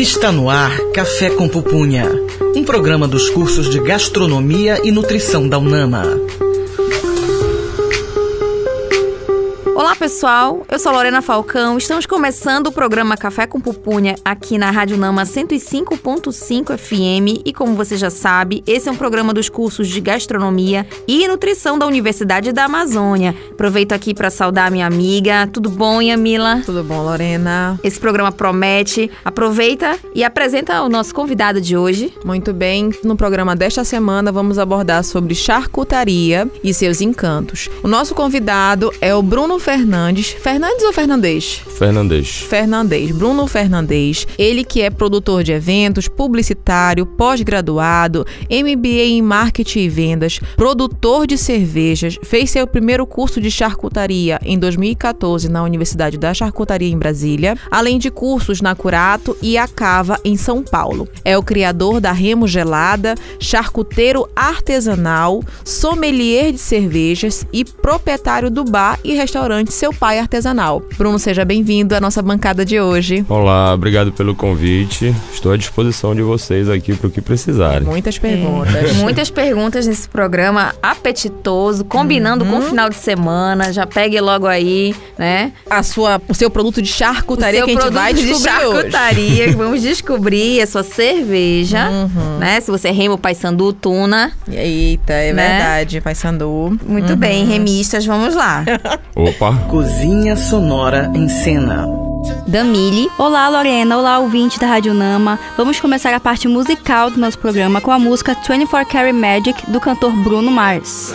Está 0.00 0.30
no 0.30 0.48
ar 0.48 0.78
Café 0.94 1.28
com 1.28 1.48
Pupunha, 1.48 2.08
um 2.54 2.62
programa 2.62 3.08
dos 3.08 3.28
cursos 3.30 3.68
de 3.68 3.80
Gastronomia 3.80 4.80
e 4.84 4.92
Nutrição 4.92 5.48
da 5.48 5.58
UNAMA. 5.58 6.27
Pessoal, 10.08 10.64
eu 10.72 10.78
sou 10.78 10.90
Lorena 10.90 11.20
Falcão. 11.20 11.76
Estamos 11.76 12.06
começando 12.06 12.68
o 12.68 12.72
programa 12.72 13.14
Café 13.14 13.46
com 13.46 13.60
Pupunha 13.60 14.14
aqui 14.24 14.56
na 14.56 14.70
Rádio 14.70 14.96
Nama 14.96 15.24
105.5 15.24 16.78
FM 16.78 17.42
e 17.44 17.52
como 17.52 17.74
você 17.74 17.94
já 17.94 18.08
sabe, 18.08 18.64
esse 18.66 18.88
é 18.88 18.92
um 18.92 18.96
programa 18.96 19.34
dos 19.34 19.50
cursos 19.50 19.86
de 19.86 20.00
Gastronomia 20.00 20.86
e 21.06 21.28
Nutrição 21.28 21.78
da 21.78 21.86
Universidade 21.86 22.52
da 22.52 22.64
Amazônia. 22.64 23.34
Aproveito 23.50 23.92
aqui 23.92 24.14
para 24.14 24.30
saudar 24.30 24.70
minha 24.70 24.86
amiga. 24.86 25.46
Tudo 25.52 25.68
bom, 25.68 26.00
Yamila? 26.00 26.62
Tudo 26.64 26.82
bom, 26.82 27.02
Lorena? 27.02 27.78
Esse 27.84 28.00
programa 28.00 28.32
promete. 28.32 29.10
Aproveita 29.22 29.98
e 30.14 30.24
apresenta 30.24 30.80
o 30.80 30.88
nosso 30.88 31.14
convidado 31.14 31.60
de 31.60 31.76
hoje. 31.76 32.14
Muito 32.24 32.54
bem. 32.54 32.94
No 33.04 33.14
programa 33.14 33.54
desta 33.54 33.84
semana 33.84 34.32
vamos 34.32 34.58
abordar 34.58 35.04
sobre 35.04 35.34
charcutaria 35.34 36.50
e 36.64 36.72
seus 36.72 37.02
encantos. 37.02 37.68
O 37.82 37.88
nosso 37.88 38.14
convidado 38.14 38.90
é 39.02 39.14
o 39.14 39.20
Bruno 39.20 39.58
Fernandes. 39.58 39.97
Fernandes 39.98 40.84
ou 40.84 40.92
Fernandes? 40.92 41.60
Fernandes. 41.76 42.38
Fernandes, 42.42 43.10
Bruno 43.10 43.46
Fernandes. 43.48 44.26
Ele 44.38 44.62
que 44.62 44.80
é 44.80 44.90
produtor 44.90 45.42
de 45.42 45.52
eventos, 45.52 46.06
publicitário, 46.06 47.04
pós-graduado, 47.04 48.24
MBA 48.48 49.04
em 49.06 49.22
marketing 49.22 49.80
e 49.80 49.88
vendas, 49.88 50.38
produtor 50.56 51.26
de 51.26 51.36
cervejas, 51.36 52.16
fez 52.22 52.50
seu 52.50 52.64
primeiro 52.66 53.06
curso 53.06 53.40
de 53.40 53.50
charcutaria 53.50 54.38
em 54.44 54.56
2014 54.56 55.48
na 55.48 55.64
Universidade 55.64 56.16
da 56.16 56.32
Charcutaria 56.32 56.88
em 56.88 56.98
Brasília, 56.98 57.56
além 57.68 57.98
de 57.98 58.10
cursos 58.10 58.60
na 58.60 58.76
Curato 58.76 59.36
e 59.42 59.58
Acava 59.58 60.20
em 60.24 60.36
São 60.36 60.62
Paulo. 60.62 61.08
É 61.24 61.36
o 61.36 61.42
criador 61.42 62.00
da 62.00 62.12
Remo 62.12 62.46
Gelada, 62.46 63.16
charcuteiro 63.40 64.28
artesanal, 64.36 65.42
sommelier 65.64 66.52
de 66.52 66.58
cervejas 66.58 67.44
e 67.52 67.64
proprietário 67.64 68.48
do 68.48 68.64
bar 68.64 68.98
e 69.02 69.14
restaurante 69.14 69.72
Seu 69.78 69.92
Pai 69.92 70.18
Artesanal. 70.18 70.82
Bruno, 70.98 71.20
seja 71.20 71.44
bem-vindo 71.44 71.94
à 71.94 72.00
nossa 72.00 72.20
bancada 72.20 72.64
de 72.64 72.80
hoje. 72.80 73.24
Olá, 73.28 73.72
obrigado 73.72 74.10
pelo 74.10 74.34
convite. 74.34 75.14
Estou 75.32 75.52
à 75.52 75.56
disposição 75.56 76.16
de 76.16 76.20
vocês 76.20 76.68
aqui 76.68 76.96
para 76.96 77.06
o 77.06 77.10
que 77.12 77.20
precisarem. 77.20 77.86
Muitas 77.86 78.18
perguntas. 78.18 78.74
É, 78.74 78.92
muitas 78.94 79.30
perguntas 79.30 79.86
nesse 79.86 80.08
programa 80.08 80.74
apetitoso, 80.82 81.84
combinando 81.84 82.44
uhum. 82.44 82.50
com 82.50 82.58
o 82.58 82.62
final 82.62 82.90
de 82.90 82.96
semana. 82.96 83.72
Já 83.72 83.86
pegue 83.86 84.20
logo 84.20 84.48
aí, 84.48 84.96
né? 85.16 85.52
A 85.70 85.84
sua, 85.84 86.20
o 86.28 86.34
seu 86.34 86.50
produto 86.50 86.82
de 86.82 86.88
charcutaria 86.88 87.62
que 87.62 87.70
a 87.70 87.80
gente 87.80 87.92
vai 87.92 88.12
descobrir 88.12 88.36
de 88.36 88.42
charcutaria, 88.42 89.44
hoje. 89.44 89.54
vamos 89.54 89.80
descobrir 89.80 90.60
a 90.60 90.66
sua 90.66 90.82
cerveja, 90.82 91.88
uhum. 91.88 92.38
né? 92.38 92.60
Se 92.60 92.68
você 92.68 92.90
rema 92.90 93.14
o 93.14 93.18
Paysandu 93.18 93.72
Tuna. 93.72 94.32
Eita, 94.50 95.12
é 95.12 95.32
né? 95.32 95.48
verdade, 95.50 96.00
Paysandu. 96.00 96.76
Muito 96.84 97.10
uhum. 97.10 97.16
bem, 97.16 97.44
remistas, 97.44 98.04
vamos 98.04 98.34
lá. 98.34 98.64
Opa! 99.14 99.67
Cozinha 99.68 100.34
Sonora 100.34 101.12
em 101.14 101.28
Cena. 101.28 101.86
Damile. 102.46 103.10
Olá, 103.18 103.50
Lorena. 103.50 103.98
Olá, 103.98 104.18
ouvinte 104.18 104.58
da 104.58 104.66
Rádio 104.66 104.94
Nama. 104.94 105.38
Vamos 105.58 105.78
começar 105.78 106.14
a 106.14 106.18
parte 106.18 106.48
musical 106.48 107.10
do 107.10 107.20
nosso 107.20 107.38
programa 107.38 107.78
com 107.78 107.90
a 107.90 107.98
música 107.98 108.34
24 108.34 108.90
Carry 108.90 109.12
Magic 109.12 109.70
do 109.70 109.78
cantor 109.78 110.12
Bruno 110.24 110.50
Mars. 110.50 111.14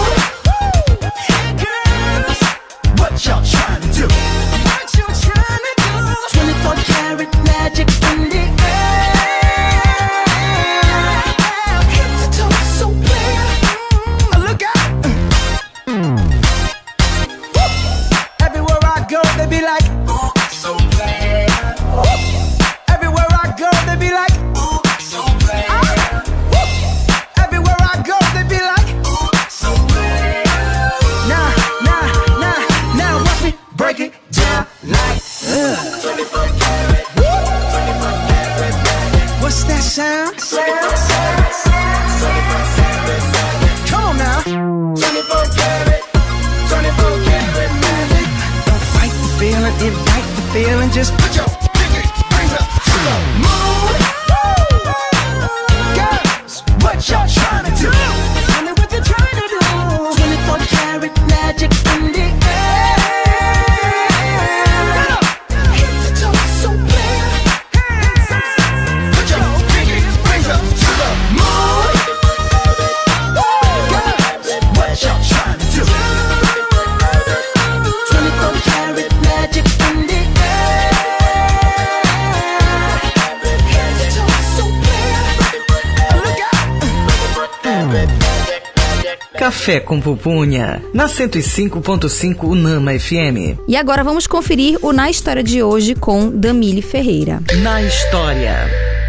Café 89.51 89.81
com 89.81 89.99
Pupunha, 89.99 90.81
na 90.93 91.07
105.5 91.07 92.43
Unama 92.43 92.97
FM. 92.97 93.59
E 93.67 93.75
agora 93.75 94.01
vamos 94.01 94.25
conferir 94.25 94.79
o 94.81 94.93
Na 94.93 95.09
História 95.09 95.43
de 95.43 95.61
hoje 95.61 95.93
com 95.93 96.31
Damile 96.31 96.81
Ferreira. 96.81 97.41
Na 97.61 97.81
História. 97.83 99.00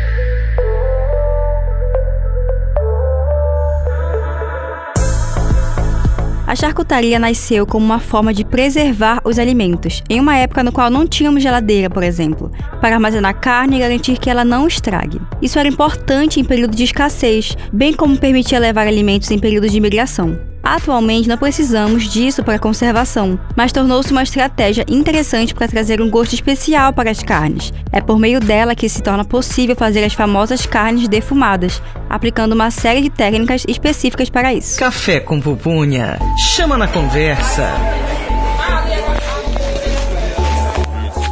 A 6.52 6.54
charcutaria 6.54 7.18
nasceu 7.18 7.66
como 7.66 7.86
uma 7.86 7.98
forma 7.98 8.34
de 8.34 8.44
preservar 8.44 9.22
os 9.24 9.38
alimentos, 9.38 10.02
em 10.06 10.20
uma 10.20 10.36
época 10.36 10.62
no 10.62 10.70
qual 10.70 10.90
não 10.90 11.06
tínhamos 11.06 11.42
geladeira, 11.42 11.88
por 11.88 12.02
exemplo, 12.02 12.52
para 12.78 12.94
armazenar 12.94 13.40
carne 13.40 13.76
e 13.76 13.80
garantir 13.80 14.18
que 14.18 14.28
ela 14.28 14.44
não 14.44 14.66
estrague. 14.66 15.18
Isso 15.40 15.58
era 15.58 15.66
importante 15.66 16.38
em 16.38 16.44
período 16.44 16.76
de 16.76 16.84
escassez, 16.84 17.56
bem 17.72 17.94
como 17.94 18.18
permitia 18.18 18.58
levar 18.58 18.86
alimentos 18.86 19.30
em 19.30 19.38
períodos 19.38 19.72
de 19.72 19.80
migração. 19.80 20.51
Atualmente 20.62 21.28
não 21.28 21.36
precisamos 21.36 22.08
disso 22.08 22.44
para 22.44 22.58
conservação, 22.58 23.38
mas 23.56 23.72
tornou-se 23.72 24.12
uma 24.12 24.22
estratégia 24.22 24.84
interessante 24.88 25.54
para 25.54 25.66
trazer 25.66 26.00
um 26.00 26.08
gosto 26.08 26.34
especial 26.34 26.92
para 26.92 27.10
as 27.10 27.22
carnes. 27.22 27.72
É 27.90 28.00
por 28.00 28.18
meio 28.18 28.38
dela 28.38 28.74
que 28.74 28.88
se 28.88 29.02
torna 29.02 29.24
possível 29.24 29.74
fazer 29.74 30.04
as 30.04 30.14
famosas 30.14 30.64
carnes 30.64 31.08
defumadas, 31.08 31.82
aplicando 32.08 32.52
uma 32.52 32.70
série 32.70 33.00
de 33.00 33.10
técnicas 33.10 33.64
específicas 33.66 34.30
para 34.30 34.54
isso. 34.54 34.78
Café 34.78 35.18
com 35.18 35.40
Pupunha. 35.40 36.18
Chama 36.38 36.78
na 36.78 36.86
conversa. 36.86 37.68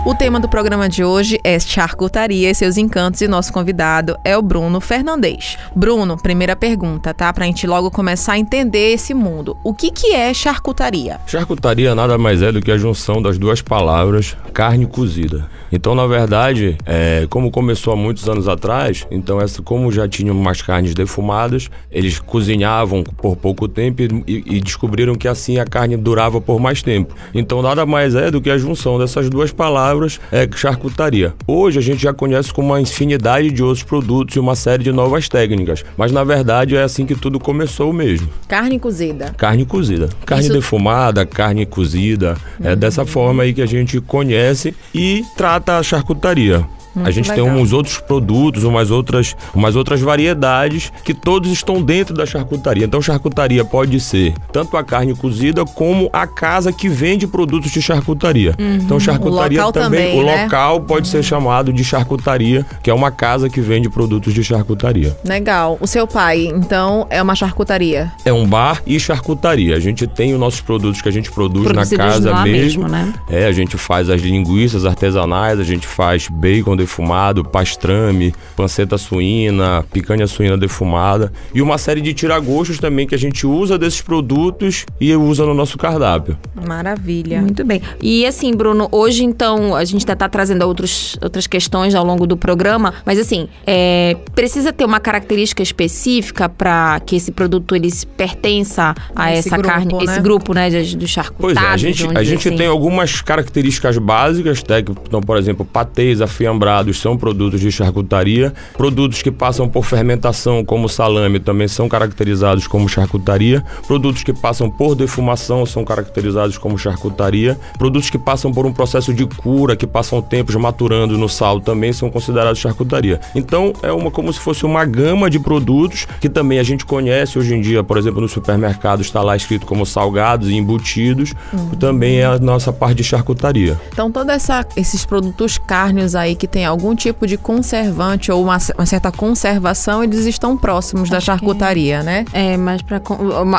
O 0.03 0.15
tema 0.15 0.41
do 0.41 0.49
programa 0.49 0.89
de 0.89 1.05
hoje 1.05 1.39
é 1.45 1.61
charcutaria 1.61 2.51
e 2.51 2.55
seus 2.55 2.79
encantos 2.79 3.21
e 3.21 3.29
nosso 3.29 3.53
convidado 3.53 4.17
é 4.25 4.35
o 4.35 4.41
Bruno 4.41 4.81
Fernandes. 4.81 5.59
Bruno, 5.77 6.17
primeira 6.17 6.57
pergunta, 6.57 7.13
tá? 7.13 7.31
Pra 7.35 7.45
gente 7.45 7.67
logo 7.67 7.91
começar 7.91 8.33
a 8.33 8.39
entender 8.39 8.95
esse 8.95 9.13
mundo. 9.13 9.59
O 9.63 9.75
que 9.75 9.91
que 9.91 10.15
é 10.15 10.33
charcutaria? 10.33 11.21
Charcutaria 11.27 11.95
nada 11.95 12.17
mais 12.17 12.41
é 12.41 12.51
do 12.51 12.63
que 12.63 12.73
a 12.73 12.79
junção 12.79 13.21
das 13.21 13.37
duas 13.37 13.61
palavras 13.61 14.35
carne 14.55 14.87
cozida. 14.87 15.51
Então, 15.71 15.95
na 15.95 16.07
verdade, 16.07 16.79
é, 16.87 17.27
como 17.29 17.51
começou 17.51 17.93
há 17.93 17.97
muitos 17.97 18.27
anos 18.27 18.49
atrás, 18.49 19.07
então 19.11 19.39
essa, 19.39 19.63
como 19.63 19.93
já 19.93 20.09
tinham 20.09 20.35
umas 20.35 20.63
carnes 20.63 20.95
defumadas, 20.95 21.69
eles 21.93 22.19
cozinhavam 22.19 23.05
por 23.05 23.37
pouco 23.37 23.69
tempo 23.69 24.03
e, 24.03 24.25
e 24.27 24.61
descobriram 24.61 25.15
que 25.15 25.29
assim 25.29 25.59
a 25.59 25.67
carne 25.67 25.97
durava 25.97 26.41
por 26.41 26.59
mais 26.59 26.83
tempo. 26.83 27.15
Então, 27.35 27.61
nada 27.61 27.85
mais 27.85 28.15
é 28.15 28.31
do 28.31 28.41
que 28.41 28.51
a 28.51 28.59
junção 28.59 28.99
dessas 28.99 29.29
duas 29.29 29.53
palavras 29.53 29.90
é 30.33 30.49
charcutaria. 30.55 31.35
Hoje 31.47 31.79
a 31.79 31.83
gente 31.83 32.03
já 32.03 32.13
conhece 32.13 32.53
com 32.53 32.63
uma 32.63 32.81
infinidade 32.81 33.51
de 33.51 33.63
outros 33.63 33.83
produtos 33.83 34.37
e 34.37 34.39
uma 34.41 34.55
série 34.55 34.83
de 34.85 34.93
novas 34.93 35.29
técnicas, 35.29 35.85
mas 35.97 36.13
na 36.13 36.25
verdade 36.25 36.77
é 36.77 36.83
assim 36.83 37.07
que 37.07 37.15
tudo 37.15 37.39
começou 37.41 37.93
mesmo. 37.93 38.29
Carne 38.49 38.79
cozida. 38.79 39.35
Carne 39.37 39.65
cozida. 39.65 40.09
Carne 40.25 40.45
Isso- 40.45 40.53
defumada, 40.53 41.25
carne 41.27 41.67
cozida. 41.67 42.37
É 42.63 42.75
dessa 42.77 43.05
forma 43.05 43.43
aí 43.43 43.53
que 43.53 43.63
a 43.63 43.67
gente 43.67 44.01
conhece 44.01 44.75
e 44.95 45.25
trata 45.37 45.79
a 45.79 45.83
charcutaria. 45.83 46.65
A 46.95 46.99
Muito 47.01 47.13
gente 47.13 47.31
legal. 47.31 47.47
tem 47.47 47.55
uns 47.55 47.73
outros 47.73 47.99
produtos, 47.99 48.65
umas 48.65 48.91
outras, 48.91 49.37
umas 49.55 49.77
outras 49.77 50.01
variedades 50.01 50.93
que 51.05 51.15
todos 51.15 51.51
estão 51.53 51.83
dentro 51.83 52.15
da 52.15 52.27
charcutaria. 52.27 52.85
Então, 52.85 53.01
charcutaria 53.01 53.65
pode 53.65 53.99
ser 54.01 54.35
tanto 54.53 54.77
a 54.77 54.83
carne 54.85 55.15
cozida 55.15 55.65
como 55.65 56.09
a 56.13 56.27
casa 56.27 56.73
que 56.73 56.89
vende 56.89 57.27
produtos 57.27 57.71
de 57.71 57.81
charcutaria. 57.83 58.55
Então, 58.59 58.99
charcutaria 58.99 59.61
Uhum. 59.61 59.67
local 59.67 59.73
também, 59.73 60.01
também, 60.11 60.21
o 60.21 60.27
né? 60.27 60.45
local 60.45 60.81
pode 60.81 61.09
ser 61.09 61.23
chamado 61.23 61.73
de 61.73 61.85
charcutaria, 61.85 62.65
que 62.83 62.91
é 62.91 62.95
uma 62.95 63.11
casa 63.11 63.49
que 63.49 63.61
vende 63.61 63.89
produtos 63.89 64.33
de 64.35 64.43
charcutaria. 64.43 65.17
Legal. 65.25 65.79
O 65.81 65.87
seu 65.87 66.07
pai, 66.07 66.47
então, 66.47 67.07
é 67.11 67.21
uma 67.23 67.35
charcutaria. 67.35 68.13
É 68.25 68.33
um 68.33 68.47
bar 68.47 68.83
e 68.87 68.99
charcutaria. 68.99 69.77
A 69.77 69.81
gente 69.81 70.07
tem 70.07 70.33
os 70.35 70.41
nossos 70.41 70.61
produtos 70.61 71.01
que 71.03 71.09
a 71.09 71.13
gente 71.13 71.31
produz 71.31 71.65
Produzidos 71.67 71.99
na 71.99 72.05
casa 72.13 72.43
mesmo. 72.43 72.83
mesmo, 72.85 72.89
né? 72.89 73.13
É, 73.29 73.47
a 73.47 73.53
gente 73.53 73.77
faz 73.77 74.09
as 74.11 74.21
linguiças 74.21 74.85
artesanais, 74.85 75.59
a 75.61 75.65
gente 75.65 75.87
faz 75.87 76.29
bacon 76.29 76.77
defumado, 76.81 77.45
pastrame, 77.45 78.35
panceta 78.57 78.97
suína, 78.99 79.85
picanha 79.93 80.27
suína 80.27 80.57
defumada 80.57 81.33
e 81.55 81.61
uma 81.61 81.79
série 81.79 82.01
de 82.01 82.13
tiragostos 82.15 82.79
também 82.79 83.07
que 83.07 83.15
a 83.15 83.19
gente 83.19 83.47
usa 83.47 83.79
desses 83.79 84.01
produtos 84.01 84.87
e 85.01 85.15
usa 85.15 85.45
no 85.45 85.55
nosso 85.55 85.77
cardápio. 85.77 86.37
Maravilha. 86.67 87.41
Muito 87.41 87.65
bem. 87.65 87.83
E 88.01 88.27
assim, 88.27 88.55
Bruno, 88.55 88.89
hoje 88.91 89.25
então 89.25 89.75
a 89.75 89.85
gente 89.85 90.03
ainda 90.03 90.17
tá 90.17 90.29
trazendo 90.29 90.63
outros, 90.63 91.19
outras 91.23 91.47
questões 91.47 91.95
ao 91.95 92.05
longo 92.05 92.27
do 92.27 92.37
programa, 92.37 92.95
mas 93.05 93.19
assim, 93.19 93.49
é, 93.67 94.17
precisa 94.35 94.73
ter 94.73 94.85
uma 94.85 95.01
característica 95.01 95.63
específica 95.63 96.49
para 96.49 97.01
que 97.01 97.17
esse 97.17 97.33
produto 97.33 97.77
ele 97.77 97.91
se 97.91 98.07
pertença 98.07 98.95
a 99.15 99.33
Esse 99.33 99.49
essa 99.49 99.57
grupo, 99.57 99.69
carne, 99.69 99.93
né? 99.95 100.05
esse 100.05 100.21
grupo, 100.21 100.55
né, 100.55 100.71
de, 100.71 100.97
do 100.97 101.07
charcutado. 101.07 101.55
Pois 101.55 101.57
é, 101.57 101.69
a 101.69 101.77
gente, 101.77 102.07
a 102.15 102.23
gente 102.23 102.49
assim. 102.49 102.57
tem 102.57 102.67
algumas 102.67 103.21
características 103.21 103.99
básicas, 103.99 104.65
né, 104.69 104.83
que, 104.83 104.93
então, 104.93 105.21
por 105.21 105.37
exemplo, 105.37 105.65
patês 105.65 106.21
afiambrados 106.21 106.70
são 106.95 107.17
produtos 107.17 107.61
de 107.61 107.71
charcutaria, 107.71 108.53
produtos 108.77 109.23
que 109.23 109.31
passam 109.31 109.69
por 109.69 109.85
fermentação, 109.85 110.65
como 110.65 110.89
salame, 110.89 111.41
também 111.41 111.69
são 111.69 111.89
caracterizados 111.89 112.67
como 112.67 112.89
charcutaria, 112.89 113.65
produtos 113.87 114.23
que 114.23 114.33
passam 114.33 114.71
por 114.71 114.95
defumação 114.95 115.67
são 115.67 115.85
caracterizados 115.85 116.59
como 116.59 116.79
charcutaria, 116.79 117.59
produtos 117.79 118.09
que 118.11 118.19
passam 118.19 118.53
por 118.53 118.67
um 118.67 118.73
processo 118.73 119.13
de 119.13 119.27
cura, 119.27 119.77
que 119.77 119.87
passam 119.87 120.23
tempos 120.23 120.55
maturando 120.55 121.19
no 121.19 121.29
sal, 121.29 121.61
também 121.61 121.93
são 121.93 122.11
considerados 122.11 122.61
charcutaria. 122.61 123.21
Então, 123.35 123.73
é 123.83 123.93
uma 123.93 124.11
como 124.11 124.33
se 124.33 124.39
fosse 124.39 124.65
uma 124.65 124.85
gama 124.85 125.29
de 125.29 125.39
produtos 125.39 126.07
que 126.21 126.29
também 126.29 126.59
a 126.59 126.63
gente 126.63 126.85
conhece 126.85 127.39
hoje 127.39 127.55
em 127.55 127.61
dia, 127.61 127.83
por 127.83 127.99
exemplo, 127.99 128.21
no 128.21 128.29
supermercado 128.29 129.01
está 129.01 129.23
lá 129.23 129.37
escrito 129.37 129.67
como 129.67 129.85
salgados 129.85 130.49
e 130.49 130.55
embutidos, 130.55 131.35
também 131.79 132.21
é 132.21 132.27
a 132.27 132.39
nossa 132.39 132.73
parte 132.73 132.99
de 132.99 133.05
charcutaria. 133.05 133.81
Então, 133.93 134.11
todos 134.11 134.31
esses 134.77 135.05
produtos 135.05 135.59
carnes 135.59 136.15
aí 136.15 136.35
que 136.35 136.47
tem 136.47 136.60
algum 136.65 136.95
tipo 136.95 137.27
de 137.27 137.37
conservante 137.37 138.31
ou 138.31 138.43
uma, 138.43 138.59
uma 138.77 138.87
certa 138.87 139.11
conservação, 139.11 140.03
eles 140.03 140.27
estão 140.27 140.57
próximos 140.57 141.09
da 141.09 141.21
charcutaria, 141.21 142.03
né? 142.03 142.25
É, 142.33 142.57
mas 142.57 142.83
pra, 142.83 143.01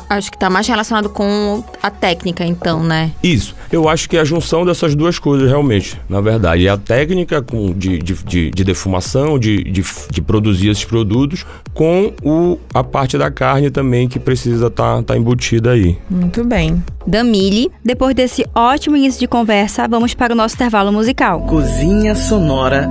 acho 0.10 0.32
que 0.32 0.38
tá 0.38 0.50
mais 0.50 0.68
relacionado 0.68 1.10
com 1.10 1.64
a 1.82 1.90
técnica, 1.90 2.46
então, 2.46 2.84
né? 2.84 3.12
Isso, 3.24 3.56
eu 3.72 3.88
acho 3.88 4.10
que 4.10 4.18
é 4.18 4.22
a 4.22 4.26
junção 4.26 4.66
dessas 4.66 4.96
duas 4.96 5.20
coisas, 5.20 5.50
realmente, 5.50 6.00
na 6.10 6.22
verdade. 6.22 6.68
É 6.68 6.70
a 6.70 6.78
técnica 6.78 7.42
com, 7.42 7.74
de, 7.74 7.98
de, 8.00 8.14
de, 8.24 8.52
de 8.52 8.64
defumação, 8.64 9.40
de, 9.40 9.64
de, 9.64 9.84
de 10.10 10.22
produzir 10.22 10.70
esses 10.70 10.86
produtos, 10.86 11.46
com 11.74 12.14
o, 12.24 12.58
a 12.74 12.84
parte 12.84 13.18
da 13.18 13.32
carne 13.32 13.70
também 13.70 14.08
que 14.08 14.20
precisa 14.20 14.68
estar 14.68 15.02
tá, 15.04 15.18
embutida 15.18 15.72
aí. 15.72 15.98
Muito 16.10 16.44
bem. 16.44 16.84
Damile, 17.06 17.72
Depois 17.84 18.14
desse 18.14 18.46
ótimo 18.54 18.96
início 18.96 19.20
de 19.20 19.28
conversa, 19.28 19.88
vamos 19.88 20.14
para 20.14 20.34
o 20.34 20.36
nosso 20.36 20.56
intervalo 20.56 20.92
musical. 20.92 21.42
Cozinha 21.42 22.14
Sonora 22.14 22.91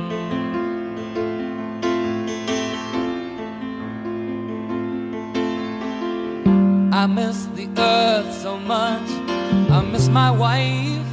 I 6.93 7.05
miss 7.07 7.45
the 7.55 7.69
earth 7.77 8.33
so 8.41 8.57
much. 8.57 9.09
I 9.71 9.81
miss 9.81 10.09
my 10.09 10.29
wife. 10.29 11.07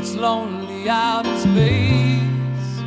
It's 0.00 0.16
lonely 0.16 0.88
out 0.88 1.24
in 1.26 1.38
space 1.38 2.82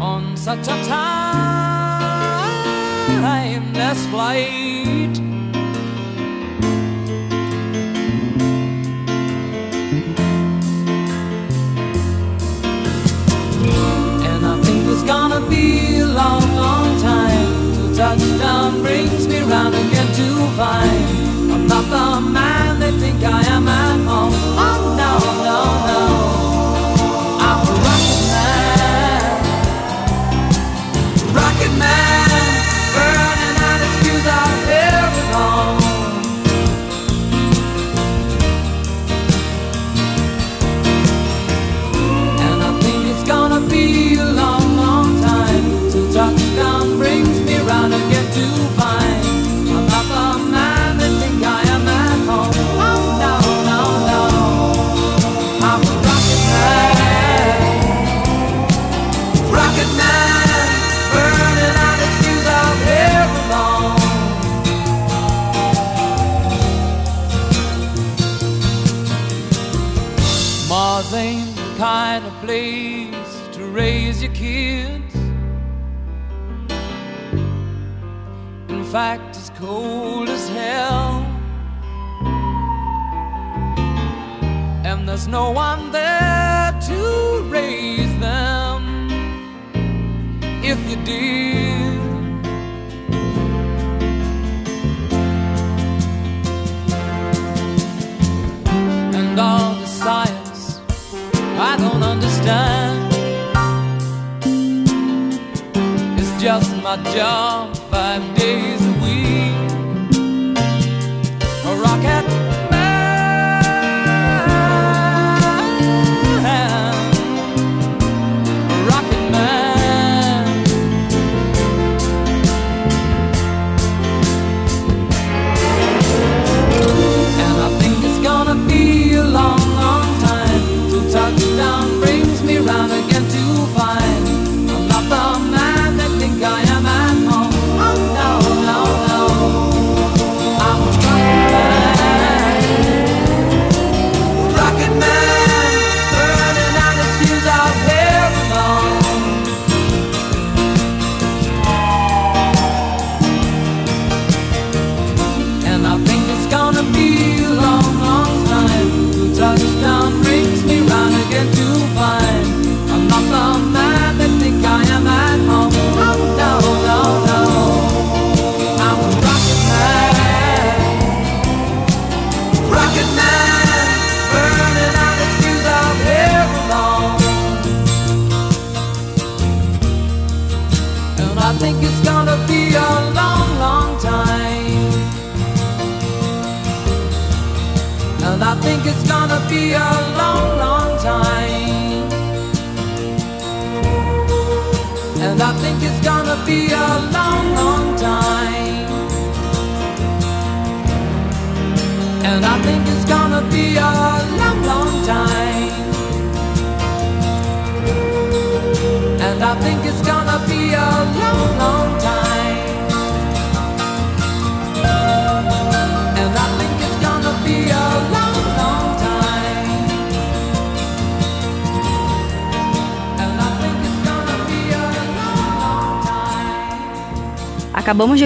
on 0.00 0.36
such 0.36 0.68
a 0.68 0.84
timeless 3.24 4.06
flight. 4.06 5.18
And 14.30 14.46
I 14.46 14.60
think 14.62 14.86
it's 14.86 15.02
gonna 15.02 15.40
be 15.48 15.63
touchdown 17.96 18.82
brings 18.82 19.28
me 19.28 19.38
round 19.42 19.72
again 19.74 20.12
to 20.14 20.26
find 20.56 21.52
I'm 21.52 21.66
not 21.68 21.84
the 21.84 22.28
man 22.28 22.80
they 22.80 22.90
think 22.90 23.22
I 23.22 23.40
am 23.46 23.68
at 23.68 23.98
home. 24.08 24.32
Oh 24.34 24.94
no, 24.98 25.12
no, 25.44 26.08
no. 26.08 26.13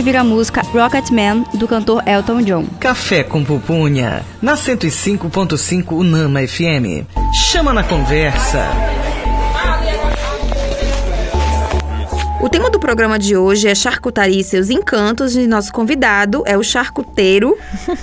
Ouvir 0.08 0.16
a 0.16 0.24
música 0.24 0.62
Rocket 0.62 1.10
Man 1.10 1.44
do 1.52 1.68
cantor 1.68 2.02
Elton 2.08 2.40
John. 2.40 2.64
Café 2.80 3.22
com 3.22 3.44
Pupunha, 3.44 4.24
na 4.40 4.54
105.5 4.54 5.92
Unama 5.92 6.40
FM. 6.40 7.04
Chama 7.34 7.74
na 7.74 7.84
conversa. 7.84 8.70
O 12.40 12.48
tema 12.48 12.70
do 12.70 12.80
programa 12.80 13.18
de 13.18 13.36
hoje 13.36 13.68
é 13.68 13.74
charcutaria 13.74 14.40
e 14.40 14.44
seus 14.44 14.70
encantos 14.70 15.36
e 15.36 15.46
nosso 15.46 15.70
convidado 15.72 16.42
é 16.46 16.56
o 16.56 16.62
charcuteiro. 17.18 17.56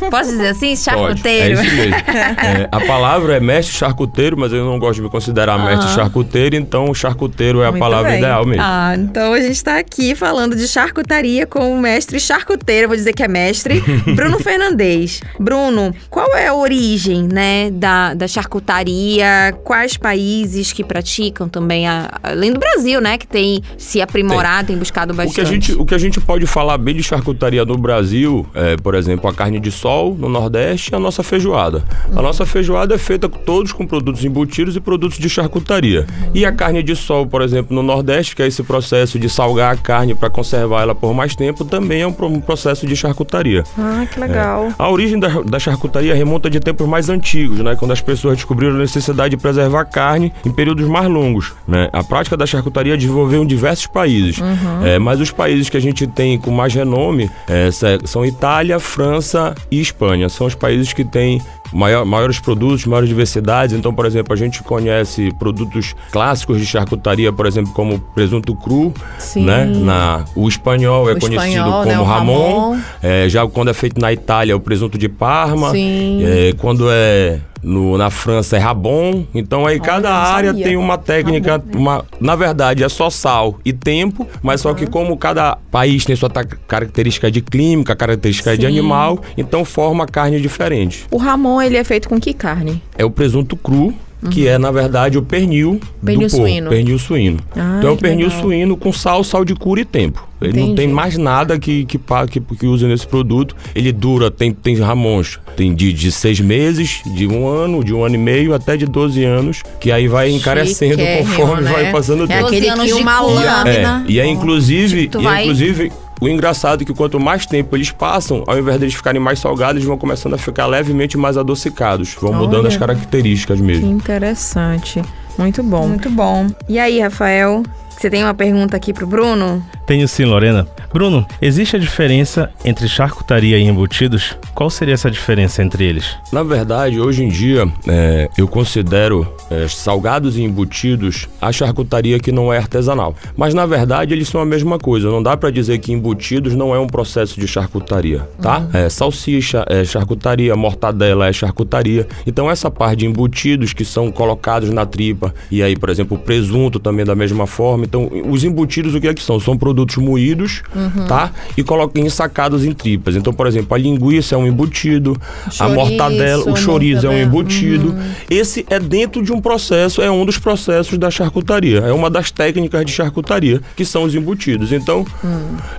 Posso 0.10 0.30
dizer 0.32 0.48
assim? 0.50 0.66
Pode, 0.76 0.78
Charcuteiro? 0.80 1.60
É 1.60 1.64
isso 1.64 1.76
mesmo. 1.76 1.96
É, 1.96 2.68
a 2.72 2.82
palavra 2.82 3.36
é 3.38 3.40
mestre 3.40 3.76
charcuteiro, 3.76 4.38
mas 4.38 4.52
eu 4.52 4.66
não 4.66 4.78
gosto 4.78 4.96
de 4.96 5.02
me 5.04 5.10
considerar 5.10 5.58
mestre 5.58 5.90
charcuteiro, 5.94 6.56
então 6.56 6.94
charcuteiro 6.94 7.62
é 7.62 7.68
a 7.68 7.72
Muito 7.72 7.80
palavra 7.82 8.10
bem. 8.12 8.20
ideal 8.20 8.46
mesmo. 8.46 8.62
Ah, 8.64 8.94
então 8.98 9.34
a 9.34 9.40
gente 9.40 9.64
tá 9.64 9.78
aqui 9.78 10.14
falando 10.16 10.56
de 10.56 10.68
charcutaria 10.68 11.46
com 11.48 11.74
o 11.76 11.80
mestre 11.80 12.20
charcuteiro, 12.20 12.88
vou 12.90 12.98
dizer 12.98 13.14
que 13.14 13.24
é 13.24 13.28
mestre, 13.28 13.82
Bruno 14.16 14.40
Fernandes. 14.40 15.22
Bruno, 15.40 15.94
qual 16.10 16.36
é 16.36 16.48
a 16.48 16.54
origem, 16.54 17.24
né, 17.24 17.70
da, 17.72 18.14
da 18.14 18.28
charcutaria? 18.28 19.54
Quais 19.64 19.96
países 19.98 20.74
que 20.74 20.84
praticam 20.84 21.48
também, 21.48 21.88
a- 21.88 22.10
além 22.22 22.52
do 22.52 22.60
Brasil, 22.60 23.00
né, 23.00 23.18
que 23.18 23.28
tem 23.28 23.62
se 23.78 24.02
aprimorado, 24.02 24.68
tem, 24.68 24.78
buscado 24.78 25.14
O 25.14 25.16
bastante. 25.16 25.36
que, 25.36 25.42
a 25.42 25.46
gente, 25.46 25.74
o 25.74 25.86
que 25.86 25.96
a 25.96 25.98
gente 25.98 26.20
pode 26.20 26.46
falar 26.46 26.78
bem 26.78 26.96
de 26.96 27.04
charcutaria 27.04 27.64
no 27.66 27.78
Brasil 27.78 28.46
é, 28.54 28.76
por 28.78 28.94
exemplo, 28.96 29.05
a 29.28 29.34
carne 29.34 29.60
de 29.60 29.72
sol 29.72 30.16
no 30.18 30.28
Nordeste 30.30 30.92
e 30.94 30.96
a 30.96 31.00
nossa 31.00 31.24
feijoada. 31.24 31.84
A 32.16 32.22
nossa 32.22 32.46
feijoada 32.46 32.96
é 32.96 32.98
feita 32.98 33.28
todos 33.30 33.72
com 33.72 33.86
produtos 33.86 34.24
embutidos 34.24 34.76
e 34.76 34.80
produtos 34.80 35.18
de 35.18 35.30
charcutaria. 35.30 36.06
E 36.34 36.46
a 36.46 36.52
carne 36.52 36.82
de 36.84 36.96
sol, 36.96 37.26
por 37.26 37.42
exemplo, 37.42 37.76
no 37.76 37.82
Nordeste, 37.84 38.36
que 38.36 38.42
é 38.42 38.48
esse 38.48 38.64
processo 38.64 39.18
de 39.20 39.30
salgar 39.30 39.74
a 39.74 39.78
carne 39.78 40.14
para 40.16 40.30
conservar 40.30 40.82
ela 40.82 40.96
por 40.96 41.14
mais 41.14 41.36
tempo, 41.36 41.66
também 41.66 42.02
é 42.02 42.08
um, 42.08 42.14
pro- 42.14 42.42
processo 42.42 42.86
de 42.88 42.96
charcutaria. 42.96 43.64
Ah, 43.78 44.06
que 44.12 44.20
legal. 44.20 44.72
A 44.78 44.90
origem 44.90 45.20
da, 45.20 45.42
da 45.42 45.60
charcutaria 45.60 46.14
remonta 46.16 46.50
de 46.50 46.60
tempos 46.60 46.88
mais 46.88 47.10
antigos, 47.10 47.60
né? 47.60 47.76
Quando 47.76 47.92
as 47.92 48.02
pessoas 48.02 48.36
descobriram 48.36 48.76
a 48.76 48.80
necessidade 48.80 49.36
de 49.36 49.42
preservar 49.42 49.82
a 49.82 49.86
carne 49.86 50.32
em 50.46 50.52
períodos 50.52 50.88
mais 50.88 51.08
longos, 51.08 51.54
né? 51.68 51.90
A 51.94 52.04
prática 52.04 52.36
da 52.38 52.46
charcutaria 52.46 52.98
desenvolveu 52.98 53.44
em 53.44 53.48
diversos 53.48 53.88
países. 53.88 54.38
É, 54.84 55.00
mas 55.00 55.20
os 55.20 55.32
países 55.32 55.70
que 55.70 55.78
a 55.78 55.80
gente 55.82 56.06
tem 56.08 56.38
com 56.38 56.52
mais 56.52 56.74
renome 56.74 57.30
é, 57.48 57.70
são 58.06 58.26
Itália, 58.26 58.80
França 58.96 59.54
e 59.70 59.82
Espanha. 59.82 60.30
São 60.30 60.48
os 60.48 60.56
países 60.56 60.94
que 60.94 61.04
têm 61.04 61.42
maior- 61.74 62.06
maiores 62.06 62.40
produtos, 62.40 62.86
maiores 62.86 63.10
diversidades. 63.10 63.76
Então, 63.76 63.94
por 63.94 64.06
exemplo, 64.06 64.32
a 64.34 64.38
gente 64.38 64.64
conhece 64.64 65.34
produtos 65.38 65.94
clássicos 66.14 66.60
de 66.60 66.66
charcutaria, 66.66 67.30
por 67.34 67.46
exemplo, 67.46 67.74
como 67.74 68.00
presunto 68.00 68.56
cru, 68.56 68.94
Sim. 69.20 69.44
né? 69.44 69.66
Na, 69.66 70.24
o 70.34 70.48
espanhol 70.48 71.10
é 71.10 71.14
O 71.14 71.20
conhecido 71.20 71.44
espanhol, 71.46 71.72
como 71.84 71.86
né? 71.88 71.94
Ramon. 71.96 72.60
Ramon. 72.72 72.80
É, 73.04 73.28
já 73.28 73.46
quando 73.46 73.70
é 73.70 73.74
feito 73.74 74.00
na 74.00 74.14
Itália, 74.14 74.54
é 74.54 74.56
o 74.56 74.62
presunto 74.62 74.98
de 74.98 75.10
Parma. 75.10 75.72
Sim. 75.72 76.22
É, 76.24 76.54
quando 76.58 76.88
é 76.90 77.40
no- 77.66 77.98
na 77.98 78.10
França, 78.10 78.56
é 78.56 78.60
Rabon. 78.60 79.26
Então 79.34 79.66
aí 79.66 79.80
cada 79.80 80.10
não 80.10 80.16
área 80.16 80.50
sabia. 80.52 80.64
tem 80.66 80.78
uma 80.78 80.98
técnica. 80.98 81.62
Uma, 81.76 82.06
na 82.22 82.36
verdade, 82.36 82.84
é 82.84 82.90
só 82.90 83.10
sal 83.10 83.60
e 83.66 83.74
tempo, 83.74 84.28
mas 84.42 84.62
só 84.62 84.74
que 84.74 84.86
como 84.88 85.18
cada 85.18 85.58
país 85.72 86.06
tem 86.06 86.16
sua 86.16 86.30
característica 86.68 87.30
de 87.32 87.42
clínica, 87.42 87.96
característica 87.96 88.56
de 88.56 88.62
Sim. 88.62 88.68
animal, 88.68 89.20
então 89.38 89.66
forma 89.66 90.06
carne 90.06 90.40
diferente. 90.40 91.06
O 91.12 91.18
Ramon, 91.18 91.62
ele 91.62 91.78
é 91.78 91.84
feito 91.84 92.08
com 92.08 92.20
que 92.20 92.34
carne? 92.34 92.82
É 92.98 93.04
o 93.04 93.10
presunto 93.12 93.56
cru. 93.56 93.94
Que 94.30 94.48
é, 94.48 94.58
na 94.58 94.72
verdade, 94.72 95.18
o 95.18 95.22
pernil, 95.22 95.72
Uhum. 95.72 95.80
Pernil 96.04 96.28
do 96.28 96.32
porco. 96.32 96.46
suíno. 96.48 96.70
Pernil 96.70 97.00
suíno. 97.00 97.38
Ai, 97.56 97.78
então 97.80 97.90
é 97.90 97.94
o 97.94 97.98
pernil 97.98 98.28
legal. 98.28 98.42
suíno 98.42 98.78
com 98.78 98.92
sal, 98.94 99.24
sal 99.24 99.44
de 99.46 99.56
cura 99.56 99.82
e 99.82 99.86
tempo. 99.86 100.28
Ele 100.42 100.52
não 100.54 100.60
Entendi. 100.64 100.76
tem 100.76 100.88
mais 100.90 101.18
nada 101.18 101.58
que, 101.58 101.86
que, 101.86 101.98
que, 102.30 102.40
que 102.42 102.66
usa 102.68 102.88
nesse 102.88 103.08
produto. 103.08 103.56
Ele 103.74 103.92
dura, 103.92 104.30
tem, 104.30 104.52
tem 104.52 104.76
ramons, 104.78 105.40
tem 105.56 105.74
de, 105.74 105.94
de 105.94 106.12
seis 106.12 106.40
meses, 106.42 107.02
de 107.16 107.26
um 107.26 107.48
ano, 107.48 107.84
de 107.84 107.94
um 107.94 108.04
ano 108.04 108.16
e 108.16 108.18
meio, 108.18 108.54
até 108.54 108.76
de 108.76 108.86
12 108.86 109.24
anos, 109.24 109.64
que 109.80 109.92
aí 109.92 110.08
vai 110.08 110.30
encarecendo 110.30 110.96
Chiquérrimo, 111.00 111.28
conforme 111.30 111.62
né? 111.64 111.72
vai 111.72 111.92
passando 111.92 112.22
o 112.22 112.24
É 112.26 112.28
tempo. 112.36 112.48
aquele 112.48 112.68
anos 112.70 112.86
que 112.86 112.94
de 112.96 113.02
uma 113.02 113.22
lâmina. 113.22 114.04
É, 114.08 114.12
e 114.12 114.20
é 114.20 114.28
inclusive, 114.28 115.08
Tu 115.08 115.20
e 115.20 115.22
é 115.22 115.24
vai- 115.24 115.44
inclusive 115.44 115.92
o 116.22 116.28
engraçado 116.28 116.82
é 116.82 116.86
que 116.86 116.94
quanto 116.94 117.20
mais 117.20 117.46
tempo 117.46 117.76
eles 117.76 117.92
passam, 117.92 118.44
ao 118.48 118.58
invés 118.58 118.80
deles 118.80 118.94
ficarem 118.96 119.22
mais 119.22 119.40
salgados, 119.40 119.76
eles 119.76 119.86
vão 119.88 119.98
começando 119.98 120.34
a 120.34 120.38
ficar 120.38 120.66
levemente 120.66 121.18
mais 121.18 121.38
adocicados. 121.38 122.16
Vão 122.20 122.34
mudando 122.34 122.60
Olha. 122.60 122.68
as 122.70 122.78
características 122.78 123.60
Que 123.60 123.66
mesmo. 123.66 123.90
interessante. 123.92 125.02
Muito 125.38 125.62
bom. 125.62 125.88
Muito 125.88 126.10
bom. 126.10 126.48
E 126.70 126.80
aí, 126.80 127.00
Rafael, 127.02 127.64
você 127.90 128.10
tem 128.10 128.24
uma 128.24 128.34
pergunta 128.34 128.78
aqui 128.78 128.94
pro 128.94 129.06
Bruno? 129.06 129.64
Tenho 129.86 130.08
sim, 130.08 130.26
Lorena. 130.26 130.68
Bruno, 130.92 131.26
existe 131.40 131.76
a 131.76 131.80
diferença 131.80 132.50
entre 132.64 132.88
charcutaria 132.88 133.58
e 133.60 133.64
embutidos? 133.64 134.36
Qual 134.56 134.70
seria 134.70 134.94
essa 134.94 135.12
diferença 135.12 135.62
entre 135.62 135.84
eles? 135.84 136.16
Na 136.32 136.42
verdade, 136.42 137.00
hoje 137.00 137.24
em 137.24 137.28
dia, 137.28 137.68
é, 137.88 138.30
eu 138.38 138.48
considero 138.48 139.28
é, 139.52 139.68
salgados 139.68 140.38
e 140.38 140.42
embutidos 140.42 141.28
a 141.40 141.52
charcutaria 141.52 142.18
que 142.20 142.32
não 142.32 142.52
é 142.52 142.58
artesanal. 142.58 143.14
Mas 143.38 143.54
na 143.54 143.66
verdade, 143.66 144.14
eles 144.14 144.28
são 144.28 144.42
a 144.42 144.46
mesma 144.46 144.80
coisa. 144.80 145.12
Não 145.12 145.22
dá 145.22 145.38
pra 145.38 145.52
dizer 145.52 145.78
que 145.80 145.92
embutidos 145.92 146.56
não 146.56 146.74
é 146.74 146.80
um 146.80 146.88
processo 146.88 147.40
de 147.40 147.48
charcutaria, 147.48 148.28
tá? 148.42 148.68
É, 148.74 148.90
salsicha 148.90 149.66
é 149.70 149.84
charcutaria, 149.84 150.56
mortadela 150.56 151.28
é 151.28 151.34
charcutaria. 151.34 152.08
Então 152.26 152.50
essa 152.50 152.72
parte 152.72 153.00
de 153.00 153.06
embutidos 153.06 153.74
que 153.74 153.86
são 153.86 154.12
colocados 154.12 154.70
na 154.70 154.86
tripa 154.86 155.34
e 155.52 155.62
aí, 155.62 155.76
por 155.76 155.90
exemplo, 155.90 156.18
o 156.18 156.20
presunto 156.20 156.80
também 156.80 157.06
da 157.06 157.16
mesma 157.16 157.46
forma. 157.46 157.84
Então, 157.86 158.10
os 158.28 158.44
embutidos 158.44 158.96
o 158.96 159.02
que 159.02 159.08
é 159.08 159.14
que 159.14 159.22
são? 159.22 159.40
São 159.40 159.58
produtos 159.58 159.75
moídos, 159.98 160.62
tá? 161.08 161.32
E 161.58 161.64
colocam 161.64 162.04
ensacados 162.04 162.64
em 162.64 162.72
tripas. 162.72 163.16
Então, 163.16 163.34
por 163.34 163.48
exemplo, 163.48 163.74
a 163.76 163.78
linguiça 163.78 164.36
é 164.36 164.38
um 164.38 164.48
embutido, 164.48 165.20
a 165.60 165.68
mortadela, 165.70 166.50
o 166.50 166.56
chorizo 166.56 167.08
é 167.08 167.10
um 167.10 167.18
embutido. 167.18 167.96
Esse 168.30 168.66
é 168.70 168.80
dentro 168.80 169.24
de 169.24 169.32
um 169.32 169.42
processo, 169.42 170.02
é 170.02 170.10
um 170.10 170.26
dos 170.26 170.38
processos 170.38 170.98
da 170.98 171.10
charcutaria. 171.10 171.80
É 171.80 171.92
uma 171.92 172.10
das 172.10 172.32
técnicas 172.32 172.86
de 172.86 172.92
charcutaria, 172.92 173.62
que 173.76 173.86
são 173.86 174.04
os 174.04 174.16
embutidos. 174.16 174.72
Então, 174.72 175.06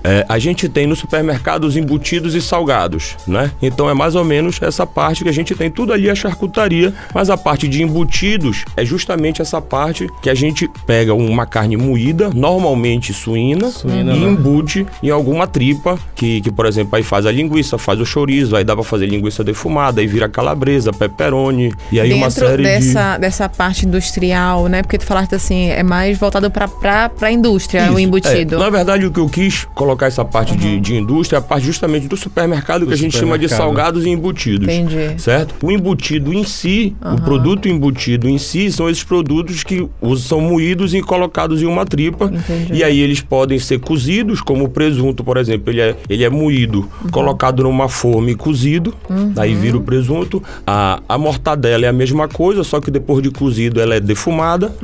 é, 0.03 0.25
a 0.29 0.38
gente 0.38 0.69
tem 0.69 0.87
no 0.87 0.97
supermercado 0.97 1.65
os 1.65 1.76
embutidos 1.76 2.35
e 2.35 2.43
salgados, 2.43 3.17
né? 3.26 3.50
Então 3.62 3.88
é 3.88 3.95
mais 3.95 4.15
ou 4.15 4.25
menos 4.25 4.61
essa 4.61 4.87
parte 4.87 5.23
que 5.23 5.31
a 5.31 5.33
gente 5.33 5.55
tem. 5.55 5.71
Tudo 5.71 5.93
ali 5.93 6.09
é 6.09 6.15
charcutaria, 6.15 6.93
mas 7.15 7.31
a 7.31 7.37
parte 7.37 7.69
de 7.69 7.83
embutidos 7.83 8.65
é 8.76 8.85
justamente 8.85 9.43
essa 9.43 9.61
parte 9.61 10.09
que 10.23 10.31
a 10.31 10.35
gente 10.35 10.69
pega 10.87 11.15
uma 11.15 11.47
carne 11.47 11.76
moída, 11.76 12.30
normalmente 12.35 13.13
suína, 13.13 13.71
Suína, 13.71 13.86
e 13.89 14.03
né? 14.05 14.15
embute 14.17 14.87
em 15.03 15.11
alguma 15.11 15.47
tripa, 15.47 15.99
que, 16.15 16.41
que, 16.41 16.51
por 16.51 16.67
exemplo, 16.67 16.97
aí 16.97 17.03
faz 17.03 17.27
a 17.27 17.33
linguiça, 17.33 17.79
faz 17.79 18.01
o 18.01 18.05
chorizo, 18.07 18.57
aí 18.57 18.65
dá 18.65 18.75
pra 18.75 18.85
fazer 18.85 19.07
linguiça 19.07 19.43
defumada, 19.45 20.01
aí 20.01 20.07
vira 20.07 20.29
calabresa, 20.29 20.93
pepperoni, 20.93 21.73
e 21.93 22.01
aí 22.01 22.13
uma 22.13 22.29
Dentro 22.29 22.47
série 22.47 22.63
de... 22.63 22.69
dessa, 22.69 23.19
dessa 23.19 23.49
parte 23.49 23.87
industrial, 23.87 24.69
né? 24.69 24.83
Porque 24.83 24.99
tu 24.99 25.05
falaste 25.05 25.35
assim, 25.35 25.67
é 25.69 25.83
mais 25.83 26.19
voltado 26.19 26.51
pra, 26.51 26.69
pra, 26.69 27.09
pra 27.09 27.31
indústria, 27.31 27.83
o 27.85 27.93
Isso. 27.93 28.01
embutido. 28.01 28.57
É, 28.57 28.59
na 28.59 28.71
verdade, 28.71 29.07
o 29.07 29.11
que 29.11 29.21
eu 29.21 29.29
quis 29.29 29.65
colocar 29.75 30.07
essa 30.07 30.25
parte 30.25 30.57
de, 30.57 30.81
de 30.81 30.95
indústria 30.95 31.37
é 31.37 31.41
a 31.41 31.43
parte 31.43 31.65
justamente 31.67 32.09
do 32.09 32.17
supermercado 32.17 32.81
que 32.81 32.87
Do 32.89 32.95
a 32.95 32.97
gente 32.97 33.17
chama 33.17 33.39
de 33.39 33.49
salgados 33.49 34.05
e 34.05 34.09
embutidos. 34.11 34.69
Entendi. 34.69 35.21
Certo? 35.21 35.55
O 35.63 35.71
embutido 35.71 36.33
em 36.33 36.45
si, 36.45 36.95
o 37.03 37.21
produto 37.23 37.69
embutido 37.69 38.29
em 38.29 38.39
si, 38.39 38.71
são 38.71 38.89
esses 38.89 39.03
produtos 39.05 39.63
que 39.63 39.87
os- 40.01 40.25
são 40.25 40.41
moídos 40.41 40.95
e 40.95 41.01
colocados 41.01 41.63
em 41.63 41.67
uma 41.67 41.85
tripa. 41.85 42.27
Entendi. 42.27 42.75
E 42.75 42.85
aí 42.85 43.01
eles 43.01 43.21
podem 43.21 43.59
ser 43.59 43.75
cozidos, 43.78 44.41
como 44.41 44.65
o 44.65 44.69
presunto, 44.69 45.23
por 45.25 45.36
exemplo. 45.36 45.71
Ele 45.73 45.80
é, 45.80 45.97
ele 46.08 46.25
é 46.25 46.30
moído, 46.30 46.89
colocado 47.10 47.62
numa 47.62 47.89
forma 47.89 48.30
e 48.30 48.34
cozido. 48.34 48.95
Aí 49.36 49.54
vira 49.54 49.76
o 49.76 49.80
presunto. 49.82 50.43
A, 50.67 51.00
a 51.08 51.19
mortadela 51.19 51.84
é 51.86 51.89
a 51.89 51.93
mesma 51.93 52.28
coisa, 52.28 52.62
só 52.65 52.80
que 52.80 52.91
depois 52.91 53.23
de 53.23 53.30
cozido 53.30 53.80
ela 53.80 53.95
é 53.95 54.00
defumada. 54.00 54.75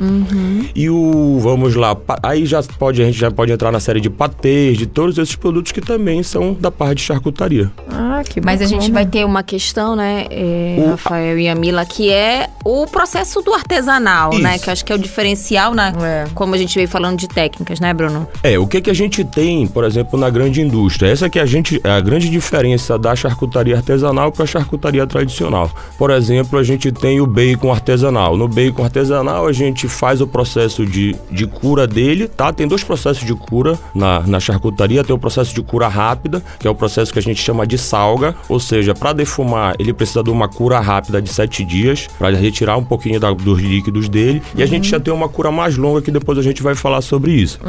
E 0.75 0.89
o, 0.89 1.37
vamos 1.39 1.75
lá, 1.75 1.95
aí 2.21 2.45
já 2.45 2.61
pode, 2.63 3.01
a 3.01 3.05
gente 3.05 3.17
já 3.17 3.31
pode 3.31 3.51
entrar 3.51 3.71
na 3.71 3.79
série 3.79 3.99
de 4.01 4.09
patês, 4.09 4.77
de 4.77 4.85
todos 4.85 5.17
esses 5.17 5.35
produtos 5.35 5.71
que 5.71 5.81
também 5.81 6.23
são 6.23 6.53
da 6.53 6.71
parte 6.71 6.97
de 6.97 7.03
charcutaria. 7.03 7.71
Ah, 7.91 8.21
que 8.27 8.39
Mas 8.41 8.61
a 8.61 8.65
bacana. 8.65 8.81
gente 8.81 8.91
vai 8.91 9.05
ter 9.05 9.25
uma 9.25 9.43
questão, 9.43 9.95
né, 9.95 10.25
é, 10.29 10.75
O- 10.79 10.89
Rafael 10.91 11.37
e 11.39 11.47
a 11.49 11.55
Mila, 11.55 11.85
que 11.85 12.11
é 12.11 12.47
o 12.63 12.85
processo 12.87 13.41
do 13.41 13.53
artesanal, 13.53 14.33
né? 14.37 14.55
Isso. 14.55 14.63
Que 14.63 14.69
eu 14.69 14.73
acho 14.73 14.85
que 14.85 14.93
é 14.93 14.95
o 14.95 14.99
diferencial, 14.99 15.73
né? 15.73 15.93
É. 16.01 16.25
Como 16.33 16.53
a 16.55 16.57
gente 16.57 16.75
veio 16.75 16.87
falando 16.87 17.17
de 17.17 17.27
técnicas, 17.27 17.79
né, 17.79 17.93
Bruno? 17.93 18.27
É, 18.43 18.57
o 18.57 18.67
que 18.67 18.77
que 18.83 18.89
a 18.91 18.93
gente 18.93 19.23
tem, 19.23 19.65
por 19.65 19.83
exemplo, 19.83 20.19
na 20.19 20.29
grande 20.29 20.61
indústria? 20.61 21.09
Essa 21.09 21.29
que 21.29 21.39
a 21.39 21.45
gente 21.45 21.81
é 21.83 21.89
a 21.89 21.99
grande 21.99 22.29
diferença 22.29 22.99
da 22.99 23.15
charcutaria 23.15 23.75
artesanal 23.75 24.31
para 24.31 24.43
a 24.43 24.47
charcutaria 24.47 25.07
tradicional. 25.07 25.71
Por 25.97 26.11
exemplo, 26.11 26.59
a 26.59 26.63
gente 26.63 26.91
tem 26.91 27.19
o 27.21 27.25
bacon 27.25 27.71
artesanal. 27.71 28.35
No 28.37 28.47
bacon 28.47 28.83
artesanal, 28.83 29.47
a 29.47 29.51
gente 29.53 29.87
faz 29.87 30.21
o 30.21 30.27
processo 30.27 30.85
de, 30.85 31.15
de 31.31 31.47
cura 31.47 31.87
dele, 31.87 32.27
tá? 32.27 32.51
Tem 32.53 32.67
dois 32.67 32.83
processos 32.83 33.25
de 33.25 33.33
cura 33.33 33.79
na, 33.95 34.19
na 34.27 34.39
charcutaria. 34.39 35.03
Tem 35.03 35.15
o 35.15 35.19
processo 35.19 35.55
de 35.55 35.61
cura 35.61 35.87
rápida, 35.87 36.43
que 36.59 36.67
é 36.67 36.69
o 36.69 36.75
processo 36.75 37.11
que 37.13 37.19
a 37.19 37.21
gente 37.21 37.41
chama 37.41 37.65
de 37.65 37.77
salga, 37.77 38.35
ou 38.49 38.59
seja, 38.59 38.93
para 38.93 39.13
defumar, 39.13 39.75
ele 39.79 39.93
precisa 39.93 40.21
de 40.21 40.29
uma 40.29 40.49
cura 40.49 40.79
rápida 40.79 41.21
de 41.21 41.29
sete 41.31 41.63
dias 41.63 42.07
para 42.19 42.29
retirar 42.35 42.75
um 42.77 42.83
pouquinho 42.83 43.19
da- 43.19 43.31
dos 43.31 43.59
líquidos 43.61 44.09
dele. 44.09 44.41
E 44.55 44.61
a 44.61 44.65
gente 44.65 44.89
já 44.89 44.99
tem 44.99 45.13
uma 45.13 45.29
cura 45.29 45.51
mais 45.51 45.77
longa 45.77 46.01
que 46.01 46.11
depois 46.11 46.37
a 46.37 46.41
gente 46.41 46.61
vai 46.61 46.75
falar 46.75 47.01
sobre 47.01 47.31
isso. 47.31 47.59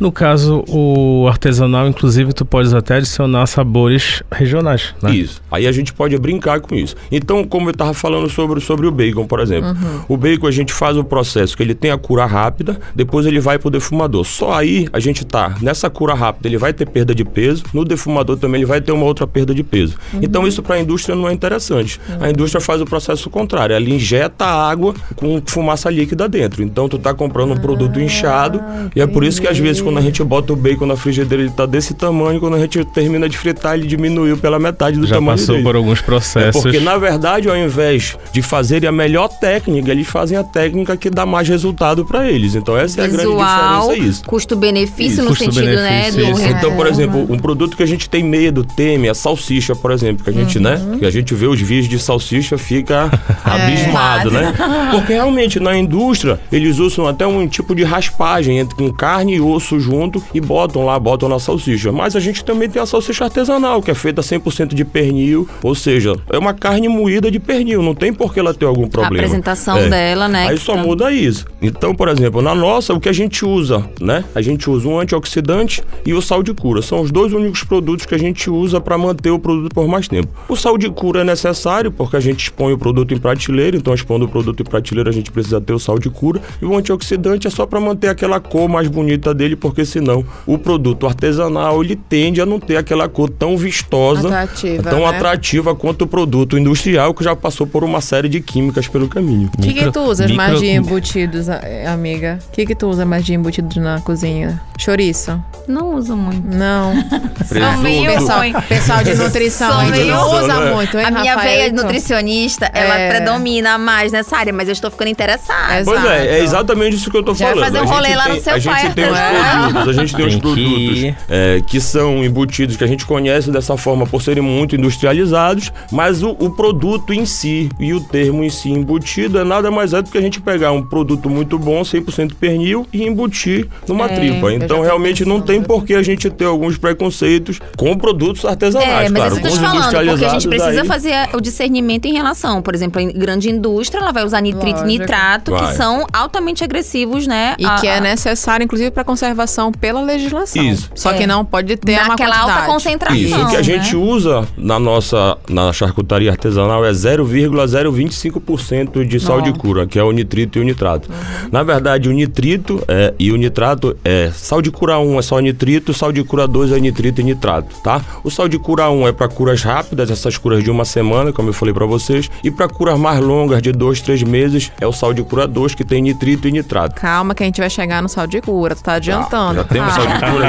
No 0.00 0.10
caso, 0.12 0.33
o 0.46 1.26
artesanal, 1.28 1.88
inclusive, 1.88 2.32
tu 2.32 2.44
podes 2.44 2.74
até 2.74 2.96
adicionar 2.96 3.46
sabores 3.46 4.22
regionais, 4.30 4.94
né? 5.02 5.14
Isso. 5.14 5.42
Aí 5.50 5.66
a 5.66 5.72
gente 5.72 5.92
pode 5.92 6.16
brincar 6.18 6.60
com 6.60 6.74
isso. 6.74 6.96
Então, 7.10 7.44
como 7.44 7.68
eu 7.68 7.72
estava 7.72 7.94
falando 7.94 8.28
sobre, 8.28 8.60
sobre 8.60 8.86
o 8.86 8.90
bacon, 8.90 9.26
por 9.26 9.40
exemplo. 9.40 9.74
O 10.08 10.16
bacon 10.16 10.46
a 10.46 10.50
gente 10.50 10.72
faz 10.72 10.96
o 10.96 11.04
processo 11.04 11.56
que 11.56 11.62
ele 11.62 11.74
tem 11.74 11.90
a 11.90 11.98
cura 11.98 12.26
rápida, 12.26 12.78
depois 12.94 13.26
ele 13.26 13.40
vai 13.40 13.58
pro 13.58 13.70
defumador. 13.70 14.24
Só 14.24 14.52
aí 14.52 14.88
a 14.92 15.00
gente 15.00 15.24
tá 15.24 15.56
nessa 15.60 15.88
cura 15.88 16.14
rápida, 16.14 16.48
ele 16.48 16.58
vai 16.58 16.72
ter 16.72 16.86
perda 16.86 17.14
de 17.14 17.24
peso, 17.24 17.62
no 17.72 17.84
defumador 17.84 18.36
também 18.36 18.60
ele 18.60 18.66
vai 18.66 18.80
ter 18.80 18.92
uma 18.92 19.04
outra 19.04 19.26
perda 19.26 19.54
de 19.54 19.62
peso. 19.62 19.96
Então 20.20 20.46
isso 20.46 20.62
para 20.62 20.76
a 20.76 20.80
indústria 20.80 21.14
não 21.14 21.28
é 21.28 21.32
interessante. 21.32 22.00
A 22.20 22.30
indústria 22.30 22.60
faz 22.60 22.80
o 22.80 22.84
processo 22.84 23.28
contrário, 23.30 23.74
ela 23.74 23.88
injeta 23.88 24.44
água 24.44 24.94
com 25.16 25.40
fumaça 25.46 25.90
líquida 25.90 26.28
dentro. 26.28 26.62
Então 26.62 26.88
tu 26.88 26.98
tá 26.98 27.12
comprando 27.14 27.52
um 27.52 27.56
produto 27.56 28.00
inchado 28.00 28.60
e 28.94 29.00
é 29.00 29.06
por 29.06 29.24
isso 29.24 29.40
que 29.40 29.48
às 29.48 29.58
vezes 29.58 29.82
quando 29.82 29.98
a 29.98 30.02
gente 30.02 30.13
bota 30.22 30.52
o 30.52 30.56
bacon 30.56 30.86
na 30.86 30.96
frigideira 30.96 31.42
ele 31.42 31.50
tá 31.52 31.66
desse 31.66 31.94
tamanho, 31.94 32.38
quando 32.40 32.54
a 32.54 32.58
gente 32.60 32.84
termina 32.86 33.28
de 33.28 33.36
fritar 33.36 33.74
ele 33.74 33.86
diminuiu 33.86 34.36
pela 34.36 34.58
metade 34.58 34.98
do 34.98 35.06
Já 35.06 35.16
tamanho 35.16 35.38
passou 35.38 35.54
dele. 35.54 35.64
por 35.64 35.76
alguns 35.76 36.00
É 36.00 36.02
processos. 36.02 36.62
porque, 36.62 36.78
na 36.80 36.96
verdade, 36.98 37.48
ao 37.48 37.56
invés 37.56 38.16
de 38.32 38.42
fazerem 38.42 38.88
a 38.88 38.92
melhor 38.92 39.28
técnica, 39.28 39.90
eles 39.90 40.06
fazem 40.06 40.36
a 40.36 40.44
técnica 40.44 40.96
que 40.96 41.08
dá 41.10 41.24
mais 41.24 41.48
resultado 41.48 42.04
para 42.04 42.30
eles. 42.30 42.54
Então, 42.54 42.76
essa 42.76 43.00
é 43.00 43.04
a 43.04 43.06
grande 43.08 43.24
Visual, 43.26 43.80
diferença. 43.88 44.06
é 44.06 44.08
Isso. 44.10 44.24
custo-benefício 44.24 45.24
no 45.24 45.34
sentido, 45.34 45.64
né, 45.76 46.10
do. 46.10 46.20
Então, 46.40 46.76
por 46.76 46.86
exemplo, 46.86 47.26
um 47.30 47.38
produto 47.38 47.76
que 47.76 47.82
a 47.82 47.86
gente 47.86 48.08
tem 48.08 48.22
medo, 48.22 48.64
teme, 48.64 49.08
a 49.08 49.14
salsicha, 49.14 49.74
por 49.74 49.90
exemplo, 49.90 50.22
que 50.24 50.30
a 50.30 50.32
gente, 50.32 50.58
né? 50.58 50.80
Que 50.98 51.06
a 51.06 51.10
gente 51.10 51.34
vê 51.34 51.46
os 51.46 51.60
vídeos 51.60 51.88
de 51.88 51.98
salsicha, 51.98 52.58
fica 52.58 53.10
abismado, 53.44 54.30
né? 54.30 54.52
Porque 54.90 55.12
realmente 55.12 55.58
na 55.60 55.76
indústria 55.76 56.38
eles 56.52 56.78
usam 56.78 57.06
até 57.06 57.26
um 57.26 57.46
tipo 57.48 57.74
de 57.74 57.82
raspagem 57.84 58.58
entre 58.58 58.74
com 58.74 58.92
carne 58.92 59.36
e 59.36 59.40
osso 59.40 59.78
junto 59.80 60.03
e 60.34 60.40
botam 60.40 60.84
lá, 60.84 60.98
botam 60.98 61.28
na 61.28 61.38
salsicha. 61.38 61.90
Mas 61.92 62.16
a 62.16 62.20
gente 62.20 62.44
também 62.44 62.68
tem 62.68 62.80
a 62.80 62.86
salsicha 62.86 63.24
artesanal, 63.24 63.82
que 63.82 63.90
é 63.90 63.94
feita 63.94 64.22
100% 64.22 64.74
de 64.74 64.84
pernil, 64.84 65.48
ou 65.62 65.74
seja, 65.74 66.14
é 66.30 66.38
uma 66.38 66.54
carne 66.54 66.88
moída 66.88 67.30
de 67.30 67.38
pernil, 67.38 67.82
não 67.82 67.94
tem 67.94 68.12
por 68.12 68.32
que 68.32 68.40
ela 68.40 68.52
ter 68.54 68.66
algum 68.66 68.84
a 68.84 68.88
problema. 68.88 69.16
apresentação 69.16 69.78
É. 69.78 69.88
dela, 69.88 70.28
né? 70.28 70.48
Aí 70.48 70.58
só 70.58 70.74
tá- 70.74 70.82
muda 70.82 71.12
isso. 71.12 71.46
Então, 71.62 71.94
por 71.94 72.08
exemplo, 72.08 72.40
na 72.42 72.54
nossa, 72.54 72.92
o 72.94 73.00
que 73.00 73.08
a 73.08 73.12
gente 73.12 73.44
usa, 73.44 73.84
né? 74.00 74.24
A 74.34 74.40
gente 74.42 74.68
usa 74.70 74.88
um 74.88 74.98
antioxidante 74.98 75.82
e 76.04 76.12
o 76.12 76.20
sal 76.20 76.42
de 76.42 76.52
cura. 76.54 76.82
São 76.82 77.00
os 77.00 77.10
dois 77.10 77.32
únicos 77.32 77.64
produtos 77.64 78.06
que 78.06 78.14
a 78.14 78.18
gente 78.18 78.50
usa 78.50 78.80
para 78.80 78.96
manter 78.98 79.30
o 79.30 79.38
produto 79.38 79.72
por 79.74 79.86
mais 79.88 80.08
tempo. 80.08 80.28
O 80.48 80.56
sal 80.56 80.76
de 80.78 80.88
cura 80.90 81.20
é 81.22 81.24
necessário 81.24 81.90
porque 81.90 82.16
a 82.16 82.20
gente 82.20 82.44
expõe 82.44 82.72
o 82.72 82.78
produto 82.78 83.12
em 83.14 83.18
prateleira, 83.18 83.76
então 83.76 83.94
expondo 83.94 84.24
o 84.26 84.28
produto 84.28 84.60
em 84.60 84.64
prateleira 84.64 85.10
a 85.10 85.12
gente 85.12 85.30
precisa 85.30 85.60
ter 85.60 85.72
o 85.72 85.78
sal 85.78 85.98
de 85.98 86.10
cura. 86.10 86.40
E 86.60 86.64
o 86.64 86.76
antioxidante 86.76 87.46
é 87.46 87.50
só 87.50 87.66
para 87.66 87.80
manter 87.80 88.08
aquela 88.08 88.40
cor 88.40 88.68
mais 88.68 88.88
bonita 88.88 89.32
dele, 89.34 89.56
porque 89.56 89.84
senão 89.94 90.24
o 90.46 90.58
produto 90.58 91.06
artesanal 91.06 91.82
ele 91.82 91.96
tende 91.96 92.40
a 92.40 92.46
não 92.46 92.58
ter 92.60 92.76
aquela 92.76 93.08
cor 93.08 93.28
tão 93.30 93.56
vistosa, 93.56 94.28
Atrativa, 94.28 94.82
tão 94.90 95.00
né? 95.00 95.06
atrativa 95.06 95.74
quanto 95.74 96.02
o 96.02 96.06
produto 96.06 96.58
industrial 96.58 97.14
que 97.14 97.22
já 97.24 97.34
passou 97.36 97.66
por 97.66 97.82
uma 97.84 98.00
série 98.00 98.28
de 98.28 98.40
químicas 98.40 98.86
pelo 98.88 99.08
caminho. 99.08 99.50
O 99.58 99.62
que, 99.62 99.72
que 99.72 99.90
tu 99.90 100.00
usas 100.00 100.30
mais 100.30 100.52
micro- 100.54 100.66
de 100.66 100.72
embutidos, 100.72 101.48
a- 101.48 101.60
amiga? 101.92 102.38
O 102.48 102.52
que, 102.52 102.66
que 102.66 102.74
tu 102.74 102.88
usa 102.88 103.04
mais 103.04 103.24
de 103.24 103.34
embutidos 103.34 103.76
na 103.76 104.00
cozinha? 104.00 104.60
Chouriço? 104.78 105.40
Não 105.68 105.94
uso 105.94 106.16
muito. 106.16 106.46
Não. 106.54 106.92
Meio 107.82 108.12
pessoal, 108.12 108.40
pessoal 108.68 109.02
de 109.04 109.14
nutrição 109.14 109.70
Sou 109.70 109.80
aí 109.80 109.90
meio 109.90 110.06
não 110.14 110.42
usa 110.42 110.60
muito, 110.74 110.98
hein, 110.98 111.04
A 111.06 111.10
minha 111.10 111.34
Rafael? 111.34 111.56
veia 111.58 111.72
nutricionista, 111.72 112.70
ela 112.72 112.98
É. 112.98 113.08
predomina 113.10 113.70
aprofundar 113.70 113.78
mais 113.78 114.12
nessa 114.12 114.36
área, 114.36 114.52
mas 114.52 114.68
eu 114.68 114.72
estou 114.72 114.90
ficando 114.90 115.08
interessada. 115.08 115.78
Exato. 115.80 115.98
Pois 116.00 116.04
é, 116.12 116.38
é 116.38 116.42
exatamente 116.42 116.96
isso 116.96 117.10
que 117.10 117.16
eu 117.16 117.22
tô 117.22 117.34
Já 117.34 117.46
vai 117.46 117.54
falando. 117.54 117.64
fazer 117.72 117.80
um 117.80 117.90
A 117.90 117.94
rolê 117.94 118.08
gente 118.08 118.16
lá 118.16 118.28
no 118.28 118.40
seu 118.40 118.54
A 118.54 118.58
gente 118.58 118.72
pai, 118.72 118.92
tem 118.92 119.10
os 119.10 119.18
é. 119.18 119.30
produtos, 119.30 119.83
a 119.88 119.92
gente 119.92 120.14
tem, 120.14 120.26
os 120.26 120.32
Tem 120.32 120.40
que 120.40 120.46
produtos 120.46 120.98
ir. 120.98 121.16
é, 121.28 121.60
que 121.66 121.80
são 121.80 122.24
embutidos, 122.24 122.76
que 122.76 122.84
a 122.84 122.86
gente 122.86 123.04
conhece 123.06 123.50
dessa 123.50 123.76
forma 123.76 124.06
por 124.06 124.22
serem 124.22 124.42
muito 124.42 124.74
industrializados, 124.76 125.72
mas 125.92 126.22
o, 126.22 126.30
o 126.38 126.50
produto 126.50 127.12
em 127.12 127.24
si 127.26 127.68
e 127.78 127.92
o 127.92 128.00
termo 128.00 128.42
em 128.44 128.50
si 128.50 128.70
embutido 128.70 129.38
é 129.38 129.44
nada 129.44 129.70
mais 129.70 129.92
é 129.92 130.02
do 130.02 130.10
que 130.10 130.18
a 130.18 130.20
gente 130.20 130.40
pegar 130.40 130.72
um 130.72 130.82
produto 130.82 131.28
muito 131.30 131.58
bom, 131.58 131.82
100% 131.82 132.34
pernil, 132.38 132.86
e 132.92 133.04
embutir 133.04 133.68
numa 133.86 134.06
É, 134.06 134.08
tripa. 134.14 134.52
Então 134.52 134.80
realmente 134.82 135.24
não 135.24 135.40
tem 135.40 135.62
por 135.62 135.84
que 135.84 135.94
a 135.94 136.02
gente 136.02 136.28
ter 136.30 136.44
alguns 136.44 136.76
preconceitos 136.78 137.60
com 137.76 137.96
produtos 137.96 138.44
artesanais, 138.44 139.06
É, 139.06 139.10
mas 139.10 139.22
claro. 139.22 139.32
isso 139.32 139.40
que 139.40 139.46
eu 139.46 139.50
com 139.50 139.56
os 139.56 139.58
te 139.58 139.60
falando, 139.64 140.08
porque 140.08 140.24
a 140.24 140.28
gente 140.28 140.46
industrializados 140.46 140.46
precisa 140.46 140.82
aí- 140.82 140.88
fazer 140.88 141.36
o 141.36 141.40
discernimento 141.40 142.06
em 142.06 142.12
relação, 142.12 142.62
por 142.62 142.74
exemplo, 142.74 143.00
em 143.00 143.08
grande 143.12 143.50
indústria, 143.50 144.00
ela 144.00 144.12
vai 144.12 144.24
usar 144.24 144.40
nitrito 144.40 144.66
e 144.66 144.72
Lógico. 144.82 144.86
nitrato, 144.86 145.50
Vai. 145.50 145.66
que 145.70 145.76
são 145.76 146.06
altamente 146.12 146.62
agressivos, 146.64 147.26
né? 147.26 147.54
E 147.58 147.64
a- 147.66 147.74
que 147.76 147.86
é 147.86 147.96
a- 147.98 148.00
necessário, 148.00 148.64
inclusive, 148.64 148.90
para 148.90 149.04
conservação 149.04 149.70
pela 149.78 150.00
legislação. 150.02 150.62
Isso. 150.62 150.90
Só 150.94 151.10
É. 151.12 151.18
que 151.18 151.26
não 151.26 151.44
pode 151.44 151.76
ter 151.76 151.98
uma 151.98 152.08
Naquela 152.08 152.38
alta 152.40 152.62
concentração. 152.62 153.16
Isso, 153.18 153.40
o 153.40 153.48
que 153.48 153.56
a 153.56 153.62
gente 153.62 153.94
né? 153.96 154.02
usa 154.02 154.46
na 154.56 154.78
nossa 154.78 155.36
na 155.48 155.72
charcutaria 155.72 156.30
artesanal 156.30 156.84
é 156.84 156.92
0,025% 156.92 159.04
de 159.06 159.20
sal 159.20 159.40
de 159.40 159.52
cura, 159.52 159.86
que 159.86 159.98
é 159.98 160.02
o 160.02 160.10
nitrito 160.12 160.58
e 160.58 160.60
o 160.60 160.64
nitrato. 160.64 161.08
Na 161.50 161.62
verdade, 161.62 162.08
o 162.08 162.12
nitrito 162.12 162.82
é, 162.88 163.14
e 163.18 163.30
o 163.32 163.36
nitrato 163.36 163.96
é 164.04 164.30
sal 164.34 164.60
de 164.62 164.70
cura 164.70 164.98
1 164.98 165.18
é 165.18 165.22
só 165.22 165.38
nitrito, 165.40 165.92
sal 165.94 166.12
de 166.12 166.22
cura 166.24 166.46
2 166.46 166.72
é 166.72 166.80
nitrito 166.80 167.20
e 167.20 167.24
nitrato, 167.24 167.74
tá? 167.82 168.00
O 168.22 168.30
sal 168.30 168.48
de 168.48 168.58
cura 168.58 168.90
1 168.90 169.08
é 169.08 169.12
para 169.12 169.28
curas 169.28 169.62
rápidas, 169.62 170.10
essas 170.10 170.36
curas 170.38 170.62
de 170.62 170.70
uma 170.70 170.84
semana, 170.84 171.32
como 171.32 171.48
eu 171.48 171.52
falei 171.52 171.72
para 171.74 171.86
vocês, 171.86 172.30
e 172.42 172.50
para 172.50 172.68
curas 172.68 172.98
mais 172.98 173.20
longas 173.20 173.62
de 173.62 173.72
2, 173.72 174.00
3 174.00 174.22
meses 174.22 174.70
é 174.80 174.86
o 174.86 174.92
sal 174.92 175.12
de 175.14 175.22
cura 175.22 175.46
2 175.46 175.74
que 175.74 175.84
tem 175.84 176.02
nitrito 176.02 176.48
e 176.48 176.52
nitrato. 176.52 176.94
Calma 177.00 177.34
que 177.34 177.42
a 177.42 177.46
gente 177.46 177.60
vai 177.60 177.70
chegar 177.70 178.02
no 178.02 178.08
sal 178.08 178.26
de 178.26 178.40
cura, 178.40 178.74
tu 178.74 178.82
tá 178.82 178.94
adiantando. 178.94 179.63
já 179.72 179.74
temos 179.74 179.94
de 179.94 180.18
cura 180.30 180.48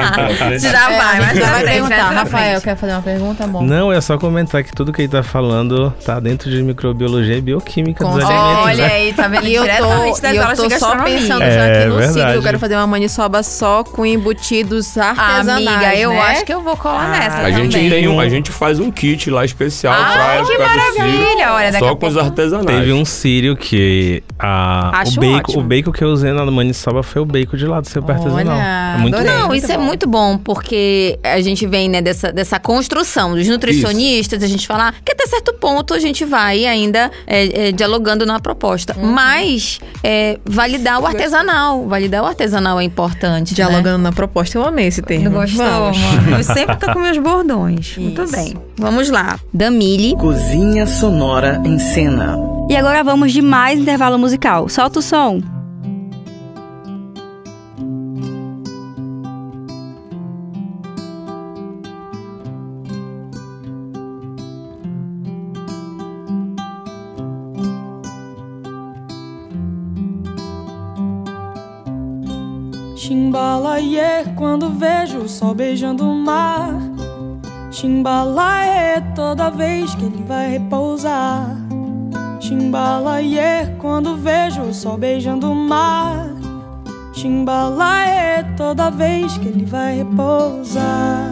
aí. 0.49 0.59
Já 0.59 0.89
vai, 0.89 1.19
mas 1.19 1.37
já 1.37 1.45
pra 1.45 1.51
vai 1.51 1.63
perguntar. 1.63 1.95
pra 1.95 2.09
Rafael, 2.19 2.61
quer 2.61 2.75
fazer 2.75 2.93
uma 2.93 3.01
pergunta, 3.01 3.47
bom? 3.47 3.63
Não, 3.63 3.91
é 3.91 3.99
só 4.01 4.17
comentar 4.17 4.63
que 4.63 4.71
tudo 4.73 4.91
que 4.93 5.01
ele 5.01 5.09
tá 5.09 5.23
falando 5.23 5.91
tá 6.05 6.19
dentro 6.19 6.49
de 6.49 6.61
microbiologia 6.63 7.37
e 7.37 7.41
bioquímica 7.41 8.03
Com 8.05 8.11
dos 8.13 8.19
certeza. 8.25 8.39
alimentos. 8.41 8.65
Olha 8.65 8.87
né? 8.87 8.93
aí, 8.93 9.13
tá 9.13 9.27
vendo? 9.27 9.45
E 9.47 9.55
eu 9.55 9.63
Diretamente 9.63 10.21
tô, 10.21 10.27
e 10.27 10.35
eu 10.37 10.47
tô 10.47 10.55
só 10.55 10.67
gastronomia. 10.69 11.17
pensando 11.19 11.43
É, 11.43 11.51
já 11.51 11.65
aqui 11.65 11.85
no 11.89 11.95
verdade. 11.97 12.13
ciclo. 12.13 12.31
Eu 12.31 12.41
quero 12.43 12.59
fazer 12.59 12.75
uma 12.75 12.87
maniçoba 12.87 13.43
só 13.43 13.83
com 13.83 14.05
embutidos 14.05 14.97
artesanais, 14.97 15.67
Amiga, 15.67 15.95
eu 15.95 16.09
né? 16.11 16.19
acho 16.21 16.45
que 16.45 16.53
eu 16.53 16.61
vou 16.61 16.75
colar 16.77 17.05
Ah, 17.05 17.19
nessa 17.19 17.37
A 17.37 17.51
gente, 17.51 17.71
também. 17.73 17.89
tem 17.89 18.07
um, 18.07 18.19
a 18.19 18.29
gente 18.29 18.51
faz 18.51 18.79
um 18.79 18.91
kit 18.91 19.29
lá 19.29 19.43
especial 19.45 19.93
Ai, 19.95 20.13
pra 20.13 20.45
que 20.45 20.51
época 20.53 20.69
do 20.69 20.75
maravilha! 20.77 21.53
Olha, 21.53 21.79
só 21.79 21.95
com 21.95 22.07
os 22.07 22.17
artesanais. 22.17 22.65
Teve 22.79 22.93
um 22.93 23.05
sírio 23.05 23.55
que 23.55 24.23
a, 24.39 25.03
o, 25.05 25.19
bacon, 25.19 25.35
ótimo. 25.37 25.59
o 25.59 25.63
bacon 25.63 25.91
que 25.91 26.03
eu 26.03 26.09
usei 26.09 26.31
na 26.33 26.45
maniçoba 26.45 27.03
foi 27.03 27.21
o 27.21 27.25
bacon 27.25 27.57
de 27.57 27.65
lá 27.65 27.79
do 27.79 27.87
seu 27.87 28.03
artesanal. 28.07 28.57
É 28.57 28.97
muito 29.05 29.15
adorei. 29.15 29.39
Não, 29.39 29.47
Muito 29.47 29.63
isso 29.63 29.71
é 29.71 29.77
muito 29.77 30.07
bom, 30.07 30.37
porque 30.37 31.19
a 31.23 31.39
gente 31.41 31.65
vem, 31.65 31.89
né, 31.89 32.01
dessa, 32.01 32.31
dessa 32.31 32.59
construção 32.59 33.35
dos 33.35 33.47
nutricionistas, 33.47 34.43
a 34.43 34.47
gente 34.47 34.67
falar 34.67 34.95
que 35.03 35.11
até 35.11 35.25
certo 35.27 35.53
ponto 35.53 35.93
a 35.93 35.99
gente 35.99 36.25
vai 36.25 36.65
ainda 36.65 37.11
é, 37.27 37.67
é, 37.67 37.71
dialogando 37.71 38.25
na 38.25 38.39
proposta. 38.39 38.95
Uhum. 38.97 39.11
Mas 39.11 39.79
é, 40.03 40.37
validar 40.45 41.01
o 41.01 41.05
artesanal. 41.05 41.87
Validar 41.87 42.23
o 42.23 42.25
artesanal 42.25 42.79
é 42.79 42.83
importante. 42.83 43.51
Né? 43.51 43.55
Dialogando 43.55 43.99
na 43.99 44.11
proposta, 44.11 44.57
eu 44.57 44.65
amei 44.65 44.87
esse 44.87 45.01
termo. 45.01 45.25
Não 45.25 45.31
gostou? 45.31 45.65
Vamos. 45.65 45.97
Eu 46.37 46.43
sempre 46.43 46.75
tô 46.77 46.91
com 46.91 46.99
meus 46.99 47.17
bordões. 47.17 47.97
Muito 47.97 48.23
Isso. 48.23 48.31
bem. 48.31 48.55
Vamos 48.77 49.09
lá. 49.09 49.39
Damile. 49.53 50.15
Cozinha 50.15 50.85
Sonora 50.85 51.61
em 51.63 51.79
Cena. 51.79 52.37
E 52.69 52.75
agora 52.75 53.03
vamos 53.03 53.31
de 53.31 53.41
mais 53.41 53.79
intervalo 53.79 54.17
musical. 54.17 54.67
Solta 54.67 54.99
o 54.99 55.01
som. 55.01 55.54
Chimbalaie 73.05 74.33
quando 74.35 74.67
vejo 74.67 75.19
o 75.19 75.29
sol 75.29 75.53
beijando 75.53 76.09
o 76.09 76.15
mar. 76.15 76.73
Chimbalaie 77.69 78.99
toda 79.13 79.51
vez 79.51 79.93
que 79.93 80.05
ele 80.05 80.23
vai 80.27 80.53
repousar. 80.53 81.55
Chimbalaie 82.39 83.75
quando 83.77 84.17
vejo 84.17 84.63
o 84.63 84.73
sol 84.73 84.97
beijando 84.97 85.51
o 85.51 85.53
mar. 85.53 86.31
Chimbalaie 87.13 88.43
toda 88.57 88.89
vez 88.89 89.37
que 89.37 89.49
ele 89.49 89.65
vai 89.65 89.97
repousar. 89.97 91.29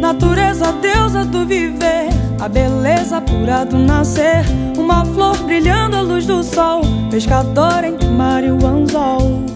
Natureza, 0.00 0.72
deusa 0.72 1.22
do 1.22 1.44
viver, 1.44 2.08
a 2.40 2.48
beleza 2.48 3.20
pura 3.20 3.66
do 3.66 3.76
nascer. 3.76 4.42
Uma 4.78 5.04
flor 5.04 5.36
brilhando 5.42 5.96
à 5.96 6.00
luz 6.00 6.24
do 6.24 6.42
sol, 6.42 6.80
pescador 7.10 7.84
entre 7.84 8.08
mar 8.08 8.42
e 8.42 8.50
o 8.50 8.66
anzol. 8.66 9.55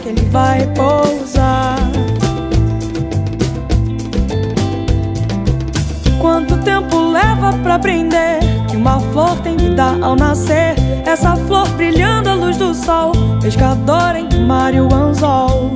que 0.00 0.08
ele 0.08 0.24
vai 0.30 0.60
repousar. 0.60 1.76
Quanto 6.20 6.56
tempo 6.58 6.96
leva 7.10 7.52
pra 7.62 7.74
aprender 7.74 8.38
que 8.68 8.76
uma 8.76 8.98
flor 8.98 9.36
tem 9.42 9.56
vida 9.56 9.96
ao 10.00 10.16
nascer? 10.16 10.74
Essa 11.04 11.36
flor 11.36 11.68
brilhando 11.70 12.30
à 12.30 12.34
luz 12.34 12.56
do 12.56 12.74
sol, 12.74 13.12
pescador 13.42 14.16
entre 14.16 14.38
o 14.38 14.46
mar 14.46 14.74
e 14.74 14.80
o 14.80 14.92
anzol. 14.92 15.70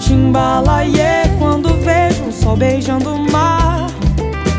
Chimbalaie 0.00 1.28
quando 1.38 1.68
vejo 1.84 2.24
o 2.24 2.32
sol 2.32 2.56
beijando 2.56 3.14
o 3.14 3.30
mar. 3.30 3.86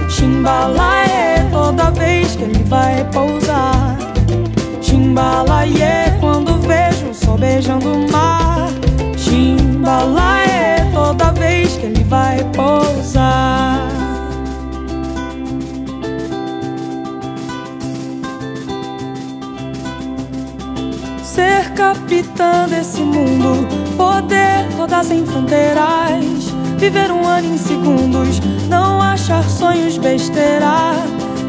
Chimbalaie 0.10 1.46
toda 1.52 1.92
vez 1.92 2.36
que 2.36 2.44
ele 2.44 2.64
vai 2.64 2.96
repousar. 2.96 4.01
Chimbalaie 5.12 6.18
quando 6.22 6.58
vejo 6.62 7.10
o 7.10 7.14
sol 7.14 7.38
beijando 7.38 7.92
o 7.92 8.10
mar. 8.10 8.70
Chimbalaie 9.18 10.90
toda 10.94 11.34
vez 11.34 11.76
que 11.76 11.88
ele 11.88 12.02
vai 12.06 12.38
repousar. 12.38 13.90
Ser 21.22 21.74
capitã 21.74 22.66
desse 22.70 23.02
mundo, 23.02 23.68
poder 23.98 24.66
rodar 24.78 25.04
sem 25.04 25.26
fronteiras, 25.26 26.54
viver 26.78 27.12
um 27.12 27.28
ano 27.28 27.54
em 27.54 27.58
segundos, 27.58 28.40
não 28.70 29.02
achar 29.02 29.44
sonhos 29.44 29.98
besteira, 29.98 30.94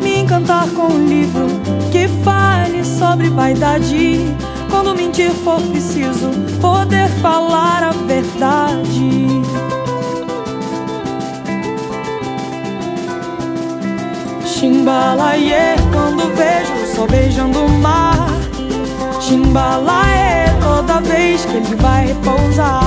me 0.02 0.18
encantar 0.18 0.68
com 0.70 0.88
um 0.88 1.06
livro 1.06 1.46
que 1.90 2.08
fale 2.24 2.84
sobre 2.84 3.30
vaidade. 3.30 4.20
Quando 4.70 4.94
mentir 4.94 5.30
for 5.30 5.60
preciso, 5.60 6.30
poder 6.60 7.08
falar 7.20 7.84
a 7.84 7.92
verdade. 7.92 9.42
Chimbalaie 14.44 15.76
quando 15.92 16.34
vejo 16.34 16.94
sol 16.94 17.06
beijando 17.06 17.64
o 17.64 17.68
mar. 17.68 18.28
Chimbalaie 19.20 20.46
toda 20.60 21.00
vez 21.00 21.44
que 21.44 21.56
ele 21.56 21.76
vai 21.76 22.06
repousar. 22.06 22.82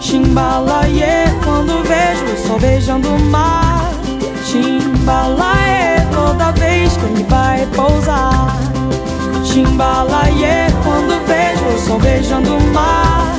Chimbalaie 0.00 1.30
quando 1.44 1.82
vejo 1.84 2.46
sol 2.46 2.58
beijando 2.58 3.08
o 3.08 3.20
mar. 3.20 3.92
Chimbalaie 4.44 5.91
toda 6.12 6.52
vez 6.52 6.96
que 6.96 7.04
ele 7.04 7.24
vai 7.24 7.66
pousar. 7.74 8.56
Timbalaê, 9.44 10.70
quando 10.82 11.26
vejo 11.26 11.64
o 11.74 11.78
sol 11.78 11.98
beijando 11.98 12.56
o 12.56 12.60
mar. 12.72 13.34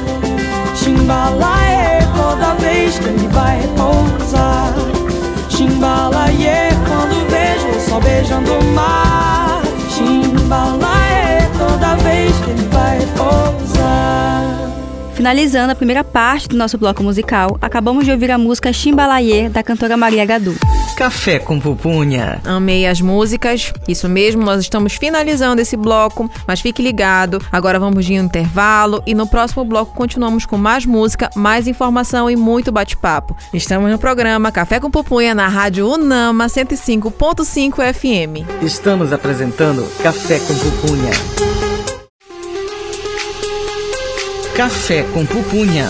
Timbalaê, 0.76 2.02
toda 2.16 2.54
vez 2.56 3.00
que 3.00 3.06
ele 3.06 3.28
vai 3.30 3.60
pousar. 3.78 4.74
Timbalaê, 5.50 6.70
quando 6.88 7.30
vejo 7.30 7.68
o 7.78 7.90
sol 7.90 8.02
beijando 8.02 8.54
o 8.54 8.64
mar. 8.74 9.62
Timbalaê, 9.96 11.48
toda 11.58 11.96
vez 11.98 12.36
que 12.38 12.50
ele 12.52 12.68
vai 12.70 13.00
pousar. 13.18 14.44
Finalizando 15.14 15.72
a 15.72 15.76
primeira 15.76 16.04
parte 16.04 16.48
do 16.50 16.58
nosso 16.58 16.78
bloco 16.78 17.02
musical, 17.02 17.58
acabamos 17.62 18.04
de 18.06 18.12
ouvir 18.12 18.30
a 18.32 18.38
música 18.38 18.74
Chimbalaye, 18.74 19.50
da 19.50 19.64
cantora 19.64 19.96
Maria 19.96 20.26
Gadu. 20.26 20.56
Café 20.94 21.40
com 21.40 21.60
pupunha. 21.60 22.40
Amei 22.46 22.86
as 22.86 23.02
músicas. 23.02 23.74
Isso 23.88 24.08
mesmo, 24.08 24.44
nós 24.44 24.62
estamos 24.62 24.94
finalizando 24.94 25.62
esse 25.62 25.76
bloco, 25.76 26.30
mas 26.48 26.62
fique 26.62 26.82
ligado. 26.82 27.42
Agora 27.52 27.80
vamos 27.80 28.06
de 28.06 28.14
intervalo 28.14 29.02
e 29.06 29.14
no 29.14 29.28
próximo 29.28 29.66
bloco 29.66 29.94
continuamos 29.94 30.46
com 30.46 30.58
mais 30.58 30.86
música, 30.86 31.30
mais 31.36 31.68
informação 31.68 32.30
e 32.30 32.36
muito 32.36 32.72
bate-papo. 32.72 33.36
Estamos 33.54 33.92
no 33.92 33.98
programa 33.98 34.52
Café 34.52 34.80
com 34.80 34.92
Pupunha 34.92 35.34
na 35.34 35.48
Rádio 35.48 35.90
Unama 35.90 36.46
105.5 36.48 37.94
FM. 37.94 38.64
Estamos 38.64 39.12
apresentando 39.12 39.86
Café 40.02 40.40
com 40.40 40.56
pupunha. 40.56 41.12
Café 44.56 45.04
com 45.14 45.26
pupunha. 45.26 45.88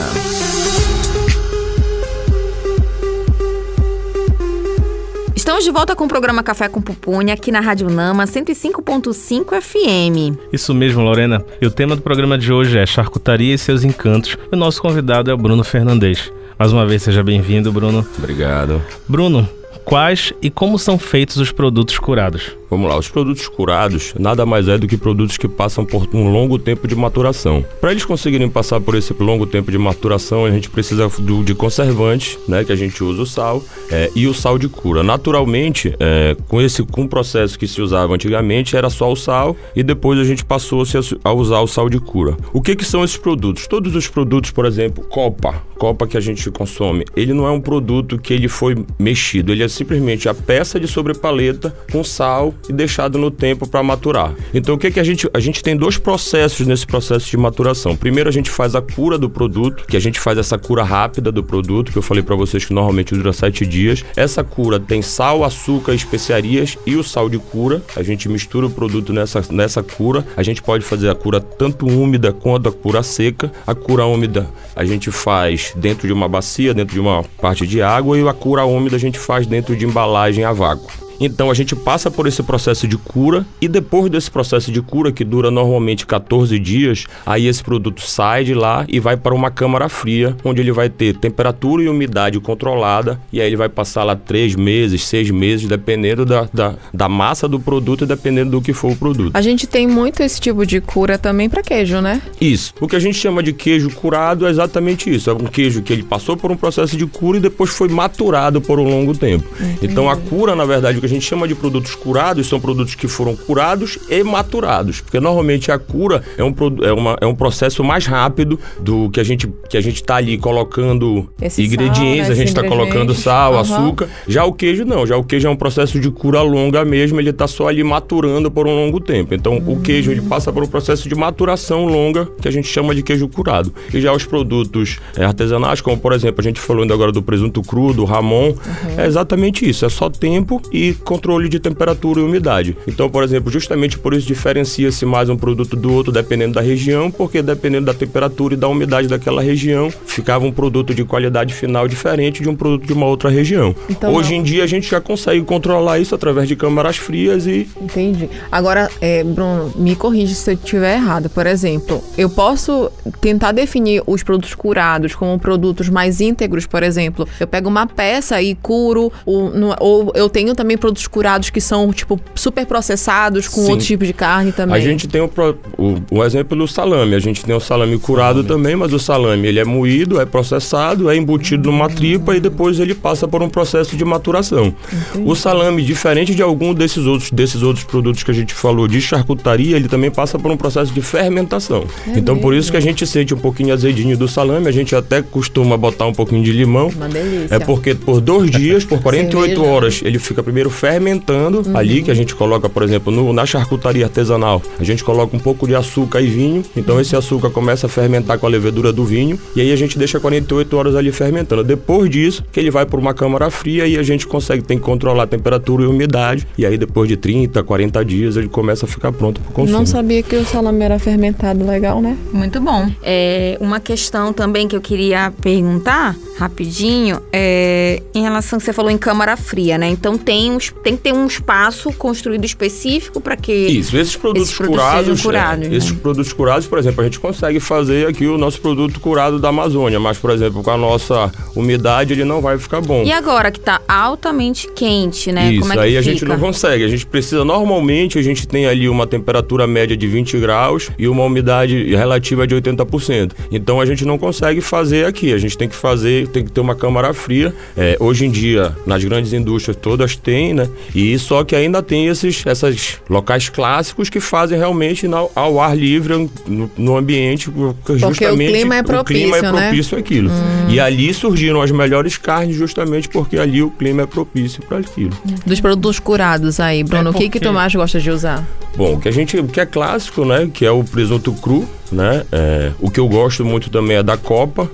Estamos 5.53 5.65
de 5.65 5.71
volta 5.71 5.95
com 5.95 6.05
o 6.05 6.07
programa 6.07 6.41
Café 6.41 6.67
com 6.67 6.81
Pupunha 6.81 7.35
aqui 7.35 7.51
na 7.51 7.59
Rádio 7.59 7.87
Nama 7.87 8.23
105.5 8.23 9.61
FM. 9.61 10.35
Isso 10.51 10.73
mesmo, 10.73 11.03
Lorena. 11.03 11.45
E 11.61 11.67
o 11.67 11.69
tema 11.69 11.95
do 11.95 12.01
programa 12.01 12.39
de 12.39 12.51
hoje 12.51 12.79
é 12.79 12.87
charcutaria 12.87 13.53
e 13.53 13.57
seus 13.59 13.83
encantos. 13.83 14.35
E 14.51 14.55
o 14.55 14.57
nosso 14.57 14.81
convidado 14.81 15.29
é 15.29 15.33
o 15.33 15.37
Bruno 15.37 15.63
Fernandes. 15.63 16.33
Mais 16.57 16.73
uma 16.73 16.87
vez, 16.87 17.03
seja 17.03 17.21
bem-vindo, 17.21 17.71
Bruno. 17.71 18.03
Obrigado. 18.17 18.81
Bruno, 19.07 19.47
quais 19.85 20.33
e 20.41 20.49
como 20.49 20.79
são 20.79 20.97
feitos 20.97 21.37
os 21.37 21.51
produtos 21.51 21.97
curados? 21.99 22.51
Vamos 22.69 22.89
lá, 22.89 22.97
os 22.97 23.07
produtos 23.07 23.47
curados 23.47 24.15
nada 24.17 24.45
mais 24.45 24.67
é 24.67 24.77
do 24.77 24.87
que 24.87 24.97
produtos 24.97 25.37
que 25.37 25.47
passam 25.47 25.85
por 25.85 26.07
um 26.11 26.31
longo 26.31 26.57
tempo 26.57 26.87
de 26.87 26.95
maturação. 26.95 27.63
Para 27.79 27.91
eles 27.91 28.03
conseguirem 28.03 28.49
passar 28.49 28.81
por 28.81 28.95
esse 28.95 29.13
longo 29.13 29.45
tempo 29.45 29.71
de 29.71 29.77
maturação, 29.77 30.45
a 30.45 30.49
gente 30.49 30.69
precisa 30.69 31.07
do, 31.19 31.43
de 31.43 31.53
conservantes, 31.53 32.39
né, 32.47 32.63
que 32.63 32.71
a 32.71 32.75
gente 32.75 33.03
usa 33.03 33.21
o 33.21 33.25
sal 33.27 33.63
é, 33.91 34.09
e 34.15 34.27
o 34.27 34.33
sal 34.33 34.57
de 34.57 34.67
cura. 34.67 35.03
Naturalmente, 35.03 35.93
é, 35.99 36.35
com 36.47 36.59
esse 36.59 36.83
com 36.83 37.03
o 37.03 37.07
processo 37.07 37.59
que 37.59 37.67
se 37.67 37.81
usava 37.81 38.13
antigamente 38.15 38.75
era 38.75 38.89
só 38.89 39.11
o 39.11 39.15
sal 39.15 39.55
e 39.75 39.83
depois 39.83 40.17
a 40.17 40.23
gente 40.23 40.43
passou 40.43 40.81
a, 40.81 41.29
a 41.29 41.33
usar 41.33 41.59
o 41.59 41.67
sal 41.67 41.89
de 41.89 41.99
cura. 41.99 42.35
O 42.51 42.61
que 42.61 42.75
que 42.75 42.85
são 42.85 43.03
esses 43.03 43.17
produtos? 43.17 43.67
Todos 43.67 43.95
os 43.95 44.07
produtos, 44.07 44.49
por 44.49 44.65
exemplo, 44.65 45.03
copa, 45.05 45.61
copa 45.83 46.07
que 46.07 46.15
a 46.15 46.21
gente 46.21 46.49
consome, 46.49 47.03
ele 47.13 47.33
não 47.33 47.45
é 47.45 47.51
um 47.51 47.59
produto 47.59 48.17
que 48.17 48.33
ele 48.33 48.47
foi 48.47 48.73
mexido, 48.97 49.51
ele 49.51 49.63
é 49.63 49.67
simplesmente 49.67 50.29
a 50.29 50.33
peça 50.33 50.79
de 50.79 50.87
sobrepaleta 50.87 51.75
com 51.91 52.01
sal 52.05 52.53
e 52.69 52.71
deixado 52.71 53.17
no 53.17 53.29
tempo 53.29 53.67
para 53.67 53.83
maturar. 53.83 54.33
Então 54.53 54.75
o 54.75 54.77
que 54.77 54.89
que 54.89 54.99
a 55.01 55.03
gente 55.03 55.29
a 55.33 55.41
gente 55.41 55.61
tem 55.61 55.75
dois 55.75 55.97
processos 55.97 56.65
nesse 56.65 56.87
processo 56.87 57.29
de 57.29 57.35
maturação. 57.35 57.97
Primeiro 57.97 58.29
a 58.29 58.31
gente 58.31 58.49
faz 58.49 58.75
a 58.75 58.81
cura 58.81 59.17
do 59.17 59.29
produto, 59.29 59.85
que 59.85 59.97
a 59.97 59.99
gente 59.99 60.21
faz 60.21 60.37
essa 60.37 60.57
cura 60.57 60.85
rápida 60.85 61.33
do 61.33 61.43
produto, 61.43 61.91
que 61.91 61.97
eu 61.97 62.01
falei 62.01 62.23
para 62.23 62.37
vocês 62.37 62.63
que 62.63 62.73
normalmente 62.73 63.13
dura 63.13 63.33
sete 63.33 63.65
dias. 63.65 64.05
Essa 64.15 64.41
cura 64.41 64.79
tem 64.79 65.01
sal, 65.01 65.43
açúcar, 65.43 65.93
especiarias 65.93 66.77
e 66.85 66.95
o 66.95 67.03
sal 67.03 67.27
de 67.27 67.39
cura. 67.39 67.81
A 67.93 68.03
gente 68.03 68.29
mistura 68.29 68.67
o 68.67 68.69
produto 68.69 69.11
nessa 69.11 69.43
nessa 69.51 69.83
cura. 69.83 70.25
A 70.37 70.43
gente 70.43 70.61
pode 70.61 70.85
fazer 70.85 71.09
a 71.09 71.15
cura 71.15 71.41
tanto 71.41 71.85
úmida 71.85 72.31
quanto 72.31 72.69
a 72.69 72.71
cura 72.71 73.03
seca. 73.03 73.51
A 73.67 73.75
cura 73.75 74.05
úmida 74.05 74.47
a 74.73 74.85
gente 74.85 75.11
faz 75.11 75.72
dentro 75.75 76.07
de 76.07 76.13
uma 76.13 76.27
bacia, 76.27 76.73
dentro 76.73 76.93
de 76.93 76.99
uma 76.99 77.23
parte 77.41 77.65
de 77.65 77.81
água 77.81 78.17
e 78.17 78.27
a 78.27 78.33
cura 78.33 78.65
úmida 78.65 78.95
a 78.95 78.99
gente 78.99 79.19
faz 79.19 79.47
dentro 79.47 79.75
de 79.75 79.85
embalagem 79.85 80.43
a 80.43 80.51
vácuo. 80.51 80.91
Então 81.19 81.49
a 81.49 81.53
gente 81.53 81.75
passa 81.75 82.09
por 82.09 82.27
esse 82.27 82.43
processo 82.43 82.87
de 82.87 82.97
cura 82.97 83.45
e 83.61 83.67
depois 83.67 84.09
desse 84.09 84.29
processo 84.29 84.71
de 84.71 84.81
cura, 84.81 85.11
que 85.11 85.23
dura 85.23 85.49
normalmente 85.51 86.05
14 86.05 86.57
dias, 86.59 87.05
aí 87.25 87.47
esse 87.47 87.63
produto 87.63 88.01
sai 88.01 88.43
de 88.43 88.53
lá 88.53 88.85
e 88.87 88.99
vai 88.99 89.15
para 89.17 89.33
uma 89.33 89.51
câmara 89.51 89.87
fria, 89.89 90.35
onde 90.43 90.61
ele 90.61 90.71
vai 90.71 90.89
ter 90.89 91.15
temperatura 91.15 91.83
e 91.83 91.89
umidade 91.89 92.39
controlada, 92.39 93.19
e 93.31 93.39
aí 93.39 93.47
ele 93.47 93.55
vai 93.55 93.69
passar 93.69 94.03
lá 94.03 94.15
3 94.15 94.55
meses, 94.55 95.03
6 95.05 95.31
meses, 95.31 95.67
dependendo 95.67 96.25
da, 96.25 96.47
da, 96.53 96.75
da 96.93 97.09
massa 97.09 97.47
do 97.47 97.59
produto 97.59 98.03
e 98.03 98.07
dependendo 98.07 98.51
do 98.51 98.61
que 98.61 98.73
for 98.73 98.91
o 98.91 98.95
produto. 98.95 99.31
A 99.33 99.41
gente 99.41 99.67
tem 99.67 99.87
muito 99.87 100.21
esse 100.21 100.39
tipo 100.39 100.65
de 100.65 100.81
cura 100.81 101.17
também 101.17 101.49
para 101.49 101.61
queijo, 101.61 102.01
né? 102.01 102.21
Isso. 102.39 102.73
O 102.79 102.87
que 102.87 102.95
a 102.95 102.99
gente 102.99 103.17
chama 103.17 103.41
de 103.41 103.53
queijo 103.53 103.89
curado 103.91 104.45
é 104.45 104.49
exatamente 104.49 105.13
isso. 105.13 105.29
É 105.29 105.33
um 105.33 105.45
queijo 105.45 105.81
que 105.81 105.93
ele 105.93 106.03
passou 106.03 106.35
por 106.35 106.51
um 106.51 106.57
processo 106.57 106.97
de 106.97 107.05
cura 107.05 107.37
e 107.37 107.41
depois 107.41 107.71
foi 107.71 107.87
maturado 107.87 108.61
por 108.61 108.79
um 108.79 108.83
longo 108.83 109.15
tempo. 109.15 109.45
Então 109.81 110.09
a 110.09 110.15
cura, 110.15 110.55
na 110.55 110.65
verdade, 110.65 110.99
que 111.03 111.07
a 111.07 111.09
gente 111.09 111.25
chama 111.25 111.47
de 111.47 111.53
produtos 111.53 111.95
curados 111.95 112.47
são 112.47 112.59
produtos 112.59 112.95
que 112.95 113.09
foram 113.09 113.35
curados 113.35 113.99
e 114.09 114.23
maturados. 114.23 115.01
Porque 115.01 115.19
normalmente 115.19 115.69
a 115.69 115.77
cura 115.77 116.23
é 116.37 116.43
um, 116.43 116.53
é 116.81 116.93
uma, 116.93 117.17
é 117.19 117.25
um 117.25 117.35
processo 117.35 117.83
mais 117.83 118.05
rápido 118.05 118.57
do 118.79 119.09
que 119.09 119.19
a 119.19 119.23
gente 119.23 119.51
que 119.69 119.77
a 119.77 119.81
gente 119.81 119.97
está 119.97 120.15
ali 120.15 120.37
colocando 120.37 121.29
Esse 121.41 121.61
ingredientes, 121.61 122.27
sal, 122.27 122.27
né, 122.27 122.31
a 122.31 122.35
gente 122.35 122.47
está 122.47 122.63
colocando 122.63 123.13
sal, 123.13 123.53
Aham. 123.53 123.61
açúcar. 123.61 124.09
Já 124.27 124.45
o 124.45 124.53
queijo 124.53 124.85
não, 124.85 125.05
já 125.05 125.17
o 125.17 125.23
queijo 125.23 125.47
é 125.47 125.51
um 125.51 125.55
processo 125.55 125.99
de 125.99 126.09
cura 126.09 126.41
longa 126.41 126.85
mesmo, 126.85 127.19
ele 127.19 127.31
está 127.31 127.47
só 127.47 127.67
ali 127.67 127.83
maturando 127.83 128.49
por 128.49 128.65
um 128.65 128.73
longo 128.73 128.99
tempo. 128.99 129.33
Então 129.33 129.57
o 129.67 129.81
queijo 129.81 130.09
ele 130.09 130.21
passa 130.21 130.53
por 130.53 130.63
um 130.63 130.67
processo 130.67 131.09
de 131.09 131.15
maturação 131.15 131.85
longa 131.85 132.25
que 132.41 132.47
a 132.47 132.51
gente 132.51 132.67
chama 132.67 132.95
de 132.95 133.03
queijo 133.03 133.27
curado. 133.27 133.73
E 133.93 133.99
já 133.99 134.13
os 134.13 134.25
produtos 134.25 134.99
é, 135.17 135.25
artesanais, 135.25 135.81
como 135.81 135.97
por 135.97 136.13
exemplo, 136.13 136.39
a 136.39 136.43
gente 136.43 136.61
falou 136.61 136.83
ainda 136.83 136.93
agora 136.93 137.11
do 137.11 137.21
presunto 137.21 137.61
cru, 137.61 137.93
do 137.93 138.05
ramon, 138.05 138.53
é 138.97 139.05
exatamente 139.05 139.67
isso, 139.69 139.85
é 139.85 139.89
só 139.89 140.09
tempo 140.09 140.61
e 140.71 140.92
controle 140.95 141.49
de 141.49 141.59
temperatura 141.59 142.19
e 142.19 142.23
umidade. 142.23 142.77
Então, 142.87 143.09
por 143.09 143.23
exemplo, 143.23 143.51
justamente 143.51 143.97
por 143.97 144.13
isso 144.13 144.27
diferencia-se 144.27 145.05
mais 145.05 145.29
um 145.29 145.37
produto 145.37 145.75
do 145.75 145.93
outro 145.93 146.11
dependendo 146.11 146.53
da 146.53 146.61
região, 146.61 147.09
porque 147.11 147.41
dependendo 147.41 147.85
da 147.85 147.93
temperatura 147.93 148.53
e 148.53 148.57
da 148.57 148.67
umidade 148.67 149.07
daquela 149.07 149.41
região, 149.41 149.89
ficava 150.05 150.45
um 150.45 150.51
produto 150.51 150.93
de 150.93 151.03
qualidade 151.03 151.53
final 151.53 151.87
diferente 151.87 152.41
de 152.41 152.49
um 152.49 152.55
produto 152.55 152.85
de 152.85 152.93
uma 152.93 153.05
outra 153.05 153.29
região. 153.29 153.75
Então, 153.89 154.13
Hoje 154.13 154.31
não. 154.31 154.37
em 154.39 154.43
dia 154.43 154.63
a 154.63 154.67
gente 154.67 154.89
já 154.89 154.99
consegue 155.01 155.41
controlar 155.43 155.99
isso 155.99 156.13
através 156.15 156.47
de 156.47 156.55
câmaras 156.55 156.97
frias 156.97 157.45
e 157.47 157.67
Entendi. 157.81 158.29
Agora, 158.51 158.89
é, 159.01 159.23
Bruno, 159.23 159.71
me 159.75 159.95
corrige 159.95 160.35
se 160.35 160.51
eu 160.51 160.55
estiver 160.55 160.95
errado. 160.95 161.29
Por 161.29 161.45
exemplo, 161.47 162.03
eu 162.17 162.29
posso 162.29 162.91
tentar 163.21 163.51
definir 163.51 164.01
os 164.05 164.23
produtos 164.23 164.53
curados 164.55 165.15
como 165.15 165.37
produtos 165.39 165.89
mais 165.89 166.21
íntegros, 166.21 166.65
por 166.65 166.83
exemplo. 166.83 167.27
Eu 167.39 167.47
pego 167.47 167.69
uma 167.69 167.85
peça 167.87 168.41
e 168.41 168.55
curo, 168.55 169.11
o- 169.25 169.49
no- 169.49 169.75
ou 169.79 170.11
eu 170.15 170.29
tenho 170.29 170.53
também 170.55 170.77
produtos 170.83 171.07
curados 171.07 171.49
que 171.49 171.61
são, 171.61 171.93
tipo, 171.93 172.19
super 172.35 172.65
processados 172.65 173.47
com 173.47 173.61
Sim. 173.61 173.69
outros 173.69 173.87
tipos 173.87 174.05
de 174.05 174.13
carne 174.13 174.51
também. 174.51 174.75
A 174.75 174.79
gente 174.81 175.07
tem 175.07 175.21
o, 175.21 175.31
o, 175.77 175.95
o 176.11 176.23
exemplo 176.25 176.57
do 176.57 176.67
salame. 176.67 177.15
A 177.15 177.19
gente 177.19 177.45
tem 177.45 177.55
o 177.55 177.59
salame 177.61 177.97
curado 177.97 178.43
também, 178.43 178.75
mas 178.75 178.91
o 178.91 178.99
salame 178.99 179.47
ele 179.47 179.61
é 179.61 179.63
moído, 179.63 180.19
é 180.19 180.25
processado, 180.25 181.09
é 181.09 181.15
embutido 181.15 181.71
numa 181.71 181.87
tripa 181.87 182.35
e 182.35 182.41
depois 182.41 182.81
ele 182.81 182.93
passa 182.93 183.25
por 183.29 183.41
um 183.41 183.47
processo 183.47 183.95
de 183.95 184.03
maturação. 184.03 184.75
O 185.23 185.35
salame, 185.35 185.81
diferente 185.81 186.35
de 186.35 186.41
algum 186.41 186.73
desses 186.73 187.05
outros, 187.05 187.31
desses 187.31 187.63
outros 187.63 187.85
produtos 187.85 188.21
que 188.21 188.31
a 188.31 188.33
gente 188.33 188.53
falou 188.53 188.85
de 188.85 188.99
charcutaria, 188.99 189.77
ele 189.77 189.87
também 189.87 190.11
passa 190.11 190.37
por 190.37 190.51
um 190.51 190.57
processo 190.57 190.91
de 190.91 191.01
fermentação. 191.01 191.85
então 192.07 192.37
por 192.37 192.53
isso 192.53 192.69
que 192.69 192.77
a 192.77 192.81
gente 192.81 193.07
sente 193.07 193.33
um 193.33 193.37
pouquinho 193.37 193.73
azedinho 193.73 194.17
do 194.17 194.27
salame, 194.27 194.67
a 194.67 194.71
gente 194.71 194.93
até 194.93 195.21
costuma 195.21 195.77
botar 195.77 196.07
um 196.07 196.13
pouquinho 196.13 196.43
de 196.43 196.51
limão. 196.51 196.89
Uma 196.89 197.07
delícia. 197.07 197.55
É 197.55 197.59
porque 197.59 197.95
por 197.95 198.19
dois 198.19 198.51
dias, 198.51 198.83
por 198.83 199.01
48 199.01 199.47
Cerveja. 199.47 199.71
horas, 199.71 200.01
ele 200.03 200.19
fica 200.19 200.43
primeiro 200.43 200.72
fermentando 200.73 201.63
ali, 201.73 202.01
que 202.03 202.11
a 202.11 202.13
gente 202.13 202.35
coloca, 202.35 202.67
por 202.67 202.83
exemplo, 202.83 203.11
no- 203.11 203.31
na 203.31 203.45
charcutaria 203.45 204.05
artesanal, 204.05 204.61
a 204.79 204.83
gente 204.83 205.03
coloca 205.03 205.35
um 205.35 205.39
pouco 205.39 205.67
de 205.67 205.75
açúcar 205.75 206.21
e 206.21 206.27
vinho. 206.27 206.63
Então 206.75 206.99
esse 206.99 207.15
açúcar 207.15 207.49
começa 207.49 207.85
a 207.85 207.89
fermentar 207.89 208.37
com 208.37 208.45
a 208.45 208.49
levedura 208.49 208.91
do 208.91 209.05
vinho 209.05 209.39
e 209.55 209.61
aí 209.61 209.71
a 209.71 209.75
gente 209.75 209.97
deixa 209.97 210.19
48 210.19 210.75
horas 210.75 210.95
ali 210.95 211.11
fermentando. 211.11 211.63
Depois 211.63 212.09
disso, 212.09 212.43
que 212.51 212.59
ele 212.59 212.71
vai 212.71 212.85
por 212.85 212.99
uma 212.99 213.13
câmara 213.13 213.49
fria 213.49 213.85
e 213.87 213.97
a 213.97 214.03
gente 214.03 214.27
consegue 214.27 214.63
tem 214.63 214.77
que 214.77 214.83
controlar 214.83 215.23
a 215.23 215.27
temperatura 215.27 215.83
e 215.83 215.85
a 215.85 215.89
umidade. 215.89 216.45
E 216.57 216.65
aí 216.65 216.77
depois 216.77 217.07
de 217.07 217.15
30, 217.15 217.63
40 217.63 218.03
dias 218.03 218.35
ele 218.35 218.47
começa 218.49 218.85
a 218.85 218.89
ficar 218.89 219.11
pronto 219.11 219.39
para 219.39 219.53
consumo. 219.53 219.77
Não 219.77 219.85
sabia 219.85 220.21
que 220.23 220.35
o 220.35 220.45
salame 220.45 220.83
era 220.83 220.97
fermentado 220.99 221.65
legal, 221.65 222.01
né? 222.01 222.17
Muito 222.33 222.59
bom. 222.59 222.89
É, 223.03 223.57
uma 223.61 223.79
questão 223.79 224.33
também 224.33 224.67
que 224.67 224.75
eu 224.75 224.81
queria 224.81 225.31
perguntar 225.41 226.15
rapidinho 226.37 227.19
é 227.31 228.01
em 228.13 228.21
relação 228.23 228.57
que 228.59 228.65
você 228.65 228.73
falou 228.73 228.89
em 228.91 228.97
câmara 228.97 229.35
fria, 229.37 229.77
né? 229.77 229.87
Então 229.89 230.17
tem, 230.17 230.51
uns, 230.51 230.62
tem 230.71 230.95
que 230.95 231.03
ter 231.03 231.13
um 231.13 231.25
espaço 231.25 231.91
construído 231.93 232.45
específico 232.45 233.19
para 233.19 233.35
que 233.35 233.51
Isso, 233.53 233.95
esses 233.97 234.15
produtos, 234.15 234.49
Esses 234.49 234.57
curados, 234.57 235.21
curados, 235.21 235.65
é, 235.65 235.69
né? 235.69 235.75
esses 235.75 235.91
produtos 235.91 236.33
curados, 236.33 236.67
por 236.67 236.77
exemplo, 236.77 237.01
a 237.01 237.03
gente 237.03 237.19
consegue 237.19 237.59
fazer 237.59 238.07
aqui 238.07 238.25
o 238.25 238.37
nosso 238.37 238.59
produto 238.61 238.99
curado 238.99 239.39
da 239.39 239.49
Amazônia, 239.49 239.99
mas 239.99 240.17
por 240.17 240.31
exemplo, 240.31 240.63
com 240.63 240.71
a 240.71 240.77
nossa 240.77 241.31
umidade 241.55 242.13
ele 242.13 242.23
não 242.23 242.41
vai 242.41 242.57
ficar 242.57 242.81
bom. 242.81 243.03
E 243.03 243.11
agora 243.11 243.51
que 243.51 243.59
tá 243.59 243.81
altamente 243.87 244.67
quente, 244.73 245.31
né? 245.31 245.51
Isso, 245.51 245.61
Como 245.61 245.73
é 245.73 245.75
que 245.75 245.81
aí 245.81 245.89
fica? 245.89 245.99
a 245.99 246.03
gente 246.03 246.25
não 246.25 246.39
consegue. 246.39 246.83
A 246.83 246.87
gente 246.87 247.05
precisa, 247.05 247.43
normalmente, 247.43 248.17
a 248.17 248.21
gente 248.21 248.47
tem 248.47 248.65
ali 248.65 248.87
uma 248.89 249.05
temperatura 249.07 249.67
média 249.67 249.95
de 249.95 250.07
20 250.07 250.37
graus 250.39 250.89
e 250.97 251.07
uma 251.07 251.23
umidade 251.23 251.95
relativa 251.95 252.45
de 252.47 252.55
80%. 252.55 253.31
Então 253.51 253.79
a 253.79 253.85
gente 253.85 254.05
não 254.05 254.17
consegue 254.17 254.61
fazer 254.61 255.05
aqui. 255.05 255.33
A 255.33 255.37
gente 255.37 255.57
tem 255.57 255.67
que 255.67 255.75
fazer, 255.75 256.27
tem 256.27 256.43
que 256.43 256.51
ter 256.51 256.61
uma 256.61 256.75
câmara 256.75 257.13
fria. 257.13 257.53
É, 257.75 257.97
hoje 257.99 258.25
em 258.25 258.31
dia, 258.31 258.75
nas 258.85 259.03
grandes 259.03 259.33
indústrias 259.33 259.77
todas 259.77 260.15
têm 260.15 260.52
tem, 260.53 260.67
né? 260.67 260.69
E 260.93 261.17
só 261.19 261.43
que 261.43 261.55
ainda 261.55 261.81
tem 261.81 262.07
esses 262.07 262.45
essas 262.45 262.99
locais 263.09 263.49
clássicos 263.49 264.09
que 264.09 264.19
fazem 264.19 264.57
realmente 264.57 265.07
na- 265.07 265.25
ao 265.35 265.59
ar 265.59 265.75
livre, 265.77 266.29
no, 266.47 266.71
no 266.77 266.97
ambiente, 266.97 267.49
porque 267.49 267.97
justamente 267.99 268.51
clima 268.51 268.75
é 268.75 268.79
o 268.81 269.03
clima 269.03 269.37
é 269.37 269.39
propício, 269.39 269.51
né? 269.53 269.67
propício 269.67 269.97
àquilo. 269.97 270.31
E 270.69 270.79
ali 270.79 271.13
surgiram 271.13 271.61
as 271.61 271.71
melhores 271.71 272.17
carnes 272.17 272.55
justamente 272.55 273.09
porque 273.09 273.37
ali 273.37 273.61
o 273.61 273.69
clima 273.69 274.03
é 274.03 274.05
propício 274.05 274.61
para 274.67 274.77
aquilo. 274.79 275.11
Dos 275.45 275.59
produtos 275.59 275.99
curados 275.99 276.59
aí, 276.59 276.83
Bruno, 276.83 277.09
o 277.09 277.13
que 277.13 277.23
que 277.23 277.31
porque- 277.31 277.39
tu 277.45 277.53
mais 277.53 277.73
gosta 277.73 277.99
de 277.99 278.09
usar? 278.11 278.45
Bom, 278.75 278.95
o 278.95 278.99
que 278.99 279.07
a 279.07 279.11
gente, 279.11 279.37
o 279.37 279.47
que 279.47 279.59
é 279.59 279.65
clássico, 279.65 280.25
né, 280.25 280.49
que 280.51 280.65
é 280.65 280.71
o 280.71 280.83
presunto 280.83 281.31
cru, 281.33 281.67
né? 281.91 282.23
É, 282.31 282.71
o 282.79 282.89
que 282.89 282.99
eu 282.99 283.07
gosto 283.07 283.43
muito 283.45 283.69
também 283.69 283.97
é 283.97 284.03
da 284.03 284.17
copa, 284.17 284.69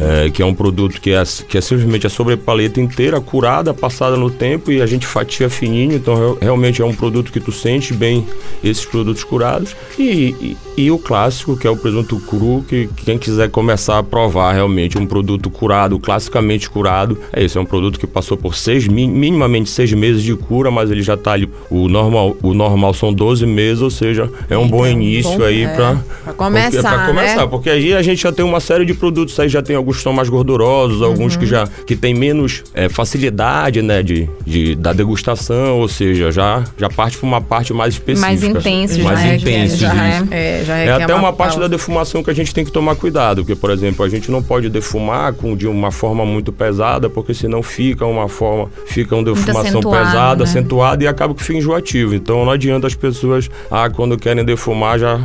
é, 0.00 0.30
que 0.30 0.42
é 0.42 0.46
um 0.46 0.54
produto 0.54 1.00
que 1.00 1.10
é, 1.10 1.22
que 1.48 1.58
é 1.58 1.60
simplesmente 1.60 2.06
a 2.06 2.10
sobrepaleta 2.10 2.80
inteira 2.80 3.20
curada, 3.20 3.74
passada 3.74 4.16
no 4.16 4.30
tempo 4.30 4.70
e 4.72 4.80
a 4.80 4.86
gente 4.86 5.06
fatia 5.06 5.48
fininho, 5.50 5.94
então 5.94 6.14
real- 6.14 6.38
realmente 6.40 6.80
é 6.80 6.84
um 6.84 6.94
produto 6.94 7.30
que 7.32 7.40
tu 7.40 7.52
sente 7.52 7.92
bem 7.94 8.26
esses 8.62 8.84
produtos 8.84 9.22
curados. 9.24 9.74
E, 9.98 10.56
e, 10.76 10.84
e 10.84 10.90
o 10.90 10.98
clássico 10.98 11.56
que 11.56 11.66
é 11.66 11.70
o 11.70 11.76
presunto 11.76 12.18
cru, 12.20 12.64
que, 12.68 12.88
que 12.96 13.04
quem 13.04 13.18
quiser 13.18 13.50
começar 13.50 13.98
a 13.98 14.02
provar 14.02 14.52
realmente 14.52 14.96
um 14.98 15.06
produto 15.06 15.50
curado, 15.50 15.98
classicamente 15.98 16.70
curado, 16.70 17.18
é 17.32 17.42
esse. 17.44 17.58
É 17.58 17.60
um 17.60 17.66
produto 17.66 17.98
que 17.98 18.06
passou 18.06 18.36
por 18.36 18.54
seis 18.54 18.86
mi- 18.88 19.06
minimamente 19.08 19.68
seis 19.68 19.92
meses 19.92 20.22
de 20.22 20.34
cura, 20.34 20.70
mas 20.70 20.90
ele 20.90 21.02
já 21.02 21.16
tá 21.16 21.32
ali. 21.32 21.48
O 21.70 21.88
normal, 21.88 22.36
o 22.42 22.54
normal 22.54 22.94
são 22.94 23.12
12 23.12 23.44
meses, 23.46 23.82
ou 23.82 23.90
seja, 23.90 24.30
é 24.48 24.56
um 24.56 24.66
bom 24.68 24.86
início 24.86 25.38
bom- 25.38 25.44
aí 25.44 25.66
para 25.76 25.98
pra 26.24 26.32
começar, 26.70 26.92
pra 26.94 27.06
começar, 27.06 27.36
né? 27.42 27.46
porque 27.46 27.70
aí 27.70 27.94
a 27.94 28.02
gente 28.02 28.22
já 28.22 28.32
tem 28.32 28.44
uma 28.44 28.60
série 28.60 28.84
de 28.84 28.94
produtos 28.94 29.38
aí, 29.38 29.48
já 29.48 29.62
tem 29.62 29.76
alguns 29.76 29.96
que 29.98 30.02
são 30.02 30.12
mais 30.12 30.28
gordurosos, 30.28 31.02
alguns 31.02 31.34
Uhum. 31.34 31.40
que 31.40 31.46
já 31.46 31.66
que 31.86 31.96
tem 31.96 32.14
menos 32.14 32.62
é, 32.74 32.88
facilidade, 32.88 33.80
né, 33.82 34.02
de, 34.02 34.28
de, 34.46 34.74
da 34.74 34.92
degustação, 34.92 35.78
ou 35.78 35.88
seja, 35.88 36.30
já, 36.30 36.64
já 36.76 36.88
parte 36.88 37.16
para 37.18 37.26
uma 37.26 37.40
parte 37.40 37.72
mais 37.72 37.94
específica. 37.94 38.26
Mais 38.26 38.42
intensos, 38.42 38.98
mais 38.98 39.18
né? 39.20 39.38
Já 39.38 39.50
é. 39.50 39.64
isso. 39.64 39.84
É, 40.30 40.62
já 40.64 40.76
É 40.76 40.90
requer 40.92 41.04
até 41.04 41.14
uma, 41.14 41.32
parte 41.32 41.54
fala. 41.54 41.68
da 41.68 41.76
defumação 41.76 42.22
que 42.22 42.30
a 42.30 42.34
gente 42.34 42.52
tem 42.54 42.64
que 42.64 42.70
tomar 42.72 42.96
cuidado, 42.96 43.42
porque, 43.42 43.54
por 43.54 43.70
exemplo, 43.70 44.04
a 44.04 44.08
gente 44.08 44.30
não 44.30 44.42
pode 44.42 44.68
defumar 44.68 45.32
com, 45.34 45.56
de 45.56 45.66
uma 45.66 45.90
forma 45.90 46.24
muito 46.24 46.52
pesada, 46.52 47.08
porque 47.08 47.34
senão 47.34 47.62
fica 47.62 48.04
uma 48.06 48.28
forma, 48.28 48.68
fica 48.86 49.14
uma 49.14 49.24
defumação 49.24 49.80
pesada, 49.80 50.44
né? 50.44 50.50
acentuada 50.50 51.04
e 51.04 51.06
acaba 51.06 51.34
que 51.34 51.42
fica 51.42 51.58
enjoativo. 51.58 52.14
Então 52.14 52.44
não 52.44 52.52
adianta 52.52 52.86
as 52.86 52.94
pessoas, 52.94 53.48
ah, 53.70 53.88
quando 53.90 54.16
querem 54.18 54.44
defumar 54.44 54.98
já 54.98 55.20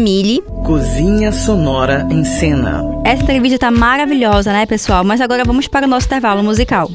Damile. 0.00 0.42
Cozinha 0.64 1.30
Sonora 1.30 2.08
em 2.10 2.24
Cena. 2.24 2.82
Essa 3.04 3.22
entrevista 3.22 3.58
tá 3.58 3.70
maravilhosa, 3.70 4.50
né, 4.50 4.64
pessoal? 4.64 5.04
Mas 5.04 5.20
agora 5.20 5.44
vamos 5.44 5.68
para 5.68 5.86
o 5.86 5.88
nosso 5.90 6.06
intervalo 6.06 6.42
musical. 6.42 6.90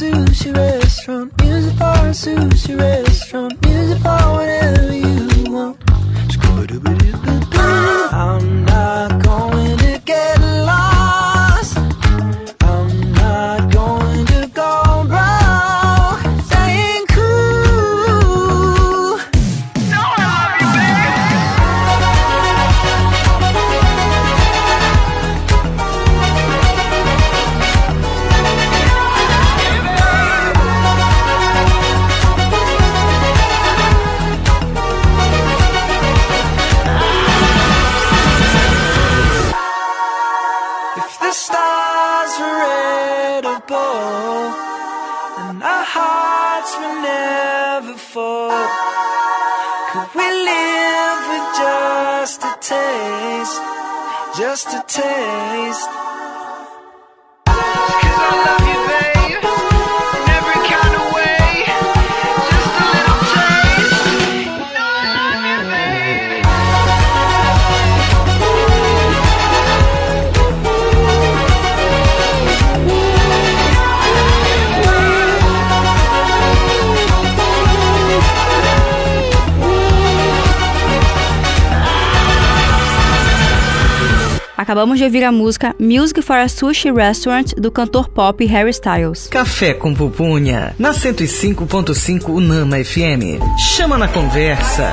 Music 0.00 0.12
for 0.12 0.22
a 0.22 0.26
sushi 0.26 0.56
restaurant. 0.56 1.40
Music 1.40 1.76
for 1.78 1.84
a 1.84 2.10
sushi 2.10 2.78
restaurant. 2.78 3.66
Music 3.66 3.98
for 4.02 4.23
Acabamos 84.74 84.98
de 84.98 85.04
ouvir 85.04 85.22
a 85.22 85.30
música 85.30 85.72
Music 85.78 86.20
for 86.20 86.34
a 86.34 86.48
Sushi 86.48 86.90
Restaurant 86.90 87.52
do 87.56 87.70
cantor 87.70 88.08
pop 88.08 88.44
Harry 88.44 88.70
Styles. 88.70 89.28
Café 89.28 89.72
com 89.72 89.94
pupunha, 89.94 90.74
na 90.76 90.90
105.5 90.90 92.28
Unama 92.28 92.84
FM. 92.84 93.38
Chama 93.56 93.96
na 93.96 94.08
conversa. 94.08 94.92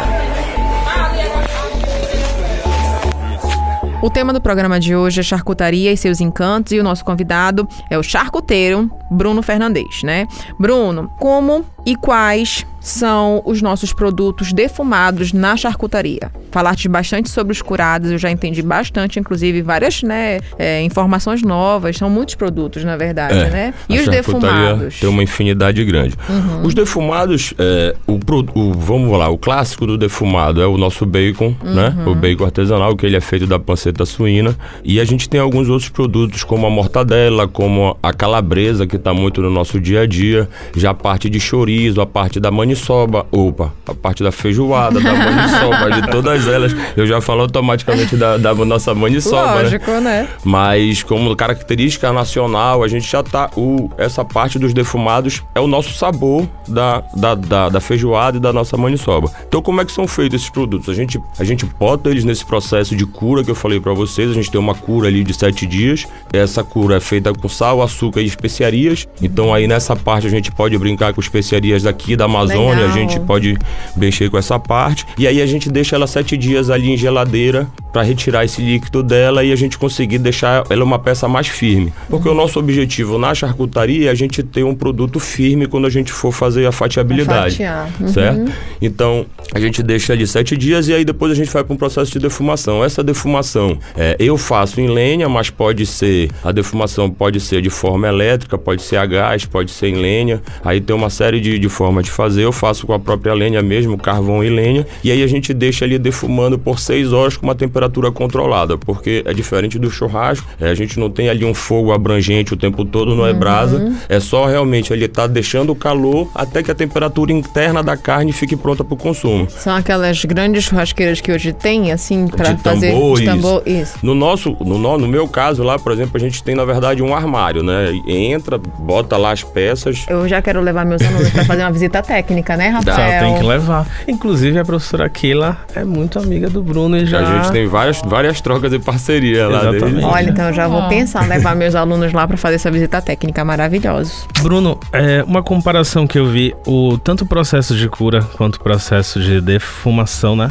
O 4.03 4.09
tema 4.11 4.31
do 4.31 4.39
programa 4.39 4.79
de 4.79 4.95
hoje 4.95 5.21
é 5.21 5.23
charcutaria 5.23 5.91
e 5.91 5.97
seus 5.97 6.21
encantos 6.21 6.73
e 6.73 6.79
o 6.79 6.83
nosso 6.83 7.03
convidado 7.03 7.67
é 7.89 7.97
o 7.97 8.03
charcuteiro 8.03 8.87
Bruno 9.11 9.41
Fernandes, 9.41 10.03
né? 10.03 10.27
Bruno, 10.59 11.09
como 11.19 11.65
e 11.85 11.95
quais 11.95 12.65
são 12.79 13.41
os 13.45 13.61
nossos 13.61 13.93
produtos 13.93 14.51
defumados 14.53 15.33
na 15.33 15.55
charcutaria. 15.55 16.31
Falaste 16.51 16.87
bastante 16.89 17.29
sobre 17.29 17.53
os 17.53 17.61
curados, 17.61 18.09
eu 18.11 18.17
já 18.17 18.31
entendi 18.31 18.61
bastante, 18.63 19.19
inclusive 19.19 19.61
várias 19.61 20.01
né, 20.01 20.39
é, 20.57 20.81
informações 20.81 21.43
novas. 21.43 21.97
São 21.97 22.09
muitos 22.09 22.33
produtos, 22.35 22.83
na 22.83 22.97
verdade, 22.97 23.37
É, 23.37 23.49
né? 23.49 23.73
E 23.87 23.99
os 23.99 24.07
defumados? 24.07 24.99
Tem 24.99 25.07
uma 25.09 25.21
infinidade 25.21 25.83
grande. 25.85 26.15
Uhum. 26.27 26.63
Os 26.63 26.73
defumados, 26.73 27.53
é, 27.59 27.95
o, 28.07 28.19
o- 28.55 28.73
vamos 28.73 29.15
lá, 29.17 29.29
o 29.29 29.37
clássico 29.37 29.85
do 29.85 29.95
defumado 29.97 30.59
é 30.61 30.65
o 30.65 30.77
nosso 30.77 31.05
bacon, 31.05 31.55
né? 31.63 31.95
Uhum. 32.05 32.11
O 32.13 32.15
bacon 32.15 32.45
artesanal, 32.45 32.95
que 32.95 33.05
ele 33.05 33.15
é 33.15 33.21
feito 33.21 33.45
da 33.45 33.59
panceta 33.59 34.05
suína. 34.05 34.55
E 34.83 34.99
a 34.99 35.05
gente 35.05 35.29
tem 35.29 35.39
alguns 35.39 35.69
outros 35.69 35.89
produtos, 35.89 36.43
como 36.43 36.65
a 36.65 36.69
mortadela, 36.69 37.47
como 37.47 37.95
a 38.01 38.11
calabresa, 38.11 38.87
que 38.87 38.97
está 39.01 39.13
muito 39.13 39.41
no 39.41 39.49
nosso 39.49 39.79
dia 39.79 40.01
a 40.01 40.05
dia. 40.05 40.47
Já 40.75 40.91
a 40.91 40.93
parte 40.93 41.29
de 41.29 41.39
chorizo, 41.39 41.99
a 41.99 42.05
parte 42.05 42.39
da 42.39 42.49
maniçoba, 42.49 43.25
opa, 43.31 43.73
a 43.87 43.93
parte 43.93 44.23
da 44.23 44.31
feijoada, 44.31 44.99
da 44.99 45.11
maniçoba, 45.13 45.91
de 45.91 46.09
todas 46.09 46.47
elas. 46.47 46.75
Eu 46.95 47.05
já 47.05 47.19
falo 47.19 47.41
automaticamente 47.41 48.15
da, 48.15 48.37
da 48.37 48.53
nossa 48.53 48.93
maniçoba, 48.93 49.55
né? 49.55 49.63
Lógico, 49.63 49.91
né? 49.99 50.27
Mas 50.43 51.03
como 51.03 51.35
característica 51.35 52.11
nacional, 52.13 52.83
a 52.83 52.87
gente 52.87 53.09
já 53.09 53.21
tá. 53.23 53.49
O, 53.55 53.89
essa 53.97 54.23
parte 54.23 54.57
dos 54.57 54.73
defumados 54.73 55.43
é 55.55 55.59
o 55.59 55.67
nosso 55.67 55.93
sabor 55.93 56.47
da, 56.67 57.03
da, 57.15 57.35
da, 57.35 57.69
da 57.69 57.79
feijoada 57.79 58.37
e 58.37 58.39
da 58.39 58.53
nossa 58.53 58.77
maniçoba. 58.77 59.31
Então, 59.47 59.61
como 59.61 59.81
é 59.81 59.85
que 59.85 59.91
são 59.91 60.07
feitos 60.07 60.41
esses 60.41 60.49
produtos? 60.49 60.89
A 60.89 60.93
gente, 60.93 61.19
a 61.39 61.43
gente 61.43 61.65
bota 61.65 62.09
eles 62.09 62.23
nesse 62.23 62.45
processo 62.45 62.95
de 62.95 63.05
cura 63.05 63.43
que 63.43 63.51
eu 63.51 63.55
falei 63.55 63.79
para 63.79 63.93
vocês. 63.93 64.29
A 64.29 64.33
gente 64.33 64.51
tem 64.51 64.59
uma 64.59 64.75
cura 64.75 65.07
ali 65.07 65.23
de 65.23 65.33
sete 65.33 65.65
dias. 65.65 66.05
Essa 66.31 66.63
cura 66.63 66.97
é 66.97 66.99
feita 66.99 67.33
com 67.33 67.49
sal, 67.49 67.81
açúcar 67.81 68.21
e 68.21 68.25
especiarias. 68.25 68.90
Então, 69.21 69.53
aí 69.53 69.67
nessa 69.67 69.95
parte 69.95 70.27
a 70.27 70.29
gente 70.29 70.51
pode 70.51 70.77
brincar 70.77 71.13
com 71.13 71.21
especiarias 71.21 71.83
daqui 71.83 72.15
da 72.15 72.25
Amazônia. 72.25 72.85
Legal. 72.85 72.89
A 72.89 72.93
gente 72.93 73.19
pode 73.21 73.57
mexer 73.95 74.29
com 74.29 74.37
essa 74.37 74.59
parte. 74.59 75.05
E 75.17 75.27
aí 75.27 75.41
a 75.41 75.45
gente 75.45 75.69
deixa 75.69 75.95
ela 75.95 76.07
sete 76.07 76.37
dias 76.37 76.69
ali 76.69 76.91
em 76.91 76.97
geladeira 76.97 77.67
para 77.91 78.01
retirar 78.03 78.45
esse 78.45 78.61
líquido 78.61 79.03
dela 79.03 79.43
e 79.43 79.51
a 79.51 79.55
gente 79.55 79.77
conseguir 79.77 80.17
deixar 80.17 80.63
ela 80.69 80.83
uma 80.83 80.97
peça 80.97 81.27
mais 81.27 81.47
firme. 81.47 81.93
Porque 82.09 82.27
o 82.27 82.33
nosso 82.33 82.57
objetivo 82.57 83.17
na 83.17 83.35
charcutaria 83.35 84.07
é 84.07 84.11
a 84.11 84.15
gente 84.15 84.41
ter 84.41 84.63
um 84.63 84.73
produto 84.73 85.19
firme 85.19 85.67
quando 85.67 85.87
a 85.87 85.89
gente 85.89 86.11
for 86.11 86.31
fazer 86.31 86.65
a 86.65 86.71
fatiabilidade. 86.71 87.59
Uhum. 87.99 88.07
Certo? 88.07 88.51
Então, 88.81 89.25
a 89.53 89.59
gente 89.59 89.83
deixa 89.83 90.13
ali 90.13 90.25
sete 90.25 90.55
dias 90.55 90.87
e 90.87 90.93
aí 90.93 91.03
depois 91.03 91.31
a 91.31 91.35
gente 91.35 91.51
vai 91.51 91.63
para 91.63 91.73
um 91.73 91.77
processo 91.77 92.11
de 92.11 92.19
defumação. 92.19 92.83
Essa 92.83 93.03
defumação 93.03 93.77
é, 93.97 94.15
eu 94.19 94.37
faço 94.37 94.79
em 94.79 94.87
lenha, 94.87 95.27
mas 95.27 95.49
pode 95.49 95.85
ser, 95.85 96.29
a 96.43 96.51
defumação 96.51 97.09
pode 97.09 97.39
ser 97.39 97.61
de 97.61 97.69
forma 97.69 98.07
elétrica, 98.07 98.57
pode 98.57 98.70
ser 98.79 98.97
a 98.97 99.05
gás, 99.05 99.45
pode 99.45 99.71
ser 99.71 99.87
em 99.87 99.95
lenha. 99.95 100.41
Aí 100.63 100.79
tem 100.79 100.95
uma 100.95 101.09
série 101.09 101.39
de, 101.39 101.57
de 101.57 101.69
formas 101.69 102.05
de 102.05 102.11
fazer. 102.11 102.43
Eu 102.43 102.51
faço 102.51 102.85
com 102.85 102.93
a 102.93 102.99
própria 102.99 103.33
lenha 103.33 103.61
mesmo, 103.61 103.97
carvão 103.97 104.43
e 104.43 104.49
lenha. 104.49 104.85
E 105.03 105.11
aí 105.11 105.23
a 105.23 105.27
gente 105.27 105.53
deixa 105.53 105.85
ali 105.85 105.97
defumando 105.97 106.59
por 106.59 106.79
seis 106.79 107.11
horas 107.11 107.35
com 107.35 107.45
uma 107.45 107.55
temperatura 107.55 108.11
controlada, 108.11 108.77
porque 108.77 109.23
é 109.25 109.33
diferente 109.33 109.79
do 109.79 109.89
churrasco. 109.89 110.47
é, 110.59 110.69
a 110.69 110.75
gente 110.75 110.99
não 110.99 111.09
tem 111.09 111.29
ali 111.29 111.43
um 111.43 111.53
fogo 111.53 111.91
abrangente 111.91 112.53
o 112.53 112.57
tempo 112.57 112.85
todo, 112.85 113.15
não 113.15 113.25
é 113.25 113.33
brasa. 113.33 113.93
É 114.07 114.19
só 114.19 114.45
realmente 114.45 114.93
ele 114.93 115.07
tá 115.07 115.27
deixando 115.27 115.71
o 115.71 115.75
calor 115.75 116.29
até 116.35 116.61
que 116.61 116.71
a 116.71 116.75
temperatura 116.75 117.31
interna 117.31 117.81
da 117.81 117.97
carne 117.97 118.31
fique 118.31 118.55
pronta 118.55 118.83
para 118.83 118.93
o 118.93 118.97
consumo. 118.97 119.47
São 119.49 119.75
aquelas 119.75 120.23
grandes 120.25 120.65
churrasqueiras 120.65 121.21
que 121.21 121.31
hoje 121.31 121.53
tem, 121.53 121.91
assim, 121.91 122.27
para 122.27 122.57
fazer 122.57 122.91
tambor, 122.91 123.17
de 123.17 123.23
isso. 123.23 123.31
tambor. 123.31 123.63
Isso. 123.65 123.97
No 124.03 124.13
nosso, 124.13 124.55
no, 124.59 124.77
no, 124.77 125.07
meu 125.07 125.27
caso 125.27 125.63
lá, 125.63 125.77
por 125.77 125.91
exemplo, 125.91 126.11
a 126.15 126.19
gente 126.19 126.43
tem 126.43 126.55
na 126.55 126.65
verdade 126.65 127.01
um 127.01 127.15
armário, 127.15 127.63
né? 127.63 127.91
Entra, 128.07 128.59
bota 128.79 129.17
lá 129.17 129.31
as 129.31 129.43
peças. 129.43 130.05
Eu 130.09 130.27
já 130.27 130.41
quero 130.41 130.61
levar 130.61 130.85
meus 130.85 131.01
alunos 131.01 131.29
para 131.29 131.45
fazer 131.45 131.63
uma 131.63 131.71
visita 131.71 132.01
técnica, 132.01 132.55
né, 132.57 132.71
Tá, 132.83 132.91
Rafael? 132.91 133.23
tem 133.23 133.37
que 133.39 133.43
levar. 133.45 133.87
Inclusive, 134.07 134.57
a 134.59 134.65
professora 134.65 135.09
Keila 135.09 135.57
é 135.75 135.83
muito 135.83 136.17
amiga 136.19 136.49
do 136.49 136.61
Bruno 136.63 136.97
e 136.97 137.05
já. 137.05 137.19
A 137.19 137.37
gente 137.43 137.51
tem 137.51 137.67
várias, 137.67 138.01
várias 138.05 138.41
trocas 138.41 138.71
de 138.71 138.79
parceria 138.79 139.47
lá. 139.47 139.59
Exatamente. 139.61 139.83
desde- 139.83 140.03
Olha, 140.05 140.29
então 140.29 140.47
eu 140.47 140.53
já 140.53 140.67
vou 140.67 140.79
Ó. 140.79 140.87
pensar 140.89 141.25
em 141.25 141.29
levar 141.29 141.55
meus 141.55 141.75
alunos 141.75 142.11
lá 142.13 142.27
para 142.27 142.37
fazer 142.37 142.55
essa 142.55 142.71
visita 142.71 143.01
técnica 143.01 143.43
maravilhosa. 143.45 144.11
Bruno, 144.41 144.79
é, 144.93 145.23
uma 145.23 145.43
comparação 145.43 146.05
que 146.07 146.17
eu 146.17 146.25
vi, 146.27 146.53
o 146.65 146.97
tanto 146.97 147.23
o 147.23 147.27
processo 147.27 147.75
de 147.75 147.87
cura 147.87 148.21
quanto 148.37 148.55
o 148.55 148.59
processo 148.61 149.19
de 149.19 149.39
defumação, 149.41 150.35
né? 150.35 150.49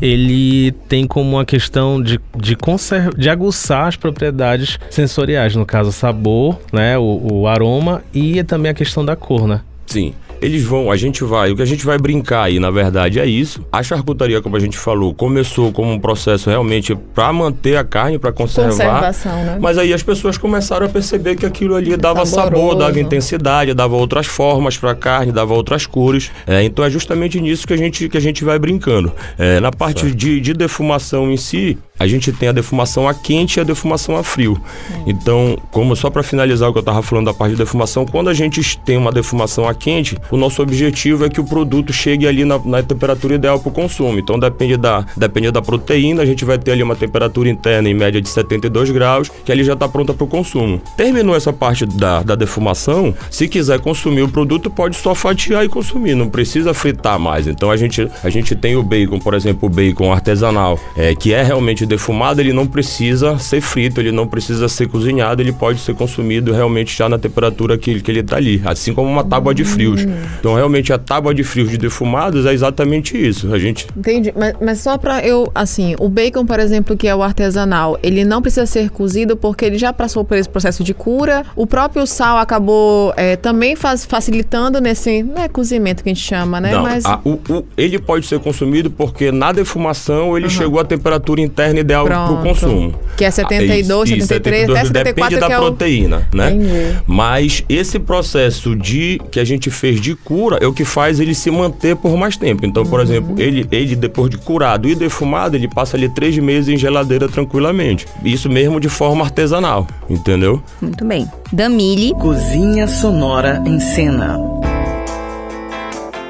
Ele 0.00 0.72
tem 0.88 1.06
como 1.06 1.36
uma 1.36 1.44
questão 1.44 2.00
de, 2.02 2.20
de, 2.36 2.56
conser- 2.56 3.14
de 3.16 3.28
aguçar 3.30 3.86
as 3.88 3.96
propriedades 3.96 4.78
sensoriais, 4.90 5.54
no 5.54 5.64
caso, 5.64 5.90
o 5.90 5.92
sabor, 5.92 6.58
né? 6.72 6.98
O, 6.98 7.20
o 7.32 7.47
aroma 7.48 8.02
e 8.12 8.42
também 8.44 8.70
a 8.70 8.74
questão 8.74 9.04
da 9.04 9.16
cor, 9.16 9.46
né? 9.46 9.60
Sim. 9.86 10.14
Eles 10.40 10.62
vão, 10.62 10.90
a 10.90 10.96
gente 10.96 11.24
vai, 11.24 11.50
o 11.50 11.56
que 11.56 11.62
a 11.62 11.66
gente 11.66 11.84
vai 11.84 11.98
brincar 11.98 12.44
aí, 12.44 12.60
na 12.60 12.70
verdade, 12.70 13.18
é 13.18 13.26
isso. 13.26 13.66
A 13.72 13.82
charcutaria, 13.82 14.40
como 14.40 14.56
a 14.56 14.60
gente 14.60 14.78
falou, 14.78 15.12
começou 15.12 15.72
como 15.72 15.90
um 15.90 15.98
processo 15.98 16.48
realmente 16.48 16.94
para 16.94 17.32
manter 17.32 17.76
a 17.76 17.82
carne, 17.82 18.18
para 18.18 18.30
conservar. 18.30 18.70
Conservação, 18.70 19.44
né? 19.44 19.58
Mas 19.60 19.78
aí 19.78 19.92
as 19.92 20.02
pessoas 20.02 20.38
começaram 20.38 20.86
a 20.86 20.88
perceber 20.88 21.34
que 21.34 21.44
aquilo 21.44 21.74
ali 21.74 21.96
dava 21.96 22.24
sabor, 22.24 22.44
Saboroso. 22.44 22.78
dava 22.78 23.00
intensidade, 23.00 23.74
dava 23.74 23.96
outras 23.96 24.26
formas 24.26 24.76
para 24.76 24.92
a 24.92 24.94
carne, 24.94 25.32
dava 25.32 25.54
outras 25.54 25.86
cores. 25.86 26.30
É, 26.46 26.62
então 26.62 26.84
é 26.84 26.90
justamente 26.90 27.40
nisso 27.40 27.66
que 27.66 27.72
a 27.72 27.76
gente, 27.76 28.08
que 28.08 28.16
a 28.16 28.20
gente 28.20 28.44
vai 28.44 28.60
brincando. 28.60 29.12
É, 29.36 29.58
na 29.58 29.72
parte 29.72 30.12
de, 30.12 30.40
de 30.40 30.54
defumação 30.54 31.32
em 31.32 31.36
si, 31.36 31.76
a 31.98 32.06
gente 32.06 32.32
tem 32.32 32.48
a 32.48 32.52
defumação 32.52 33.08
a 33.08 33.14
quente 33.14 33.56
e 33.56 33.60
a 33.60 33.64
defumação 33.64 34.16
a 34.16 34.22
frio. 34.22 34.60
Então, 35.06 35.58
como 35.70 35.96
só 35.96 36.10
para 36.10 36.22
finalizar 36.22 36.68
o 36.68 36.72
que 36.72 36.78
eu 36.78 36.80
estava 36.80 37.02
falando 37.02 37.26
da 37.26 37.34
parte 37.34 37.52
de 37.52 37.58
defumação, 37.58 38.06
quando 38.06 38.28
a 38.28 38.34
gente 38.34 38.78
tem 38.78 38.96
uma 38.96 39.10
defumação 39.10 39.68
a 39.68 39.74
quente, 39.74 40.16
o 40.30 40.36
nosso 40.36 40.62
objetivo 40.62 41.24
é 41.24 41.28
que 41.28 41.40
o 41.40 41.44
produto 41.44 41.92
chegue 41.92 42.26
ali 42.26 42.44
na, 42.44 42.58
na 42.58 42.82
temperatura 42.82 43.34
ideal 43.34 43.58
para 43.58 43.68
o 43.68 43.72
consumo. 43.72 44.18
Então, 44.18 44.38
depende 44.38 44.76
da, 44.76 45.04
depende 45.16 45.50
da 45.50 45.60
proteína, 45.60 46.22
a 46.22 46.26
gente 46.26 46.44
vai 46.44 46.58
ter 46.58 46.72
ali 46.72 46.82
uma 46.82 46.96
temperatura 46.96 47.48
interna 47.48 47.88
em 47.88 47.94
média 47.94 48.20
de 48.20 48.28
72 48.28 48.90
graus, 48.90 49.30
que 49.44 49.50
ali 49.50 49.64
já 49.64 49.72
está 49.72 49.88
pronta 49.88 50.14
para 50.14 50.24
o 50.24 50.28
consumo. 50.28 50.80
Terminou 50.96 51.34
essa 51.34 51.52
parte 51.52 51.84
da, 51.84 52.22
da 52.22 52.34
defumação, 52.34 53.14
se 53.30 53.48
quiser 53.48 53.80
consumir 53.80 54.22
o 54.22 54.28
produto, 54.28 54.70
pode 54.70 54.96
só 54.96 55.14
fatiar 55.14 55.64
e 55.64 55.68
consumir, 55.68 56.14
não 56.14 56.28
precisa 56.28 56.72
fritar 56.72 57.18
mais. 57.18 57.46
Então, 57.46 57.70
a 57.70 57.76
gente, 57.76 58.08
a 58.22 58.30
gente 58.30 58.54
tem 58.54 58.76
o 58.76 58.82
bacon, 58.82 59.18
por 59.18 59.34
exemplo, 59.34 59.68
o 59.68 59.70
bacon 59.70 60.12
artesanal, 60.12 60.78
é, 60.96 61.14
que 61.14 61.32
é 61.32 61.42
realmente 61.42 61.87
defumado, 61.88 62.40
ele 62.40 62.52
não 62.52 62.66
precisa 62.66 63.38
ser 63.38 63.60
frito, 63.60 64.00
ele 64.00 64.12
não 64.12 64.26
precisa 64.26 64.68
ser 64.68 64.86
cozinhado, 64.88 65.42
ele 65.42 65.52
pode 65.52 65.80
ser 65.80 65.94
consumido 65.94 66.52
realmente 66.52 66.96
já 66.96 67.08
na 67.08 67.18
temperatura 67.18 67.76
que, 67.76 68.00
que 68.00 68.10
ele 68.10 68.20
está 68.20 68.36
ali, 68.36 68.62
assim 68.64 68.92
como 68.94 69.08
uma 69.10 69.24
tábua 69.24 69.54
de 69.54 69.64
frios. 69.64 70.06
Então, 70.38 70.54
realmente, 70.54 70.92
a 70.92 70.98
tábua 70.98 71.34
de 71.34 71.42
frios 71.42 71.70
de 71.70 71.78
defumados 71.78 72.46
é 72.46 72.52
exatamente 72.52 73.16
isso. 73.16 73.52
A 73.52 73.58
gente 73.58 73.86
Entendi. 73.96 74.32
Mas, 74.36 74.54
mas 74.60 74.80
só 74.80 74.96
pra 74.98 75.20
eu, 75.26 75.50
assim, 75.54 75.96
o 75.98 76.08
bacon, 76.08 76.44
por 76.46 76.60
exemplo, 76.60 76.96
que 76.96 77.08
é 77.08 77.14
o 77.16 77.22
artesanal, 77.22 77.98
ele 78.02 78.24
não 78.24 78.40
precisa 78.42 78.66
ser 78.66 78.90
cozido 78.90 79.36
porque 79.36 79.64
ele 79.64 79.78
já 79.78 79.92
passou 79.92 80.24
por 80.24 80.36
esse 80.36 80.48
processo 80.48 80.84
de 80.84 80.92
cura. 80.94 81.44
O 81.56 81.66
próprio 81.66 82.06
sal 82.06 82.38
acabou 82.38 83.12
é, 83.16 83.36
também 83.36 83.74
faz, 83.74 84.04
facilitando 84.04 84.80
nesse. 84.80 85.22
Não 85.22 85.42
é 85.42 85.48
cozimento 85.48 86.02
que 86.02 86.10
a 86.10 86.14
gente 86.14 86.24
chama, 86.24 86.60
né? 86.60 86.72
Não, 86.72 86.82
mas. 86.82 87.04
a- 87.04 87.20
o- 87.24 87.38
o- 87.48 87.64
ele 87.76 87.98
pode 87.98 88.26
ser 88.26 88.38
consumido 88.40 88.90
porque 88.90 89.32
na 89.32 89.52
defumação 89.52 90.36
ele 90.36 90.48
chegou 90.50 90.80
à 90.80 90.84
temperatura 90.84 91.40
interna 91.40 91.77
ideal 91.80 92.04
para 92.04 92.30
o 92.32 92.42
consumo. 92.42 92.94
Que 93.16 93.24
é 93.24 93.30
72, 93.30 94.10
Ah, 94.12 94.16
isso, 94.16 94.26
73, 94.28 94.62
isso, 94.64 94.72
até 94.72 94.80
72, 94.84 94.88
74, 94.88 95.14
Depende 95.14 95.40
da 95.40 95.46
que 95.46 95.52
é 95.52 95.58
o- 95.58 95.62
proteína, 95.62 96.28
né? 96.32 96.50
Entendi. 96.52 96.98
Mas 97.06 97.64
esse 97.68 97.98
processo 97.98 98.76
de 98.76 99.20
que 99.30 99.40
a 99.40 99.44
gente 99.44 99.70
fez 99.70 100.00
de 100.00 100.14
cura 100.14 100.58
é 100.60 100.66
o 100.66 100.72
que 100.72 100.84
faz 100.84 101.18
ele 101.20 101.34
se 101.34 101.50
manter 101.50 101.96
por 101.96 102.16
mais 102.16 102.36
tempo. 102.36 102.64
Então, 102.64 102.84
por 102.86 103.00
exemplo, 103.00 103.34
ele, 103.38 103.66
ele 103.72 103.96
depois 103.96 104.30
de 104.30 104.38
curado 104.38 104.88
e 104.88 104.94
defumado, 104.94 105.56
ele 105.56 105.68
passa 105.68 105.96
ali 105.96 106.08
três 106.08 106.36
meses 106.38 106.68
em 106.68 106.76
geladeira 106.76 107.28
tranquilamente. 107.28 108.06
Isso 108.24 108.48
mesmo 108.48 108.78
de 108.80 108.88
forma 108.88 109.24
artesanal, 109.24 109.86
entendeu? 110.08 110.62
Muito 110.80 111.04
bem. 111.04 111.28
Damile. 111.52 112.12
Cozinha 112.14 112.86
Sonora 112.86 113.62
em 113.66 113.80
Cena. 113.80 114.38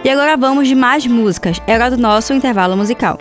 E 0.04 0.08
agora 0.10 0.36
vamos 0.36 0.66
de 0.68 0.74
mais 0.74 1.06
músicas. 1.06 1.60
É 1.66 1.74
hora 1.74 1.90
do 1.90 1.96
nosso 1.98 2.32
intervalo 2.32 2.76
musical. 2.76 3.18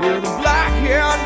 with 0.00 0.24
a 0.24 0.34
black 0.40 0.72
hand 0.86 1.20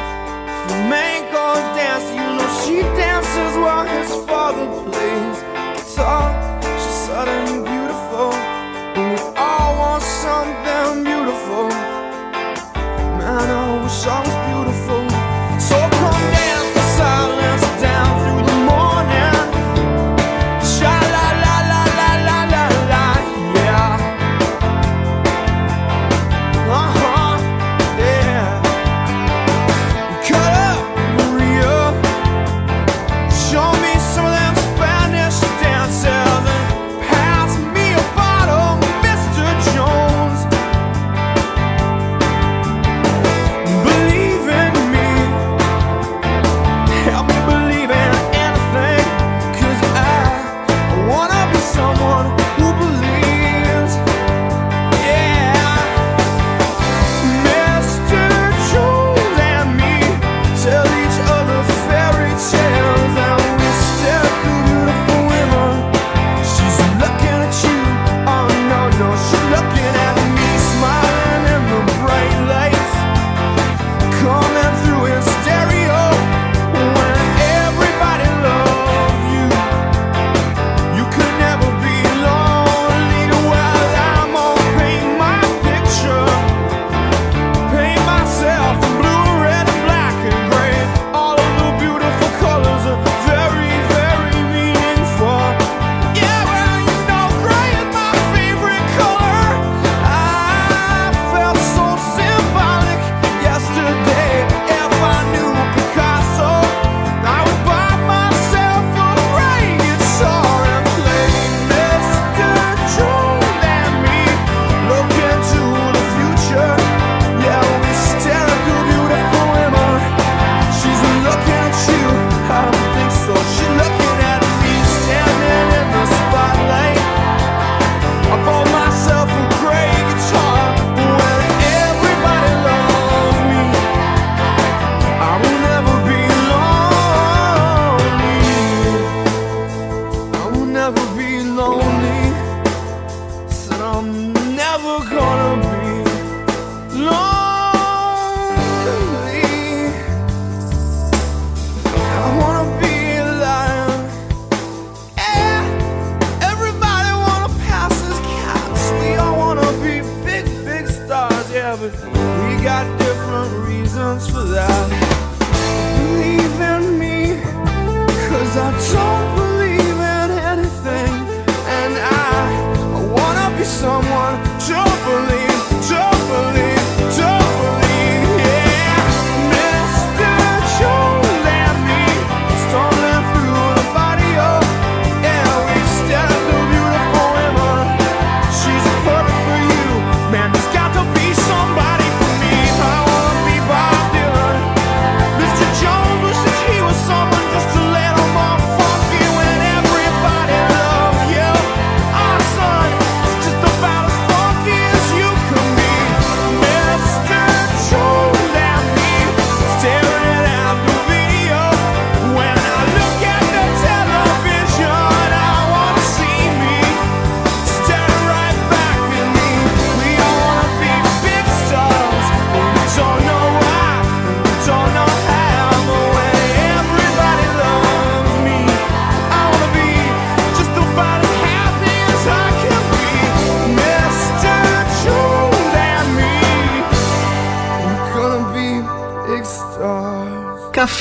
flamenco 0.69 1.55
dance. 1.77 2.07
You 2.17 2.27
know 2.37 2.51
she 2.63 2.77
dances 2.97 3.53
while 3.59 3.87
his 3.87 4.11
father 4.27 4.67
plays 4.91 5.39
guitar. 5.77 6.29
She's 6.81 6.99
sudden 7.07 7.65
beautiful, 7.65 8.33
and 8.97 9.05
we 9.13 9.21
all 9.37 9.71
want 9.79 10.03
something 10.03 11.05
beautiful. 11.05 11.69
Man, 13.19 13.47
I 13.51 13.83
wish 13.83 14.07
I 14.07 14.21
was. 14.21 14.42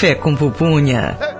Café 0.01 0.15
com 0.15 0.35
Pupunha. 0.35 1.30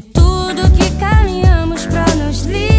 de 0.00 0.08
tudo 0.12 0.62
que 0.78 0.88
caminhamos 0.98 1.86
para 1.86 2.14
nos 2.14 2.46
livrar. 2.46 2.69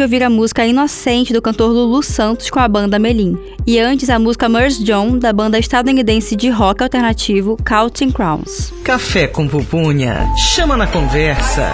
de 0.00 0.04
ouvir 0.04 0.22
a 0.22 0.30
música 0.30 0.64
Inocente 0.64 1.30
do 1.30 1.42
cantor 1.42 1.70
Lulu 1.72 2.02
Santos 2.02 2.48
com 2.48 2.58
a 2.58 2.66
banda 2.66 2.98
Melim, 2.98 3.36
e 3.66 3.78
antes 3.78 4.08
a 4.08 4.18
música 4.18 4.48
Merce 4.48 4.82
John 4.82 5.18
da 5.18 5.30
banda 5.30 5.58
estadunidense 5.58 6.34
de 6.34 6.48
rock 6.48 6.82
alternativo 6.82 7.54
Counting 7.62 8.10
Crowns. 8.10 8.72
Café 8.82 9.26
com 9.26 9.46
pupunha, 9.46 10.34
chama 10.38 10.74
na 10.74 10.86
conversa. 10.86 11.70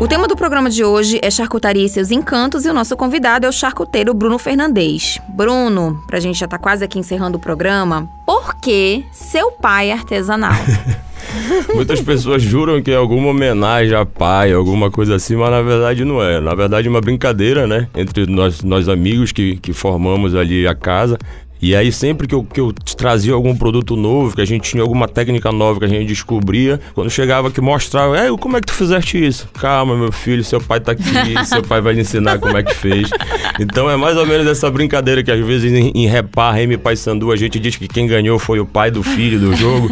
O 0.00 0.08
tema 0.08 0.26
do 0.26 0.34
programa 0.34 0.70
de 0.70 0.82
hoje 0.82 1.20
é 1.22 1.30
charcutaria 1.30 1.84
e 1.84 1.88
seus 1.90 2.10
encantos 2.10 2.64
e 2.64 2.70
o 2.70 2.72
nosso 2.72 2.96
convidado 2.96 3.44
é 3.44 3.48
o 3.50 3.52
charcuteiro 3.52 4.14
Bruno 4.14 4.38
Fernandes. 4.38 5.18
Bruno, 5.28 6.02
pra 6.06 6.18
gente 6.18 6.38
já 6.38 6.48
tá 6.48 6.56
quase 6.56 6.82
aqui 6.82 6.98
encerrando 6.98 7.36
o 7.36 7.40
programa, 7.40 8.08
por 8.24 8.54
que 8.54 9.04
seu 9.12 9.52
pai 9.52 9.90
é 9.90 9.92
artesanal? 9.92 10.54
Muitas 11.74 12.00
pessoas 12.00 12.42
juram 12.42 12.82
que 12.82 12.90
é 12.90 12.96
alguma 12.96 13.28
homenagem 13.28 13.94
a 13.94 14.04
pai, 14.04 14.52
alguma 14.52 14.90
coisa 14.90 15.14
assim, 15.14 15.36
mas 15.36 15.50
na 15.50 15.62
verdade 15.62 16.04
não 16.04 16.22
é. 16.22 16.40
Na 16.40 16.54
verdade 16.54 16.88
é 16.88 16.90
uma 16.90 17.00
brincadeira, 17.00 17.66
né? 17.66 17.88
Entre 17.94 18.26
nós, 18.26 18.62
nós 18.62 18.88
amigos 18.88 19.32
que, 19.32 19.56
que 19.56 19.72
formamos 19.72 20.34
ali 20.34 20.66
a 20.66 20.74
casa. 20.74 21.18
E 21.62 21.76
aí, 21.76 21.92
sempre 21.92 22.26
que 22.26 22.34
eu, 22.34 22.42
que 22.42 22.60
eu 22.60 22.72
trazia 22.96 23.34
algum 23.34 23.54
produto 23.54 23.96
novo, 23.96 24.34
que 24.34 24.40
a 24.40 24.44
gente 24.44 24.70
tinha 24.70 24.82
alguma 24.82 25.06
técnica 25.06 25.52
nova 25.52 25.78
que 25.78 25.84
a 25.84 25.88
gente 25.88 26.06
descobria, 26.06 26.80
quando 26.94 27.10
chegava 27.10 27.50
que 27.50 27.60
mostrava, 27.60 28.18
é, 28.18 28.30
como 28.36 28.56
é 28.56 28.60
que 28.60 28.66
tu 28.66 28.72
fizeste 28.72 29.24
isso? 29.24 29.48
Calma, 29.58 29.96
meu 29.96 30.10
filho, 30.10 30.42
seu 30.42 30.60
pai 30.60 30.80
tá 30.80 30.92
aqui, 30.92 31.02
seu 31.46 31.62
pai 31.62 31.80
vai 31.80 31.92
lhe 31.94 32.00
ensinar 32.00 32.38
como 32.38 32.56
é 32.56 32.62
que 32.62 32.74
fez. 32.74 33.10
Então 33.58 33.90
é 33.90 33.96
mais 33.96 34.16
ou 34.16 34.26
menos 34.26 34.46
essa 34.46 34.70
brincadeira 34.70 35.22
que 35.22 35.30
às 35.30 35.44
vezes 35.44 35.72
em, 35.72 35.90
em 35.94 36.06
Repar, 36.06 36.54
Remy 36.54 36.78
Pai 36.78 36.96
Sandu, 36.96 37.30
a 37.30 37.36
gente 37.36 37.58
diz 37.58 37.76
que 37.76 37.86
quem 37.86 38.06
ganhou 38.06 38.38
foi 38.38 38.58
o 38.58 38.66
pai 38.66 38.90
do 38.90 39.02
filho 39.02 39.38
do 39.38 39.54
jogo. 39.54 39.88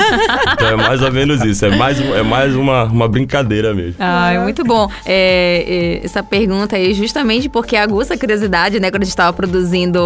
Então 0.52 0.68
é 0.68 0.76
mais 0.76 1.02
ou 1.02 1.12
menos 1.12 1.42
isso, 1.44 1.66
é 1.66 1.76
mais, 1.76 2.00
é 2.00 2.22
mais 2.22 2.54
uma, 2.54 2.84
uma 2.84 3.08
brincadeira 3.08 3.74
mesmo. 3.74 3.96
Ai, 3.98 4.38
muito 4.38 4.64
bom. 4.64 4.90
É, 5.04 5.98
é, 6.00 6.04
essa 6.04 6.22
pergunta 6.22 6.76
aí, 6.76 6.94
justamente 6.94 7.48
porque 7.48 7.76
aguça 7.76 8.14
a 8.14 8.18
curiosidade, 8.18 8.80
né? 8.80 8.90
Quando 8.90 9.02
a 9.02 9.04
gente 9.04 9.12
estava 9.12 9.32
produzindo 9.32 9.98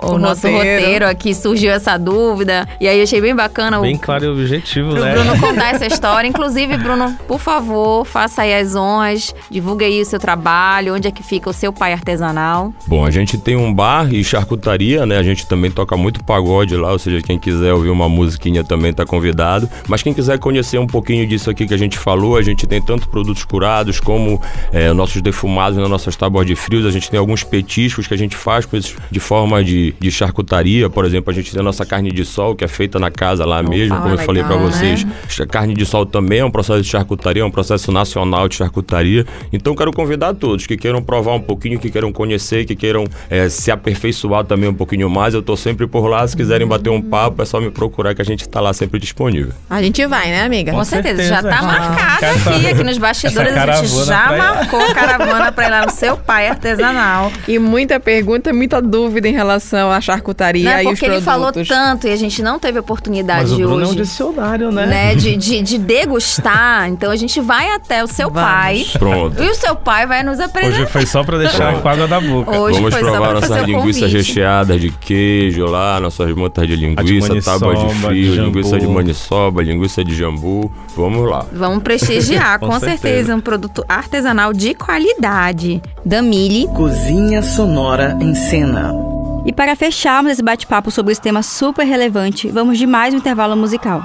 o, 0.00 0.14
O 0.14 0.18
nosso 0.18 0.48
roteiro. 0.48 0.80
roteiro 0.80 1.09
aqui, 1.10 1.34
surgiu 1.34 1.70
essa 1.70 1.98
dúvida. 1.98 2.66
E 2.80 2.88
aí 2.88 2.98
eu 2.98 3.02
achei 3.02 3.20
bem 3.20 3.34
bacana 3.34 3.78
o, 3.78 3.82
Bem 3.82 3.96
claro 3.96 4.24
e 4.24 4.28
objetivo, 4.28 4.90
pro 4.90 5.00
né? 5.04 5.12
Bruno 5.12 5.38
contar 5.40 5.74
essa 5.74 5.86
história. 5.86 6.26
Inclusive, 6.26 6.76
Bruno, 6.76 7.16
por 7.26 7.38
favor, 7.38 8.04
faça 8.04 8.42
aí 8.42 8.54
as 8.54 8.74
honras, 8.74 9.34
divulgue 9.50 9.84
aí 9.84 10.00
o 10.00 10.04
seu 10.04 10.18
trabalho, 10.18 10.94
onde 10.94 11.08
é 11.08 11.10
que 11.10 11.22
fica 11.22 11.50
o 11.50 11.52
seu 11.52 11.72
pai 11.72 11.92
artesanal. 11.92 12.72
Bom, 12.86 13.04
a 13.04 13.10
gente 13.10 13.36
tem 13.36 13.56
um 13.56 13.72
bar 13.72 14.12
e 14.12 14.22
charcutaria, 14.24 15.04
né? 15.04 15.18
A 15.18 15.22
gente 15.22 15.46
também 15.46 15.70
toca 15.70 15.96
muito 15.96 16.22
pagode 16.24 16.76
lá, 16.76 16.92
ou 16.92 16.98
seja, 16.98 17.20
quem 17.22 17.38
quiser 17.38 17.72
ouvir 17.72 17.90
uma 17.90 18.08
musiquinha 18.08 18.64
também 18.64 18.92
tá 18.92 19.04
convidado. 19.04 19.68
Mas 19.88 20.02
quem 20.02 20.14
quiser 20.14 20.38
conhecer 20.38 20.78
um 20.78 20.86
pouquinho 20.86 21.26
disso 21.26 21.50
aqui 21.50 21.66
que 21.66 21.74
a 21.74 21.78
gente 21.78 21.98
falou, 21.98 22.36
a 22.36 22.42
gente 22.42 22.66
tem 22.66 22.80
tanto 22.80 23.08
produtos 23.08 23.44
curados 23.44 24.00
como 24.00 24.40
é, 24.72 24.92
nossos 24.92 25.20
defumados 25.20 25.78
nas 25.78 25.88
nossas 25.88 26.16
tábuas 26.16 26.46
de 26.46 26.54
frios. 26.54 26.86
A 26.86 26.90
gente 26.90 27.10
tem 27.10 27.18
alguns 27.18 27.42
petiscos 27.42 28.06
que 28.06 28.14
a 28.14 28.18
gente 28.18 28.36
faz 28.36 28.64
com 28.64 28.76
esses 28.76 28.96
de 29.10 29.20
forma 29.20 29.62
de, 29.64 29.94
de 29.98 30.10
charcutaria. 30.10 30.88
Por 31.00 31.06
exemplo, 31.06 31.30
a 31.30 31.34
gente 31.34 31.50
tem 31.50 31.60
a 31.60 31.62
nossa 31.64 31.86
carne 31.86 32.12
de 32.12 32.26
sol, 32.26 32.54
que 32.54 32.62
é 32.62 32.68
feita 32.68 32.98
na 32.98 33.10
casa 33.10 33.46
lá 33.46 33.62
mesmo, 33.62 33.96
como 33.96 34.10
eu 34.12 34.18
falei 34.18 34.42
pra 34.44 34.54
legal, 34.54 34.70
vocês. 34.70 35.02
né? 35.02 35.10
A 35.40 35.46
Carne 35.46 35.72
de 35.72 35.86
sol 35.86 36.04
também 36.04 36.40
é 36.40 36.44
um 36.44 36.50
processo 36.50 36.82
de 36.82 36.88
charcutaria, 36.88 37.42
é 37.42 37.46
um 37.46 37.50
processo 37.50 37.90
nacional 37.90 38.46
de 38.50 38.56
charcutaria. 38.56 39.24
Então 39.50 39.74
quero 39.74 39.90
convidar 39.94 40.34
todos 40.34 40.66
que 40.66 40.76
queiram 40.76 41.00
provar 41.02 41.32
um 41.32 41.40
pouquinho, 41.40 41.78
que 41.80 41.90
queiram 41.90 42.12
conhecer, 42.12 42.66
que 42.66 42.76
queiram 42.76 43.04
eh, 43.30 43.48
se 43.48 43.70
aperfeiçoar 43.70 44.44
também 44.44 44.68
um 44.68 44.74
pouquinho 44.74 45.08
mais. 45.08 45.32
Eu 45.32 45.42
tô 45.42 45.56
sempre 45.56 45.86
por 45.86 46.06
lá. 46.06 46.26
Se 46.28 46.36
quiserem 46.36 46.66
bater 46.66 46.90
um 46.90 47.00
papo, 47.00 47.40
é 47.40 47.46
só 47.46 47.58
me 47.62 47.70
procurar 47.70 48.14
que 48.14 48.20
a 48.20 48.24
gente 48.24 48.46
tá 48.46 48.60
lá 48.60 48.74
sempre 48.74 49.00
disponível. 49.00 49.54
A 49.70 49.82
gente 49.82 50.04
vai, 50.06 50.26
né, 50.28 50.42
amiga? 50.42 50.72
Com, 50.72 50.84
certeza, 50.84 51.22
já 51.24 51.36
tá 51.42 51.48
certeza. 51.48 51.62
marcado 51.66 52.24
Essa- 52.26 52.50
aqui, 52.50 52.66
aqui 52.66 52.84
nos 52.84 52.98
bastidores. 52.98 53.56
A 53.56 53.72
gente 53.82 54.04
já 54.04 54.34
ir 54.34 54.38
marcou 54.38 54.80
a 54.82 54.92
caravana 54.92 55.50
pra 55.50 55.66
ir 55.66 55.70
lá 55.70 55.86
no 55.86 55.90
seu 55.92 56.18
pai 56.18 56.48
artesanal. 56.48 57.32
E 57.48 57.58
muita 57.58 57.98
pergunta, 57.98 58.52
muita 58.52 58.82
dúvida 58.82 59.26
em 59.26 59.32
relação 59.32 59.90
à 59.90 59.98
charcutaria 60.02 60.80
é 60.80 60.84
e 60.84 60.89
porque 60.92 61.06
ele 61.06 61.20
falou 61.20 61.52
tanto 61.52 62.06
e 62.06 62.10
a 62.12 62.16
gente 62.16 62.42
não 62.42 62.58
teve 62.58 62.78
oportunidade 62.78 63.50
Mas 63.50 63.52
o 63.52 63.56
Bruno 63.56 63.82
é 63.82 63.86
um 63.86 63.88
hoje. 63.90 63.96
dicionário, 63.96 64.70
né? 64.72 64.86
né, 64.86 65.14
de, 65.14 65.36
de, 65.38 65.62
de 65.62 65.78
degustar. 65.78 66.88
Então 66.88 67.10
a 67.10 67.16
gente 67.16 67.40
vai 67.40 67.70
até 67.70 68.02
o 68.02 68.06
seu 68.06 68.30
Vamos. 68.30 68.48
pai. 68.48 68.86
Pronto. 68.92 69.42
E 69.42 69.48
o 69.48 69.54
seu 69.54 69.74
pai 69.76 70.06
vai 70.06 70.22
nos 70.22 70.40
apresentar. 70.40 70.82
Hoje 70.82 70.86
foi 70.92 71.06
só 71.06 71.22
pra 71.24 71.38
deixar 71.38 71.80
com 71.80 71.88
água 71.88 72.06
da 72.06 72.20
boca. 72.20 72.58
Hoje 72.58 72.78
Vamos 72.80 72.94
provar 72.94 73.34
nossas 73.34 73.64
linguiças 73.64 74.12
recheadas 74.12 74.80
de 74.80 74.90
queijo 74.90 75.64
lá, 75.66 75.98
nossas 76.00 76.34
montas 76.34 76.66
de 76.66 76.76
linguiça, 76.76 77.28
maniçoba, 77.28 77.58
tábua 77.58 77.76
de 77.76 77.94
de 77.94 78.00
frio, 78.00 78.34
jambu. 78.34 78.46
linguiça 78.58 78.78
de 78.78 78.86
maniçoba, 78.86 79.62
linguiça 79.62 80.04
de 80.04 80.14
jambu. 80.14 80.70
Vamos 80.96 81.28
lá. 81.28 81.44
Vamos 81.52 81.82
prestigiar, 81.82 82.58
com, 82.60 82.66
Com 82.66 82.80
certeza. 82.80 82.98
certeza. 83.00 83.36
um 83.36 83.40
produto 83.40 83.84
artesanal 83.88 84.52
de 84.52 84.74
qualidade. 84.74 85.82
Damile. 86.04 86.66
Cozinha 86.74 87.42
Sonora 87.42 88.16
em 88.20 88.34
Cena. 88.34 89.09
E 89.44 89.52
para 89.52 89.74
fecharmos 89.74 90.32
esse 90.32 90.42
bate-papo 90.42 90.90
sobre 90.90 91.12
esse 91.12 91.20
tema 91.20 91.42
super 91.42 91.84
relevante, 91.84 92.48
vamos 92.48 92.78
de 92.78 92.86
mais 92.86 93.14
um 93.14 93.18
intervalo 93.18 93.56
musical. 93.56 94.02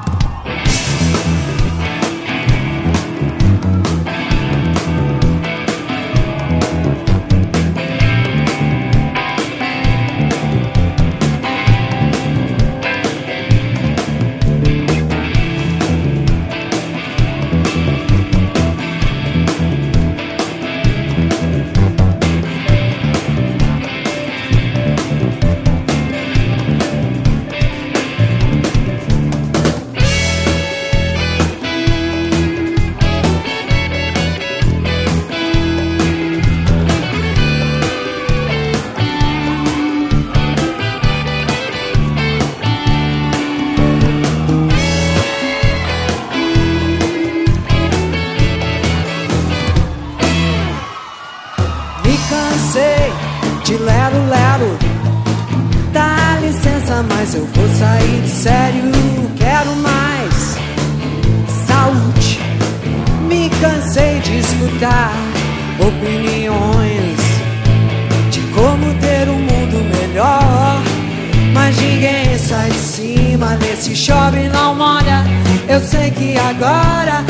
Nesse 73.85 73.95
chove 73.95 74.49
não 74.49 74.73
molha. 74.73 75.23
Eu 75.67 75.79
sei 75.79 76.09
que 76.09 76.35
agora 76.37 77.23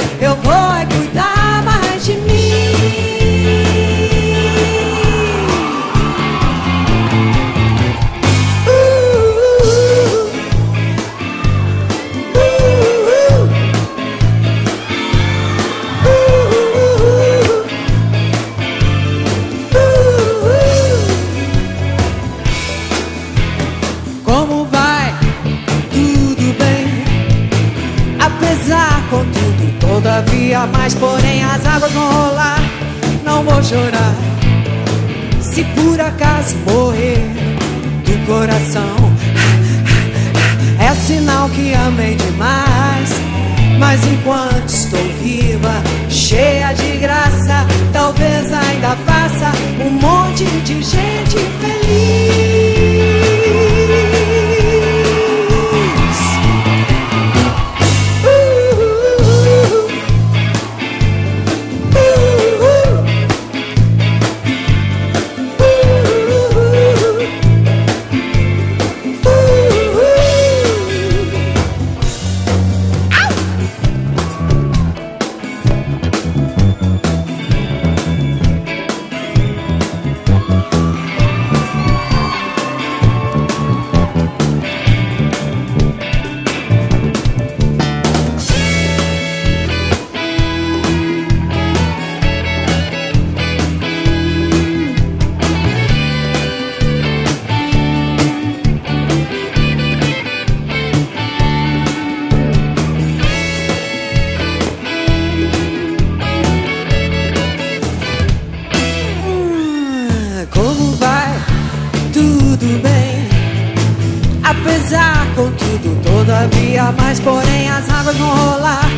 via, 116.86 116.92
mas 116.92 117.20
porém 117.20 117.70
as 117.70 117.90
águas 117.90 118.18
vão 118.18 118.30
rolar. 118.30 118.90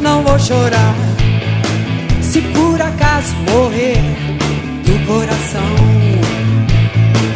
Não 0.00 0.22
vou 0.22 0.38
chorar 0.38 0.94
se 2.20 2.40
por 2.40 2.80
acaso 2.80 3.34
morrer 3.50 4.00
do 4.84 5.06
coração. 5.06 5.62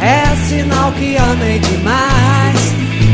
É 0.01 0.35
sinal 0.47 0.91
que 0.93 1.17
amei 1.17 1.59
demais. 1.59 2.73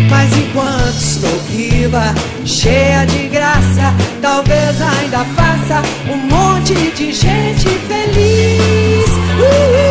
Mas 0.10 0.36
enquanto 0.36 0.98
estou 0.98 1.40
viva, 1.50 2.16
cheia 2.44 3.06
de 3.06 3.28
graça, 3.28 3.94
talvez 4.22 4.82
ainda 4.82 5.24
faça 5.36 5.84
um 6.12 6.18
monte 6.18 6.74
de 6.96 7.14
gente 7.14 7.70
feliz. 7.88 9.10
Uh, 9.38 9.86
uh, 9.86 9.89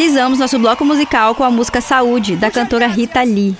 Finalizamos 0.00 0.38
nosso 0.38 0.58
bloco 0.58 0.82
musical 0.82 1.34
com 1.34 1.44
a 1.44 1.50
música 1.50 1.78
Saúde, 1.82 2.34
da 2.34 2.50
cantora 2.50 2.86
Rita 2.86 3.22
Lee. 3.22 3.54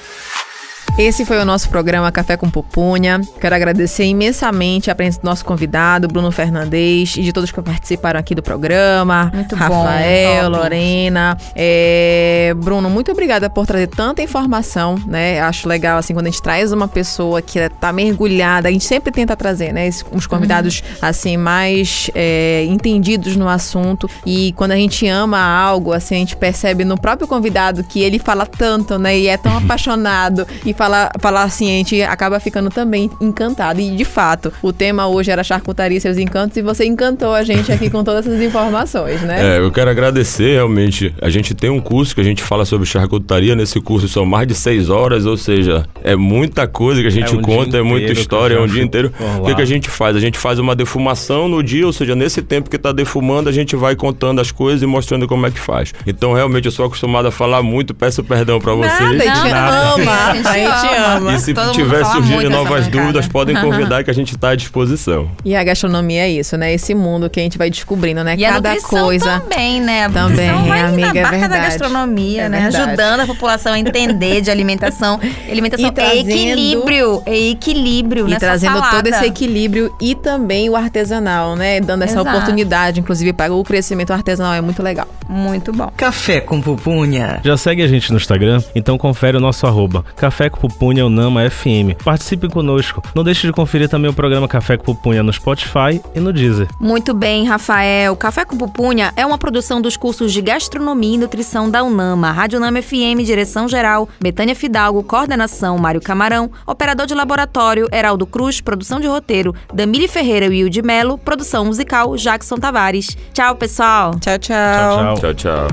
Esse 1.01 1.25
foi 1.25 1.39
o 1.39 1.47
nosso 1.47 1.71
programa 1.71 2.13
Café 2.13 2.37
com 2.37 2.51
Pupunha. 2.51 3.23
Quero 3.41 3.55
agradecer 3.55 4.05
imensamente 4.05 4.91
a 4.91 4.95
presença 4.95 5.19
do 5.23 5.25
nosso 5.25 5.43
convidado, 5.47 6.07
Bruno 6.07 6.31
Fernandes, 6.31 7.17
e 7.17 7.23
de 7.23 7.33
todos 7.33 7.51
que 7.51 7.63
participaram 7.63 8.21
aqui 8.21 8.35
do 8.35 8.43
programa. 8.43 9.33
Muito 9.35 9.57
bom, 9.57 9.65
Rafael, 9.65 10.51
top. 10.51 10.57
Lorena. 10.59 11.39
É, 11.57 12.53
Bruno, 12.55 12.91
muito 12.91 13.11
obrigada 13.11 13.49
por 13.49 13.67
trazer 13.67 13.87
tanta 13.87 14.23
informação, 14.23 14.97
né? 15.07 15.41
Acho 15.41 15.67
legal, 15.67 15.97
assim, 15.97 16.13
quando 16.13 16.27
a 16.27 16.31
gente 16.31 16.43
traz 16.43 16.71
uma 16.71 16.87
pessoa 16.87 17.41
que 17.41 17.67
tá 17.81 17.95
mergulhada, 17.95 18.69
a 18.69 18.71
gente 18.71 18.85
sempre 18.85 19.11
tenta 19.11 19.35
trazer, 19.35 19.73
né? 19.73 19.89
Uns 20.13 20.27
convidados, 20.27 20.85
assim, 21.01 21.39
mais 21.39 22.11
é, 22.15 22.67
entendidos 22.69 23.37
no 23.37 23.49
assunto. 23.49 24.07
E 24.27 24.53
quando 24.53 24.73
a 24.73 24.77
gente 24.77 25.09
ama 25.09 25.41
algo, 25.41 25.95
assim, 25.95 26.17
a 26.17 26.19
gente 26.19 26.37
percebe 26.37 26.85
no 26.85 27.01
próprio 27.01 27.27
convidado 27.27 27.83
que 27.83 28.03
ele 28.03 28.19
fala 28.19 28.45
tanto, 28.45 28.99
né? 28.99 29.19
E 29.19 29.29
é 29.29 29.39
tão 29.39 29.57
apaixonado. 29.65 30.47
E 30.63 30.75
fala, 30.75 30.90
fala 31.21 31.43
assim, 31.43 31.67
a 31.67 31.77
gente 31.79 32.03
acaba 32.03 32.39
ficando 32.41 32.71
também 32.71 33.11
encantado. 33.21 33.81
E, 33.81 33.91
de 33.91 34.05
fato, 34.05 34.53
o 34.63 34.73
tema 34.73 35.07
hoje 35.07 35.31
era 35.31 35.43
charcutaria 35.43 35.99
e 35.99 36.01
seus 36.01 36.19
encantos. 36.19 36.57
E 36.57 36.63
você 36.63 36.85
encantou 36.85 37.35
a 37.35 37.43
gente 37.43 37.71
aqui 37.73 37.91
com 37.91 38.03
todas 38.05 38.27
essas 38.27 38.41
informações, 38.41 39.21
né? 39.23 39.57
É, 39.57 39.59
eu 39.59 39.71
quero 39.71 39.91
agradecer 39.91 40.55
realmente. 40.55 41.15
A 41.21 41.31
gente 41.31 41.55
tem 41.55 41.71
um 41.71 41.81
curso 41.81 42.15
que 42.15 42.21
a 42.21 42.25
gente 42.25 42.43
fala 42.43 42.65
sobre 42.65 42.87
charcutaria. 42.87 43.55
Nesse 43.55 43.81
curso 43.81 44.09
são 44.09 44.25
mais 44.25 44.47
de 44.47 44.55
seis 44.55 44.89
horas, 44.89 45.27
ou 45.27 45.37
seja, 45.37 45.85
é 46.03 46.17
muita 46.17 46.67
coisa 46.67 47.01
que 47.01 47.07
a 47.07 47.11
gente 47.11 47.35
É 47.35 47.39
um 47.39 47.43
conta, 47.43 47.79
é 47.79 47.83
muita 47.83 48.13
história, 48.13 48.57
é 48.57 48.61
um 48.61 48.67
dia 48.67 48.83
inteiro. 48.83 49.13
O 49.41 49.47
que, 49.47 49.55
que 49.55 49.63
a 49.63 49.67
gente 49.67 49.89
faz? 49.89 50.17
A 50.17 50.21
gente 50.21 50.39
faz 50.39 50.59
uma 50.59 50.75
defumação 50.75 51.49
no 51.49 51.63
dia, 51.63 51.87
ou 51.87 51.93
seja, 51.93 52.15
nesse 52.15 52.43
tempo 52.43 52.71
que 52.71 52.79
tá 52.79 52.93
defumando, 52.93 53.49
a 53.49 53.53
gente 53.53 53.77
vai 53.77 53.95
contando 53.95 54.41
as 54.41 54.51
coisas 54.51 54.83
e 54.83 54.87
mostrando 54.87 55.27
como 55.27 55.47
é 55.47 55.51
que 55.51 55.61
faz. 55.61 55.93
Então, 56.07 56.33
realmente, 56.33 56.67
eu 56.67 56.73
sou 56.73 56.87
acostumado 56.87 57.27
a 57.29 57.31
falar 57.31 57.63
muito, 57.63 57.95
peço 57.95 58.23
perdão 58.25 58.61
pra 58.61 58.75
vocês. 58.75 59.01
Nada, 59.01 59.23
a 59.23 59.35
gente 59.35 59.51
Nada. 59.51 59.95
ama, 59.95 60.13
a 60.51 60.55
gente 60.57 60.80
gente 60.81 60.95
ama. 60.95 61.33
E 61.35 61.41
se 61.41 61.55
Todo 61.55 61.73
tiver 61.73 62.05
surgindo 62.05 62.51
novas 62.51 62.87
dúvidas, 62.89 63.27
podem 63.29 63.57
convidar 63.57 64.05
que 64.05 64.11
a 64.11 64.15
gente 64.15 64.35
está 64.35 64.51
à 64.51 64.55
disposição. 64.55 65.31
E 65.45 65.55
a 65.55 65.63
gastronomia 65.65 66.23
é 66.23 66.31
isso, 66.31 66.57
né? 66.57 66.73
Esse 66.73 66.95
mundo 66.95 67.29
que 67.31 67.39
a 67.41 67.43
gente 67.43 67.59
vai 67.59 67.71
descobrindo, 67.71 68.23
né? 68.25 68.35
E 68.39 68.45
a 68.45 68.53
Cada 68.55 68.71
nutrição 68.71 69.05
coisa. 69.05 69.41
também, 69.41 69.81
né? 69.81 70.05
A 70.07 70.11
Também, 70.11 70.51
vai 70.69 70.81
amiga, 70.83 71.13
na 71.13 71.19
é 71.19 71.23
barca 71.23 71.39
da 71.41 71.49
verdade. 71.49 71.63
gastronomia, 71.79 72.43
É 72.43 72.49
né? 72.49 72.61
verdade. 72.63 72.89
Ajudando 72.91 73.21
a 73.21 73.27
população 73.27 73.73
a 73.73 73.79
entender 73.79 74.41
de 74.41 74.51
alimentação. 74.51 75.21
Alimentação 75.51 75.87
E 75.87 75.89
é 75.89 75.93
trazendo- 75.93 76.31
equilíbrio, 76.31 77.23
é 77.27 77.37
equilíbrio 77.51 78.29
E 78.29 78.37
trazendo 78.37 78.75
salada. 78.75 78.97
todo 78.97 79.07
esse 79.09 79.25
equilíbrio 79.25 79.95
e 80.01 80.15
também 80.15 80.69
o 80.71 80.77
artesanal, 80.77 81.57
né? 81.57 81.81
Dando 81.81 82.03
essa 82.03 82.21
Exato. 82.21 82.29
oportunidade, 82.29 83.01
inclusive, 83.01 83.33
para 83.33 83.53
o 83.53 83.63
crescimento 83.65 84.13
artesanal. 84.13 84.55
É 84.55 84.61
muito 84.61 84.83
legal. 84.83 85.07
Muito 85.29 85.73
bom. 85.73 85.91
Café 85.97 86.41
com 86.41 86.61
pupunha. 86.61 87.41
Já 87.45 87.57
segue 87.57 87.83
a 87.83 87.87
gente 87.89 88.11
no 88.11 88.17
Instagram? 88.19 88.63
Então 88.75 88.97
confere 88.99 89.37
o 89.37 89.41
nosso 89.41 89.67
arroba 89.67 90.05
Café 90.17 90.49
com 90.51 90.60
Pupunha 90.61 91.07
Unama 91.07 91.49
FM. 91.49 91.97
Participe 92.05 92.49
conosco. 92.49 93.03
Não 93.15 93.25
deixe 93.25 93.47
de 93.47 93.53
conferir 93.53 93.89
também 93.89 94.11
o 94.11 94.15
programa 94.15 94.47
Café 94.47 94.77
com 94.77 94.85
Pupunha 94.85 95.23
no 95.23 95.33
Spotify 95.33 96.01
e 96.15 96.21
no 96.21 96.33
Deezer. 96.33 96.69
Muito 96.79 97.15
bem, 97.15 97.47
Rafael. 97.47 98.15
Café 98.15 98.45
com 98.45 98.57
Pupunha 98.57 99.13
é 99.17 99.25
uma 99.25 99.39
produção 99.39 99.81
dos 99.81 99.97
cursos 99.97 100.33
de 100.33 100.43
Gastronomia 100.43 101.15
e 101.15 101.19
Nutrição 101.19 101.71
da 101.71 101.83
UNAMA, 101.83 102.31
Rádio 102.31 102.59
UNAMA 102.59 102.83
FM, 102.83 103.25
Direção 103.25 103.69
Geral, 103.69 104.09
Betânia 104.21 104.55
Fidalgo, 104.55 105.03
Coordenação, 105.03 105.79
Mário 105.79 106.01
Camarão, 106.01 106.51
Operador 106.67 107.07
de 107.07 107.15
Laboratório, 107.15 107.89
Heraldo 107.93 108.27
Cruz, 108.27 108.61
Produção 108.61 109.01
de 109.01 109.07
Roteiro, 109.07 109.55
Damile 109.73 110.09
Ferreira 110.09 110.47
e 110.47 110.51
Wilde 110.51 110.83
Melo, 110.83 111.17
Produção 111.17 111.65
Musical, 111.65 112.15
Jackson 112.17 112.57
Tavares. 112.57 113.17
Tchau, 113.33 113.55
pessoal. 113.57 114.11
Tchau, 114.21 114.39
Tchau, 114.39 115.15
tchau. 115.15 115.15
Tchau, 115.15 115.35
tchau. 115.35 115.69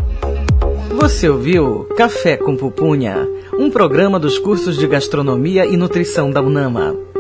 Você 1.00 1.30
ouviu 1.30 1.88
Café 1.96 2.38
com 2.38 2.56
Pupunha, 2.56 3.28
um 3.60 3.72
programa 3.72 4.20
dos 4.20 4.38
cursos 4.38 4.78
de 4.78 4.86
Gastronomia 4.86 5.66
e 5.66 5.76
Nutrição 5.76 6.30
da 6.30 6.42
UNAMA. 6.42 7.17